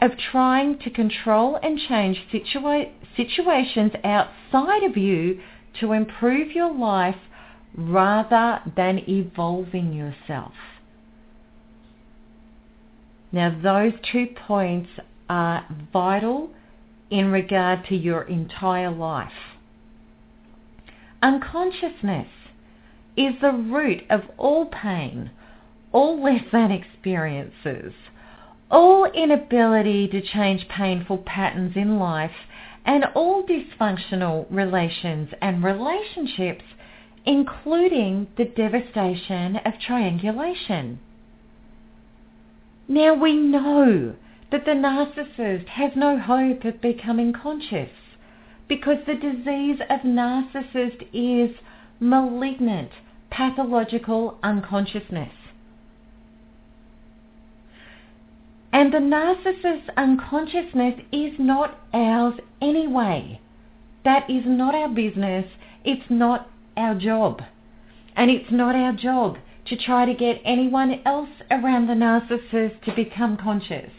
of 0.00 0.12
trying 0.30 0.78
to 0.78 0.90
control 0.90 1.58
and 1.62 1.78
change 1.88 2.18
situa- 2.32 2.92
situations 3.16 3.92
outside 4.04 4.82
of 4.84 4.96
you 4.96 5.40
to 5.80 5.92
improve 5.92 6.52
your 6.52 6.72
life 6.72 7.16
rather 7.76 8.60
than 8.76 8.98
evolving 9.08 9.92
yourself. 9.92 10.52
Now 13.34 13.50
those 13.50 13.94
two 14.12 14.28
points 14.46 14.88
are 15.28 15.66
vital 15.92 16.50
in 17.10 17.32
regard 17.32 17.84
to 17.86 17.96
your 17.96 18.22
entire 18.22 18.92
life. 18.92 19.56
Unconsciousness 21.20 22.28
is 23.16 23.34
the 23.40 23.50
root 23.50 24.04
of 24.08 24.20
all 24.38 24.66
pain, 24.66 25.32
all 25.90 26.22
less 26.22 26.44
than 26.52 26.70
experiences, 26.70 27.92
all 28.70 29.06
inability 29.06 30.06
to 30.06 30.22
change 30.22 30.68
painful 30.68 31.18
patterns 31.18 31.72
in 31.74 31.98
life, 31.98 32.36
and 32.86 33.04
all 33.16 33.42
dysfunctional 33.42 34.46
relations 34.48 35.30
and 35.42 35.64
relationships, 35.64 36.62
including 37.26 38.28
the 38.36 38.44
devastation 38.44 39.56
of 39.56 39.72
triangulation. 39.84 41.00
Now 42.88 43.14
we 43.14 43.34
know 43.34 44.14
that 44.50 44.66
the 44.66 44.72
narcissist 44.72 45.68
has 45.68 45.92
no 45.96 46.18
hope 46.18 46.64
of 46.64 46.80
becoming 46.82 47.32
conscious 47.32 47.90
because 48.68 48.98
the 49.06 49.14
disease 49.14 49.80
of 49.88 50.00
narcissist 50.00 51.06
is 51.12 51.56
malignant, 51.98 52.90
pathological 53.30 54.38
unconsciousness. 54.42 55.32
And 58.72 58.92
the 58.92 58.98
narcissist's 58.98 59.88
unconsciousness 59.96 61.00
is 61.10 61.32
not 61.38 61.78
ours 61.94 62.34
anyway. 62.60 63.40
That 64.04 64.28
is 64.28 64.42
not 64.44 64.74
our 64.74 64.88
business. 64.88 65.46
It's 65.84 66.10
not 66.10 66.50
our 66.76 66.94
job. 66.94 67.40
And 68.16 68.30
it's 68.30 68.50
not 68.50 68.74
our 68.74 68.92
job 68.92 69.38
to 69.66 69.76
try 69.76 70.04
to 70.04 70.14
get 70.14 70.40
anyone 70.44 71.00
else 71.04 71.30
around 71.50 71.86
the 71.86 71.94
narcissist 71.94 72.82
to 72.84 72.94
become 72.94 73.36
conscious. 73.36 73.90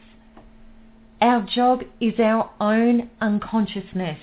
Our 1.21 1.41
job 1.41 1.81
is 1.99 2.19
our 2.19 2.51
own 2.59 3.09
unconsciousness 3.19 4.19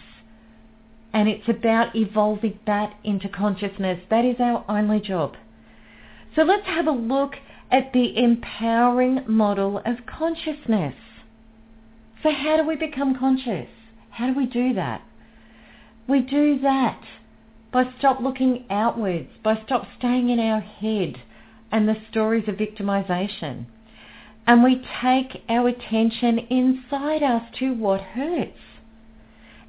and 1.13 1.29
it's 1.29 1.49
about 1.49 1.95
evolving 1.95 2.59
that 2.67 2.95
into 3.05 3.29
consciousness. 3.29 4.01
That 4.09 4.25
is 4.25 4.37
our 4.39 4.65
only 4.69 5.01
job. 5.01 5.37
So 6.35 6.43
let's 6.43 6.67
have 6.67 6.87
a 6.87 6.93
look 6.93 7.35
at 7.71 7.93
the 7.93 8.17
empowering 8.17 9.25
model 9.27 9.79
of 9.85 10.07
consciousness. 10.07 10.95
So 12.23 12.31
how 12.31 12.57
do 12.57 12.67
we 12.67 12.77
become 12.77 13.19
conscious? 13.19 13.69
How 14.11 14.29
do 14.29 14.35
we 14.35 14.47
do 14.47 14.73
that? 14.75 15.03
We 16.07 16.21
do 16.21 16.59
that 16.61 17.03
by 17.73 17.85
stop 17.99 18.21
looking 18.21 18.65
outwards, 18.71 19.31
by 19.43 19.61
stop 19.65 19.87
staying 19.99 20.31
in 20.31 20.39
our 20.39 20.61
head 20.61 21.17
and 21.73 21.89
the 21.89 21.97
stories 22.11 22.49
of 22.49 22.55
victimization. 22.55 23.67
And 24.47 24.63
we 24.63 24.85
take 25.01 25.43
our 25.49 25.69
attention 25.69 26.39
inside 26.39 27.23
us 27.23 27.43
to 27.59 27.73
what 27.75 28.01
hurts 28.01 28.59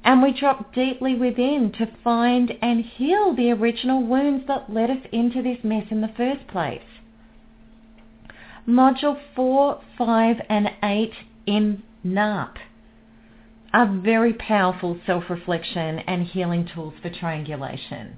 and 0.04 0.22
we 0.22 0.38
drop 0.38 0.74
deeply 0.74 1.14
within 1.14 1.72
to 1.72 1.90
find 2.04 2.52
and 2.60 2.84
heal 2.84 3.34
the 3.34 3.50
original 3.50 4.04
wounds 4.04 4.46
that 4.46 4.70
led 4.70 4.90
us 4.90 5.06
into 5.10 5.42
this 5.42 5.58
mess 5.64 5.86
in 5.90 6.02
the 6.02 6.12
first 6.16 6.46
place. 6.46 6.82
Module 8.68 9.18
4, 9.34 9.80
5 9.96 10.36
and 10.48 10.70
8 10.82 11.12
in 11.46 11.82
NARP 12.04 12.56
are 13.72 14.00
very 14.02 14.34
powerful 14.34 15.00
self-reflection 15.06 15.98
and 16.00 16.26
healing 16.26 16.68
tools 16.72 16.94
for 17.02 17.10
triangulation. 17.10 18.16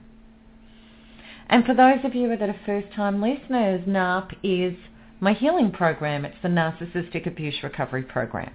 And 1.48 1.64
for 1.64 1.74
those 1.74 2.04
of 2.04 2.14
you 2.14 2.28
that 2.36 2.48
are 2.48 2.60
first-time 2.66 3.22
listeners, 3.22 3.86
NARP 3.86 4.34
is 4.42 4.76
my 5.20 5.32
healing 5.32 5.70
program. 5.70 6.24
It's 6.24 6.36
the 6.42 6.48
Narcissistic 6.48 7.26
Abuse 7.26 7.62
Recovery 7.62 8.02
Program. 8.02 8.52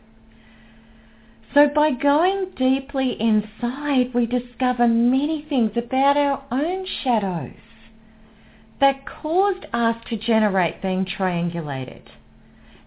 So 1.53 1.67
by 1.73 1.91
going 1.91 2.51
deeply 2.55 3.19
inside, 3.19 4.13
we 4.13 4.25
discover 4.25 4.87
many 4.87 5.45
things 5.47 5.71
about 5.75 6.15
our 6.17 6.43
own 6.51 6.85
shadows 7.03 7.55
that 8.79 9.05
caused 9.05 9.65
us 9.73 9.95
to 10.09 10.17
generate 10.17 10.81
being 10.81 11.05
triangulated. 11.05 12.03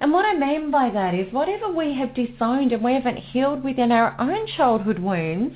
And 0.00 0.12
what 0.12 0.24
I 0.24 0.34
mean 0.34 0.70
by 0.70 0.90
that 0.90 1.14
is 1.14 1.32
whatever 1.32 1.70
we 1.72 1.94
have 1.94 2.14
disowned 2.14 2.72
and 2.72 2.82
we 2.82 2.94
haven't 2.94 3.18
healed 3.18 3.62
within 3.62 3.92
our 3.92 4.14
own 4.18 4.46
childhood 4.56 4.98
wounds, 4.98 5.54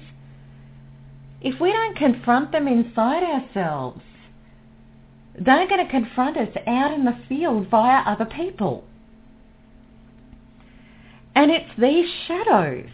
if 1.40 1.61
we 1.61 1.72
don't 1.72 1.96
confront 1.96 2.53
them 2.53 2.68
inside 2.68 3.22
ourselves, 3.22 4.01
they're 5.41 5.68
going 5.68 5.84
to 5.84 5.91
confront 5.91 6.36
us 6.36 6.55
out 6.66 6.93
in 6.93 7.05
the 7.05 7.18
field 7.28 7.68
via 7.70 8.03
other 8.07 8.24
people. 8.24 8.84
And 11.34 11.51
it's 11.51 11.70
these 11.78 12.09
shadows 12.26 12.91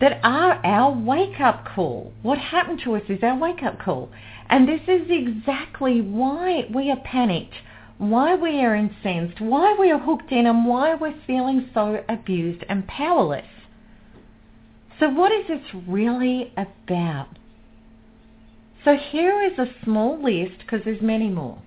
that 0.00 0.20
are 0.22 0.64
our 0.64 0.92
wake-up 0.92 1.66
call. 1.74 2.12
What 2.22 2.38
happened 2.38 2.80
to 2.84 2.96
us 2.96 3.02
is 3.08 3.22
our 3.22 3.38
wake-up 3.38 3.80
call. 3.80 4.10
And 4.48 4.68
this 4.68 4.82
is 4.86 5.08
exactly 5.10 6.00
why 6.00 6.68
we 6.72 6.90
are 6.90 7.00
panicked, 7.00 7.54
why 7.98 8.34
we 8.34 8.60
are 8.60 8.74
incensed, 8.74 9.40
why 9.40 9.74
we 9.78 9.90
are 9.90 9.98
hooked 9.98 10.30
in, 10.32 10.46
and 10.46 10.66
why 10.66 10.94
we're 10.94 11.20
feeling 11.26 11.68
so 11.74 12.04
abused 12.08 12.64
and 12.68 12.86
powerless. 12.86 13.46
So 15.00 15.10
what 15.10 15.32
is 15.32 15.48
this 15.48 15.82
really 15.86 16.52
about? 16.56 17.35
So 18.86 18.94
here 18.94 19.42
is 19.42 19.58
a 19.58 19.66
small 19.82 20.16
list, 20.22 20.60
because 20.60 20.82
there's 20.84 21.02
many 21.02 21.28
more, 21.28 21.58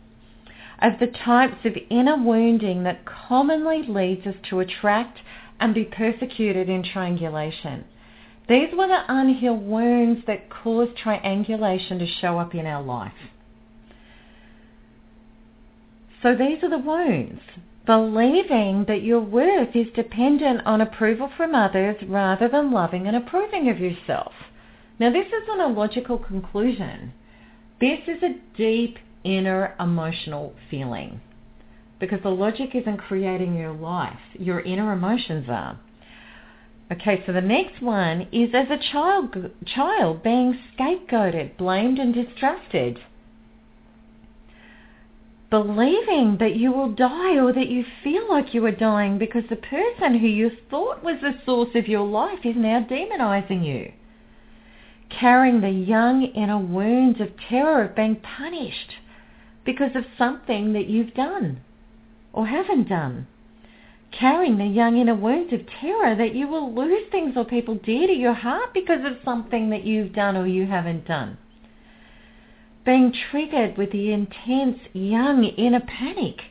of 0.82 0.94
the 1.02 1.08
types 1.08 1.66
of 1.66 1.74
inner 1.90 2.16
wounding 2.16 2.84
that 2.84 3.04
commonly 3.04 3.84
leads 3.86 4.26
us 4.26 4.36
to 4.50 4.62
attract 4.62 5.20
and 5.60 5.74
be 5.74 5.84
persecuted 5.84 6.70
in 6.70 6.82
triangulation. 6.82 7.84
These 8.48 8.70
were 8.72 8.88
the 8.88 9.04
unhealed 9.10 9.68
wounds 9.68 10.22
that 10.28 10.50
caused 10.50 10.96
triangulation 10.96 12.00
to 12.00 12.08
show 12.08 12.40
up 12.40 12.56
in 12.56 12.66
our 12.66 12.82
life. 12.82 13.12
So 16.24 16.38
these 16.38 16.64
are 16.64 16.70
the 16.70 16.78
wounds. 16.78 17.42
Believing 17.86 18.86
that 18.88 19.04
your 19.04 19.20
worth 19.20 19.76
is 19.76 19.88
dependent 19.94 20.66
on 20.66 20.80
approval 20.80 21.30
from 21.36 21.54
others 21.54 21.98
rather 22.08 22.48
than 22.48 22.72
loving 22.72 23.08
and 23.08 23.18
approving 23.18 23.68
of 23.68 23.78
yourself. 23.78 24.32
Now 25.00 25.10
this 25.12 25.28
isn't 25.28 25.62
a 25.62 25.68
logical 25.68 26.18
conclusion. 26.18 27.14
This 27.80 28.00
is 28.08 28.22
a 28.22 28.36
deep, 28.58 28.98
inner 29.24 29.74
emotional 29.80 30.54
feeling. 30.70 31.22
Because 32.00 32.22
the 32.22 32.30
logic 32.30 32.76
isn't 32.76 32.98
creating 32.98 33.56
your 33.56 33.74
life, 33.74 34.20
your 34.34 34.60
inner 34.60 34.92
emotions 34.92 35.46
are. 35.50 35.80
Okay, 36.92 37.24
so 37.26 37.32
the 37.32 37.42
next 37.42 37.82
one 37.82 38.28
is 38.32 38.50
as 38.54 38.68
a 38.70 38.92
child, 38.92 39.52
child 39.66 40.24
being 40.24 40.60
scapegoated, 40.74 41.56
blamed 41.56 42.00
and 42.00 42.14
distrusted. 42.14 43.00
Believing 45.50 46.38
that 46.40 46.56
you 46.56 46.72
will 46.72 46.90
die 46.90 47.38
or 47.38 47.54
that 47.54 47.70
you 47.70 47.86
feel 48.04 48.30
like 48.30 48.54
you 48.54 48.66
are 48.66 48.72
dying 48.72 49.18
because 49.18 49.44
the 49.50 49.56
person 49.56 50.20
who 50.20 50.28
you 50.28 50.52
thought 50.70 51.04
was 51.04 51.22
the 51.22 51.40
source 51.46 51.76
of 51.76 51.88
your 51.88 52.06
life 52.06 52.40
is 52.44 52.56
now 52.56 52.86
demonizing 52.90 53.66
you. 53.66 53.94
Carrying 55.10 55.62
the 55.62 55.70
young 55.70 56.24
inner 56.24 56.60
wounds 56.60 57.20
of 57.20 57.30
terror 57.50 57.86
of 57.86 57.96
being 57.96 58.16
punished 58.16 58.96
because 59.66 59.96
of 59.96 60.06
something 60.18 60.74
that 60.74 60.88
you've 60.88 61.14
done 61.14 61.62
or 62.32 62.48
haven't 62.48 62.88
done 62.88 63.28
carrying 64.12 64.58
the 64.58 64.66
young 64.66 64.98
inner 64.98 65.16
wounds 65.16 65.54
of 65.54 65.62
terror 65.80 66.16
that 66.16 66.36
you 66.36 66.48
will 66.48 66.74
lose 66.74 67.10
things 67.12 67.34
or 67.36 67.46
people 67.46 67.76
dear 67.76 68.08
to 68.08 68.14
your 68.14 68.34
heart 68.34 68.74
because 68.74 69.06
of 69.06 69.24
something 69.24 69.70
that 69.70 69.84
you've 69.84 70.14
done 70.14 70.36
or 70.36 70.48
you 70.48 70.66
haven't 70.66 71.06
done. 71.06 71.38
Being 72.86 73.14
triggered 73.32 73.78
with 73.78 73.92
the 73.92 74.12
intense 74.12 74.80
young 74.94 75.44
inner 75.44 75.82
panic. 75.82 76.42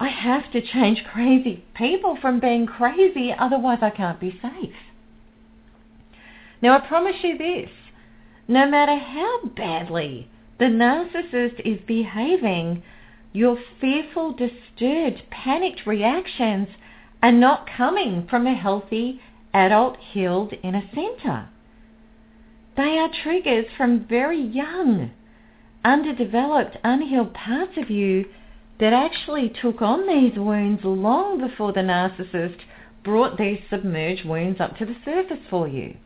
I 0.00 0.08
have 0.08 0.50
to 0.52 0.62
change 0.62 1.04
crazy 1.12 1.64
people 1.74 2.16
from 2.20 2.40
being 2.40 2.66
crazy, 2.66 3.34
otherwise 3.36 3.78
I 3.82 3.90
can't 3.90 4.20
be 4.20 4.38
safe. 4.40 4.74
Now 6.62 6.76
I 6.76 6.86
promise 6.86 7.16
you 7.24 7.36
this, 7.36 7.70
no 8.46 8.70
matter 8.70 8.96
how 8.96 9.46
badly 9.56 10.28
the 10.60 10.66
narcissist 10.66 11.60
is 11.64 11.80
behaving, 11.88 12.84
your 13.32 13.58
fearful, 13.80 14.32
disturbed, 14.32 15.22
panicked 15.28 15.86
reactions 15.86 16.68
are 17.20 17.32
not 17.32 17.68
coming 17.76 18.28
from 18.30 18.46
a 18.46 18.54
healthy, 18.54 19.20
adult, 19.52 19.96
healed 20.12 20.52
inner 20.62 20.88
center. 20.94 21.48
They 22.76 22.96
are 22.96 23.10
triggers 23.24 23.66
from 23.76 24.06
very 24.06 24.40
young, 24.40 25.10
underdeveloped, 25.84 26.76
unhealed 26.84 27.34
parts 27.34 27.76
of 27.76 27.90
you 27.90 28.26
that 28.78 28.92
actually 28.92 29.48
took 29.60 29.82
on 29.82 30.06
these 30.06 30.38
wounds 30.38 30.84
long 30.84 31.40
before 31.40 31.72
the 31.72 31.80
narcissist 31.80 32.58
brought 33.02 33.36
these 33.36 33.60
submerged 33.68 34.24
wounds 34.24 34.60
up 34.60 34.76
to 34.78 34.86
the 34.86 34.96
surface 35.04 35.44
for 35.50 35.66
you. 35.66 35.96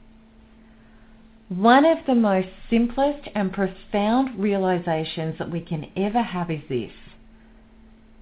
One 1.48 1.84
of 1.84 1.98
the 2.06 2.16
most 2.16 2.48
simplest 2.68 3.28
and 3.32 3.52
profound 3.52 4.40
realizations 4.40 5.38
that 5.38 5.48
we 5.48 5.60
can 5.60 5.92
ever 5.96 6.20
have 6.20 6.50
is 6.50 6.62
this. 6.68 6.90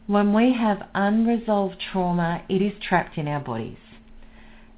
When 0.06 0.34
we 0.34 0.52
have 0.52 0.88
unresolved 0.94 1.80
trauma, 1.80 2.42
it 2.50 2.60
is 2.60 2.74
trapped 2.82 3.16
in 3.16 3.26
our 3.26 3.40
bodies. 3.40 3.78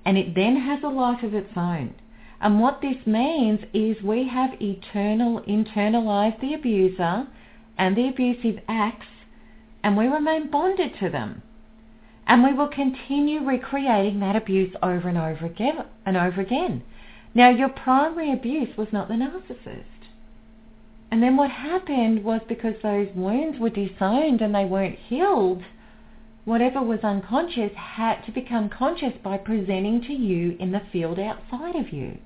And 0.04 0.16
it 0.16 0.36
then 0.36 0.60
has 0.60 0.84
a 0.84 0.88
life 0.88 1.24
of 1.24 1.34
its 1.34 1.50
own. 1.56 1.96
And 2.40 2.60
what 2.60 2.80
this 2.80 3.04
means 3.04 3.60
is 3.74 4.00
we 4.00 4.28
have 4.28 4.62
eternal, 4.62 5.40
internalized 5.40 6.40
the 6.40 6.54
abuser 6.54 7.26
and 7.76 7.96
the 7.96 8.08
abusive 8.08 8.62
acts, 8.68 9.08
and 9.82 9.96
we 9.96 10.06
remain 10.06 10.52
bonded 10.52 10.92
to 11.00 11.10
them. 11.10 11.42
And 12.28 12.44
we 12.44 12.52
will 12.52 12.68
continue 12.68 13.44
recreating 13.44 14.20
that 14.20 14.36
abuse 14.36 14.72
over 14.84 15.08
and 15.08 15.18
over 15.18 15.46
again 15.46 15.84
and 16.04 16.16
over 16.16 16.40
again. 16.40 16.84
Now, 17.36 17.50
your 17.50 17.68
primary 17.68 18.32
abuse 18.32 18.78
was 18.78 18.88
not 18.94 19.08
the 19.08 19.14
narcissist. 19.14 20.08
And 21.10 21.22
then 21.22 21.36
what 21.36 21.50
happened 21.50 22.24
was 22.24 22.40
because 22.48 22.76
those 22.82 23.08
wounds 23.14 23.58
were 23.58 23.68
disowned 23.68 24.40
and 24.40 24.54
they 24.54 24.64
weren't 24.64 24.98
healed, 24.98 25.62
whatever 26.46 26.80
was 26.80 27.00
unconscious 27.04 27.72
had 27.74 28.22
to 28.24 28.32
become 28.32 28.70
conscious 28.70 29.12
by 29.22 29.36
presenting 29.36 30.00
to 30.04 30.14
you 30.14 30.56
in 30.58 30.72
the 30.72 30.80
field 30.90 31.18
outside 31.18 31.76
of 31.76 31.92
you. 31.92 32.16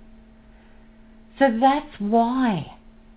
So 1.41 1.59
that's 1.61 1.99
why 1.99 2.77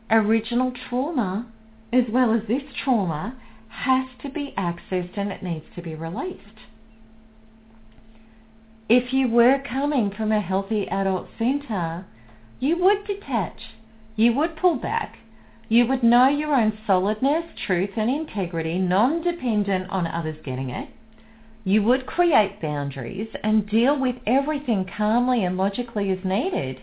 original 0.10 0.72
trauma, 0.89 1.46
as 1.91 2.06
well 2.10 2.34
as 2.34 2.48
this 2.48 2.64
trauma, 2.84 3.36
has 3.68 4.08
to 4.24 4.30
be 4.30 4.56
accessed 4.58 5.16
and 5.16 5.32
it 5.32 5.44
needs 5.44 5.66
to 5.76 5.84
be 5.84 5.94
released. 5.94 6.58
If 8.90 9.14
you 9.14 9.28
were 9.28 9.60
coming 9.60 10.12
from 10.12 10.32
a 10.32 10.42
healthy 10.42 10.88
adult 10.90 11.28
center, 11.38 12.06
you 12.60 12.78
would 12.78 13.06
detach. 13.06 13.60
You 14.16 14.34
would 14.34 14.56
pull 14.56 14.76
back 14.76 15.18
you 15.74 15.88
would 15.88 16.04
know 16.04 16.28
your 16.28 16.54
own 16.54 16.78
solidness, 16.86 17.46
truth 17.66 17.92
and 17.98 18.08
integrity, 18.08 18.78
non-dependent 18.78 19.90
on 19.90 20.06
others 20.06 20.38
getting 20.44 20.70
it. 20.70 20.90
You 21.64 21.82
would 21.82 22.06
create 22.06 22.62
boundaries 22.62 23.30
and 23.44 23.68
deal 23.68 23.98
with 23.98 24.18
everything 24.28 24.86
calmly 24.86 25.44
and 25.44 25.58
logically 25.58 26.12
as 26.12 26.24
needed. 26.24 26.80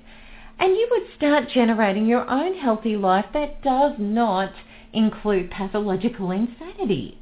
And 0.59 0.75
you 0.75 0.89
would 0.91 1.15
start 1.17 1.51
generating 1.51 2.07
your 2.07 2.29
own 2.29 2.57
healthy 2.57 2.97
life 2.97 3.27
that 3.33 3.63
does 3.63 3.93
not 3.99 4.53
include 4.93 5.53
pathological 5.53 6.33
insanity. 6.33 7.19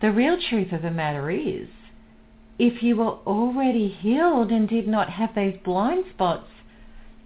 The 0.00 0.10
real 0.10 0.36
truth 0.50 0.72
of 0.72 0.82
the 0.82 0.90
matter 0.90 1.30
is, 1.30 1.68
if 2.58 2.82
you 2.82 2.96
were 2.96 3.18
already 3.26 3.88
healed 3.88 4.50
and 4.50 4.68
did 4.68 4.86
not 4.86 5.10
have 5.10 5.34
these 5.34 5.56
blind 5.64 6.04
spots, 6.12 6.48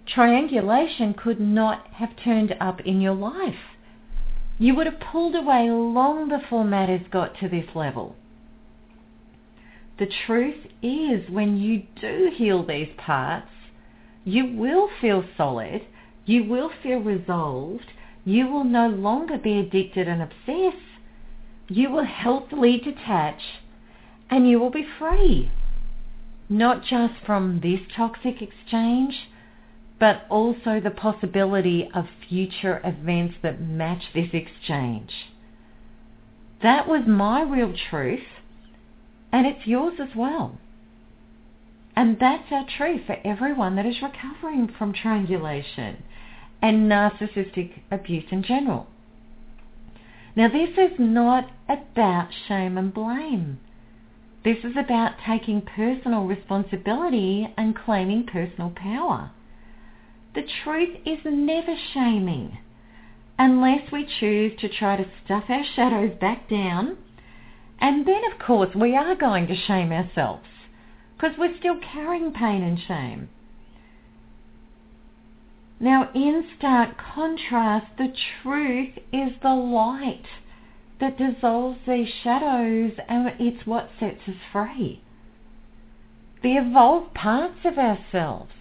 triangulation 0.07 1.13
could 1.13 1.39
not 1.39 1.87
have 1.87 2.15
turned 2.23 2.55
up 2.59 2.81
in 2.81 2.99
your 2.99 3.13
life. 3.13 3.77
You 4.57 4.75
would 4.75 4.87
have 4.87 4.99
pulled 4.99 5.35
away 5.35 5.69
long 5.69 6.29
before 6.29 6.63
matters 6.63 7.07
got 7.11 7.37
to 7.39 7.47
this 7.47 7.75
level. 7.75 8.15
The 9.99 10.07
truth 10.25 10.67
is 10.81 11.29
when 11.29 11.57
you 11.57 11.83
do 11.99 12.31
heal 12.35 12.65
these 12.65 12.89
parts, 12.97 13.51
you 14.23 14.45
will 14.45 14.89
feel 15.01 15.23
solid, 15.37 15.85
you 16.25 16.43
will 16.43 16.71
feel 16.81 16.99
resolved, 16.99 17.91
you 18.25 18.47
will 18.47 18.63
no 18.63 18.87
longer 18.87 19.37
be 19.37 19.59
addicted 19.59 20.07
and 20.07 20.21
obsessed, 20.21 20.83
you 21.67 21.89
will 21.89 22.05
healthily 22.05 22.79
detach, 22.79 23.41
and 24.29 24.47
you 24.47 24.59
will 24.59 24.69
be 24.69 24.85
free. 24.97 25.51
Not 26.49 26.83
just 26.83 27.13
from 27.25 27.59
this 27.61 27.79
toxic 27.95 28.41
exchange, 28.41 29.29
but 29.99 30.25
also 30.29 30.79
the 30.79 30.91
possibility 30.91 31.89
of 31.93 32.05
future 32.27 32.81
events 32.83 33.35
that 33.43 33.61
match 33.61 34.03
this 34.13 34.29
exchange. 34.33 35.11
That 36.63 36.87
was 36.87 37.03
my 37.05 37.41
real 37.43 37.73
truth, 37.89 38.25
and 39.31 39.45
it's 39.45 39.67
yours 39.67 39.99
as 39.99 40.15
well. 40.15 40.57
And 41.95 42.17
that's 42.19 42.51
our 42.51 42.65
truth 42.77 43.01
for 43.05 43.17
everyone 43.25 43.75
that 43.75 43.85
is 43.85 44.01
recovering 44.01 44.69
from 44.77 44.93
triangulation 44.93 46.03
and 46.61 46.89
narcissistic 46.89 47.81
abuse 47.91 48.25
in 48.31 48.43
general. 48.43 48.87
Now, 50.35 50.47
this 50.47 50.69
is 50.77 50.97
not 50.97 51.49
about 51.67 52.29
shame 52.47 52.77
and 52.77 52.93
blame. 52.93 53.59
This 54.43 54.57
is 54.63 54.77
about 54.77 55.15
taking 55.25 55.61
personal 55.61 56.25
responsibility 56.25 57.53
and 57.57 57.75
claiming 57.75 58.25
personal 58.25 58.71
power. 58.75 59.31
The 60.33 60.43
truth 60.63 60.97
is 61.05 61.19
never 61.25 61.75
shaming 61.93 62.57
unless 63.37 63.91
we 63.91 64.07
choose 64.19 64.53
to 64.59 64.69
try 64.69 64.95
to 64.95 65.05
stuff 65.25 65.45
our 65.49 65.63
shadows 65.75 66.11
back 66.19 66.49
down. 66.49 66.97
And 67.79 68.05
then, 68.05 68.21
of 68.31 68.39
course, 68.39 68.75
we 68.75 68.95
are 68.95 69.15
going 69.15 69.47
to 69.47 69.55
shame 69.55 69.91
ourselves 69.91 70.47
because 71.15 71.37
we're 71.37 71.57
still 71.57 71.79
carrying 71.93 72.31
pain 72.31 72.63
and 72.63 72.79
shame. 72.87 73.29
Now, 75.81 76.11
in 76.13 76.45
stark 76.57 76.97
contrast, 76.97 77.87
the 77.97 78.13
truth 78.41 78.97
is 79.13 79.31
the 79.41 79.53
light 79.53 80.25
that 80.99 81.17
dissolves 81.17 81.79
these 81.87 82.09
shadows 82.23 82.91
and 83.07 83.31
it's 83.39 83.65
what 83.65 83.89
sets 83.99 84.21
us 84.27 84.35
free. 84.51 85.01
The 86.41 86.57
evolved 86.57 87.13
parts 87.13 87.59
of 87.65 87.77
ourselves 87.77 88.51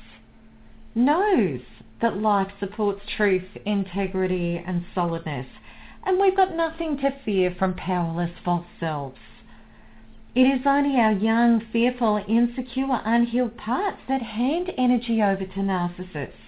knows 0.95 1.61
that 2.01 2.17
life 2.17 2.53
supports 2.59 3.03
truth, 3.17 3.57
integrity 3.65 4.63
and 4.65 4.85
solidness, 4.95 5.47
and 6.05 6.19
we've 6.19 6.37
got 6.37 6.55
nothing 6.55 6.97
to 6.99 7.11
fear 7.25 7.55
from 7.59 7.75
powerless 7.75 8.31
false 8.45 8.67
selves. 8.81 9.19
It 10.35 10.43
is 10.43 10.67
only 10.67 10.99
our 11.01 11.13
young, 11.13 11.61
fearful, 11.73 12.25
insecure, 12.29 13.01
unhealed 13.05 13.57
parts 13.57 13.99
that 14.09 14.23
hand 14.23 14.73
energy 14.79 15.23
over 15.23 15.45
to 15.45 15.61
narcissists. 15.61 16.48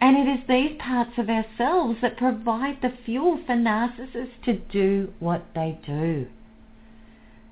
And 0.00 0.16
it 0.16 0.30
is 0.30 0.46
these 0.46 0.78
parts 0.78 1.12
of 1.18 1.28
ourselves 1.28 1.98
that 2.02 2.16
provide 2.16 2.82
the 2.82 2.92
fuel 3.04 3.40
for 3.46 3.54
narcissists 3.54 4.42
to 4.44 4.54
do 4.54 5.12
what 5.20 5.46
they 5.54 5.78
do. 5.86 6.26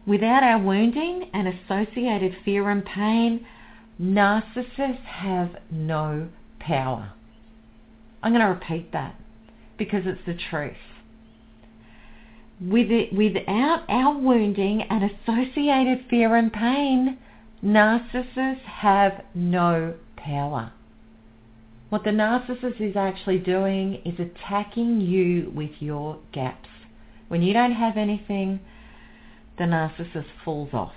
Without 0.07 0.43
our 0.43 0.59
wounding 0.59 1.31
and 1.33 1.49
associated 1.49 2.37
fear 2.45 2.69
and 2.69 2.85
pain, 2.85 3.47
Narcissists 4.01 5.05
have 5.05 5.57
no 5.71 6.29
power. 6.59 7.13
I'm 8.23 8.33
going 8.33 8.45
to 8.45 8.49
repeat 8.49 8.91
that 8.93 9.15
because 9.79 10.03
it's 10.05 10.25
the 10.27 10.35
truth. 10.35 10.75
with 12.61 12.91
it, 12.91 13.13
without 13.13 13.85
our 13.89 14.19
wounding 14.19 14.83
and 14.83 15.05
associated 15.05 16.07
fear 16.09 16.35
and 16.35 16.53
pain, 16.53 17.19
narcissists 17.63 18.63
have 18.63 19.25
no 19.35 19.95
power. 20.17 20.73
What 21.95 22.03
the 22.03 22.11
narcissist 22.11 22.81
is 22.81 22.97
actually 22.97 23.39
doing 23.39 24.03
is 24.05 24.19
attacking 24.19 25.01
you 25.01 25.53
with 25.55 25.71
your 25.79 26.19
gaps. 26.33 26.69
When 27.29 27.41
you 27.41 27.53
don't 27.53 27.71
have 27.71 27.97
anything, 27.97 28.59
the 29.59 29.65
narcissist 29.65 30.27
falls 30.45 30.71
off, 30.73 30.97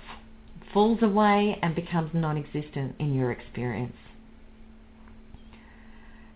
falls 0.74 1.00
away 1.00 1.56
and 1.62 1.76
becomes 1.76 2.10
non-existent 2.14 2.96
in 2.98 3.14
your 3.14 3.30
experience. 3.30 3.94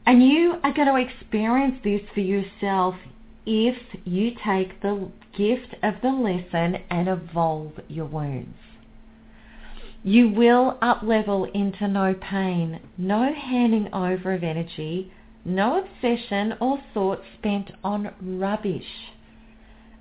And 0.07 0.23
you 0.23 0.61
are 0.63 0.73
going 0.73 0.87
to 0.87 1.13
experience 1.13 1.81
this 1.83 2.03
for 2.15 2.21
yourself 2.21 2.95
if 3.45 3.77
you 4.05 4.31
take 4.47 4.81
the 4.81 5.11
gift 5.37 5.75
of 5.83 5.95
the 6.03 6.11
lesson 6.11 6.77
and 6.89 7.09
evolve 7.09 7.73
your 7.89 8.07
wounds. 8.07 8.55
You 10.05 10.31
will 10.31 10.79
up 10.83 11.05
level 11.05 11.45
into 11.45 11.87
no 11.87 12.15
pain, 12.15 12.81
no 12.99 13.33
handing 13.33 13.93
over 13.95 14.33
of 14.33 14.43
energy, 14.43 15.13
no 15.45 15.79
obsession 15.85 16.55
or 16.61 16.81
thoughts 16.93 17.23
spent 17.39 17.71
on 17.85 18.13
rubbish. 18.21 19.13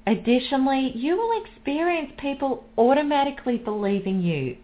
Additionally, 0.08 0.92
you 0.96 1.16
will 1.16 1.44
experience 1.44 2.14
people 2.18 2.64
automatically 2.80 3.58
believing 3.58 4.24
you. 4.24 4.58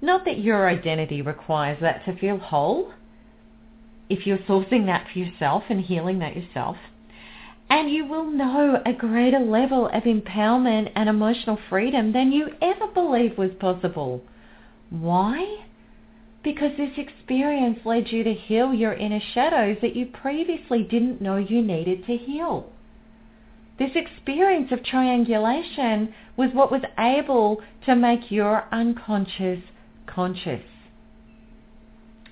Not 0.00 0.24
that 0.24 0.40
your 0.40 0.68
identity 0.68 1.22
requires 1.22 1.78
that 1.80 2.04
to 2.04 2.18
feel 2.18 2.38
whole, 2.38 2.92
if 4.08 4.26
you're 4.26 4.38
sourcing 4.38 4.86
that 4.86 5.06
for 5.12 5.20
yourself 5.20 5.62
and 5.68 5.80
healing 5.80 6.18
that 6.18 6.36
yourself. 6.36 6.76
And 7.70 7.90
you 7.90 8.04
will 8.04 8.26
know 8.26 8.82
a 8.84 8.92
greater 8.92 9.40
level 9.40 9.86
of 9.86 10.02
empowerment 10.02 10.90
and 10.96 11.08
emotional 11.08 11.58
freedom 11.68 12.12
than 12.12 12.32
you 12.32 12.48
ever 12.60 12.88
believed 12.88 13.38
was 13.38 13.50
possible. 13.60 14.22
Why? 14.90 15.64
Because 16.42 16.76
this 16.76 16.96
experience 16.96 17.80
led 17.84 18.12
you 18.12 18.22
to 18.22 18.34
heal 18.34 18.72
your 18.72 18.92
inner 18.92 19.20
shadows 19.34 19.78
that 19.82 19.96
you 19.96 20.06
previously 20.06 20.82
didn't 20.82 21.20
know 21.20 21.36
you 21.36 21.60
needed 21.60 22.06
to 22.06 22.16
heal. 22.16 22.70
This 23.78 23.90
experience 23.94 24.72
of 24.72 24.84
triangulation 24.84 26.14
was 26.36 26.50
what 26.52 26.70
was 26.70 26.82
able 26.98 27.62
to 27.84 27.94
make 27.94 28.30
your 28.30 28.64
unconscious 28.72 29.60
conscious. 30.06 30.62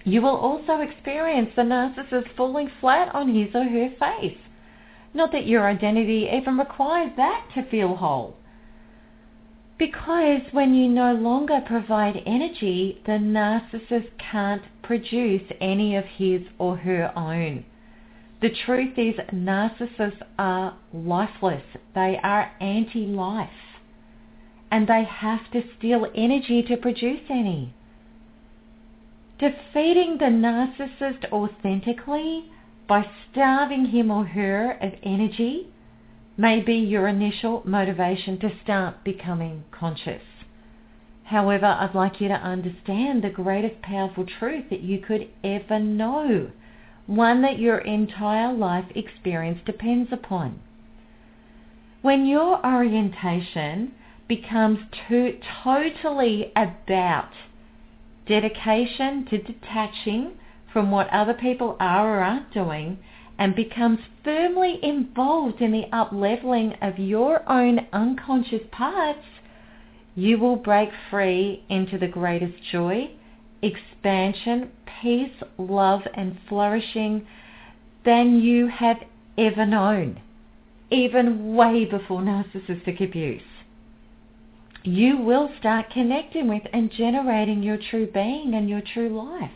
You 0.04 0.22
will 0.22 0.36
also 0.36 0.80
experience 0.80 1.50
the 1.56 1.62
narcissist 1.62 2.34
falling 2.36 2.70
flat 2.80 3.14
on 3.14 3.34
his 3.34 3.54
or 3.54 3.64
her 3.64 3.90
face. 3.98 4.38
Not 5.12 5.32
that 5.32 5.46
your 5.46 5.66
identity 5.66 6.28
even 6.32 6.58
requires 6.58 7.12
that 7.16 7.48
to 7.54 7.68
feel 7.70 7.96
whole. 7.96 8.36
Because 9.76 10.42
when 10.52 10.74
you 10.74 10.88
no 10.88 11.14
longer 11.14 11.60
provide 11.66 12.22
energy, 12.24 13.00
the 13.06 13.12
narcissist 13.12 14.10
can't 14.18 14.62
produce 14.82 15.42
any 15.60 15.96
of 15.96 16.04
his 16.04 16.42
or 16.58 16.76
her 16.76 17.12
own. 17.16 17.64
The 18.40 18.50
truth 18.50 18.96
is 18.96 19.14
narcissists 19.32 20.22
are 20.38 20.76
lifeless. 20.92 21.64
They 21.94 22.20
are 22.22 22.52
anti-life. 22.60 23.48
And 24.70 24.86
they 24.86 25.04
have 25.04 25.50
to 25.52 25.62
steal 25.76 26.10
energy 26.14 26.62
to 26.62 26.76
produce 26.76 27.22
any. 27.28 27.74
Defeating 29.38 30.18
the 30.18 30.26
narcissist 30.26 31.24
authentically 31.32 32.50
by 32.86 33.08
starving 33.30 33.86
him 33.86 34.10
or 34.10 34.24
her 34.24 34.72
of 34.72 34.92
energy 35.02 35.68
may 36.36 36.60
be 36.60 36.74
your 36.74 37.06
initial 37.06 37.62
motivation 37.64 38.38
to 38.40 38.50
start 38.62 39.04
becoming 39.04 39.64
conscious. 39.70 40.22
However, 41.24 41.66
I'd 41.66 41.94
like 41.94 42.20
you 42.20 42.28
to 42.28 42.34
understand 42.34 43.22
the 43.22 43.30
greatest 43.30 43.80
powerful 43.82 44.26
truth 44.26 44.68
that 44.70 44.80
you 44.80 44.98
could 44.98 45.28
ever 45.42 45.78
know, 45.78 46.50
one 47.06 47.42
that 47.42 47.58
your 47.58 47.78
entire 47.78 48.52
life 48.52 48.86
experience 48.94 49.60
depends 49.64 50.12
upon. 50.12 50.60
When 52.02 52.26
your 52.26 52.64
orientation 52.66 53.92
becomes 54.28 54.80
too, 55.08 55.38
totally 55.62 56.52
about 56.54 57.30
dedication 58.26 59.24
to 59.26 59.38
detaching 59.38 60.32
from 60.72 60.90
what 60.90 61.08
other 61.10 61.34
people 61.34 61.76
are 61.78 62.18
or 62.18 62.22
aren't 62.22 62.52
doing 62.52 62.98
and 63.38 63.54
becomes 63.54 63.98
firmly 64.22 64.78
involved 64.82 65.60
in 65.60 65.72
the 65.72 65.86
up-leveling 65.92 66.74
of 66.80 66.98
your 66.98 67.48
own 67.50 67.86
unconscious 67.92 68.62
parts, 68.70 69.26
you 70.14 70.38
will 70.38 70.56
break 70.56 70.90
free 71.10 71.64
into 71.68 71.98
the 71.98 72.06
greatest 72.06 72.62
joy, 72.70 73.10
expansion, 73.62 74.70
peace, 75.00 75.42
love 75.58 76.02
and 76.14 76.38
flourishing 76.48 77.26
than 78.04 78.40
you 78.40 78.68
have 78.68 78.98
ever 79.36 79.66
known, 79.66 80.20
even 80.90 81.54
way 81.56 81.84
before 81.84 82.20
narcissistic 82.20 83.00
abuse 83.02 83.42
you 84.84 85.16
will 85.16 85.50
start 85.58 85.90
connecting 85.90 86.46
with 86.46 86.62
and 86.72 86.92
generating 86.92 87.62
your 87.62 87.78
true 87.90 88.06
being 88.06 88.54
and 88.54 88.68
your 88.68 88.82
true 88.82 89.08
life. 89.08 89.50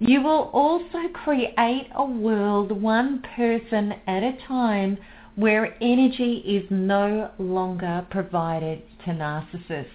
You 0.00 0.22
will 0.22 0.50
also 0.52 1.08
create 1.12 1.88
a 1.94 2.04
world 2.04 2.70
one 2.70 3.22
person 3.34 3.94
at 4.06 4.22
a 4.22 4.36
time 4.46 4.98
where 5.34 5.76
energy 5.80 6.38
is 6.46 6.70
no 6.70 7.30
longer 7.38 8.06
provided 8.10 8.82
to 9.04 9.10
narcissists. 9.10 9.86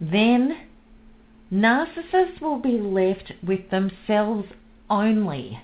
Then 0.00 0.56
narcissists 1.52 2.40
will 2.40 2.58
be 2.58 2.78
left 2.78 3.32
with 3.42 3.70
themselves 3.70 4.48
only, 4.88 5.60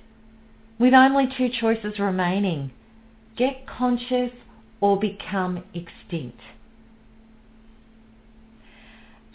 with 0.78 0.92
only 0.92 1.28
two 1.36 1.48
choices 1.48 1.98
remaining. 1.98 2.70
Get 3.36 3.66
conscious 3.66 4.32
or 4.80 4.98
become 4.98 5.64
extinct. 5.72 6.40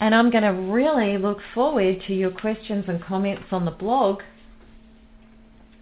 And 0.00 0.14
I'm 0.14 0.30
going 0.30 0.44
to 0.44 0.48
really 0.72 1.18
look 1.18 1.38
forward 1.54 2.02
to 2.06 2.14
your 2.14 2.30
questions 2.30 2.86
and 2.88 3.04
comments 3.04 3.44
on 3.52 3.66
the 3.66 3.70
blog. 3.70 4.22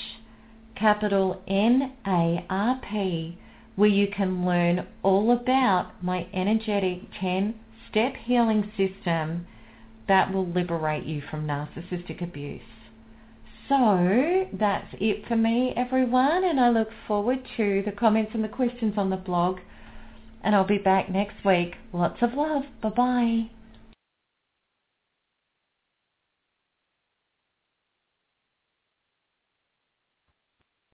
capital 0.75 1.41
N-A-R-P 1.47 3.37
where 3.81 3.89
you 3.89 4.07
can 4.15 4.45
learn 4.45 4.87
all 5.01 5.31
about 5.31 5.91
my 6.03 6.27
energetic 6.35 6.99
10-step 7.19 8.13
healing 8.25 8.71
system 8.77 9.47
that 10.07 10.31
will 10.31 10.47
liberate 10.51 11.03
you 11.03 11.19
from 11.31 11.47
narcissistic 11.47 12.21
abuse. 12.21 12.61
So 13.67 14.45
that's 14.53 14.85
it 14.99 15.27
for 15.27 15.35
me, 15.35 15.73
everyone, 15.75 16.43
and 16.43 16.59
I 16.59 16.69
look 16.69 16.89
forward 17.07 17.39
to 17.57 17.81
the 17.83 17.91
comments 17.91 18.33
and 18.35 18.43
the 18.43 18.49
questions 18.49 18.93
on 18.97 19.09
the 19.09 19.17
blog. 19.17 19.57
And 20.43 20.53
I'll 20.53 20.63
be 20.63 20.77
back 20.77 21.09
next 21.09 21.43
week. 21.43 21.73
Lots 21.91 22.21
of 22.21 22.35
love. 22.35 22.61
Bye 22.83 22.89
bye. 22.89 23.60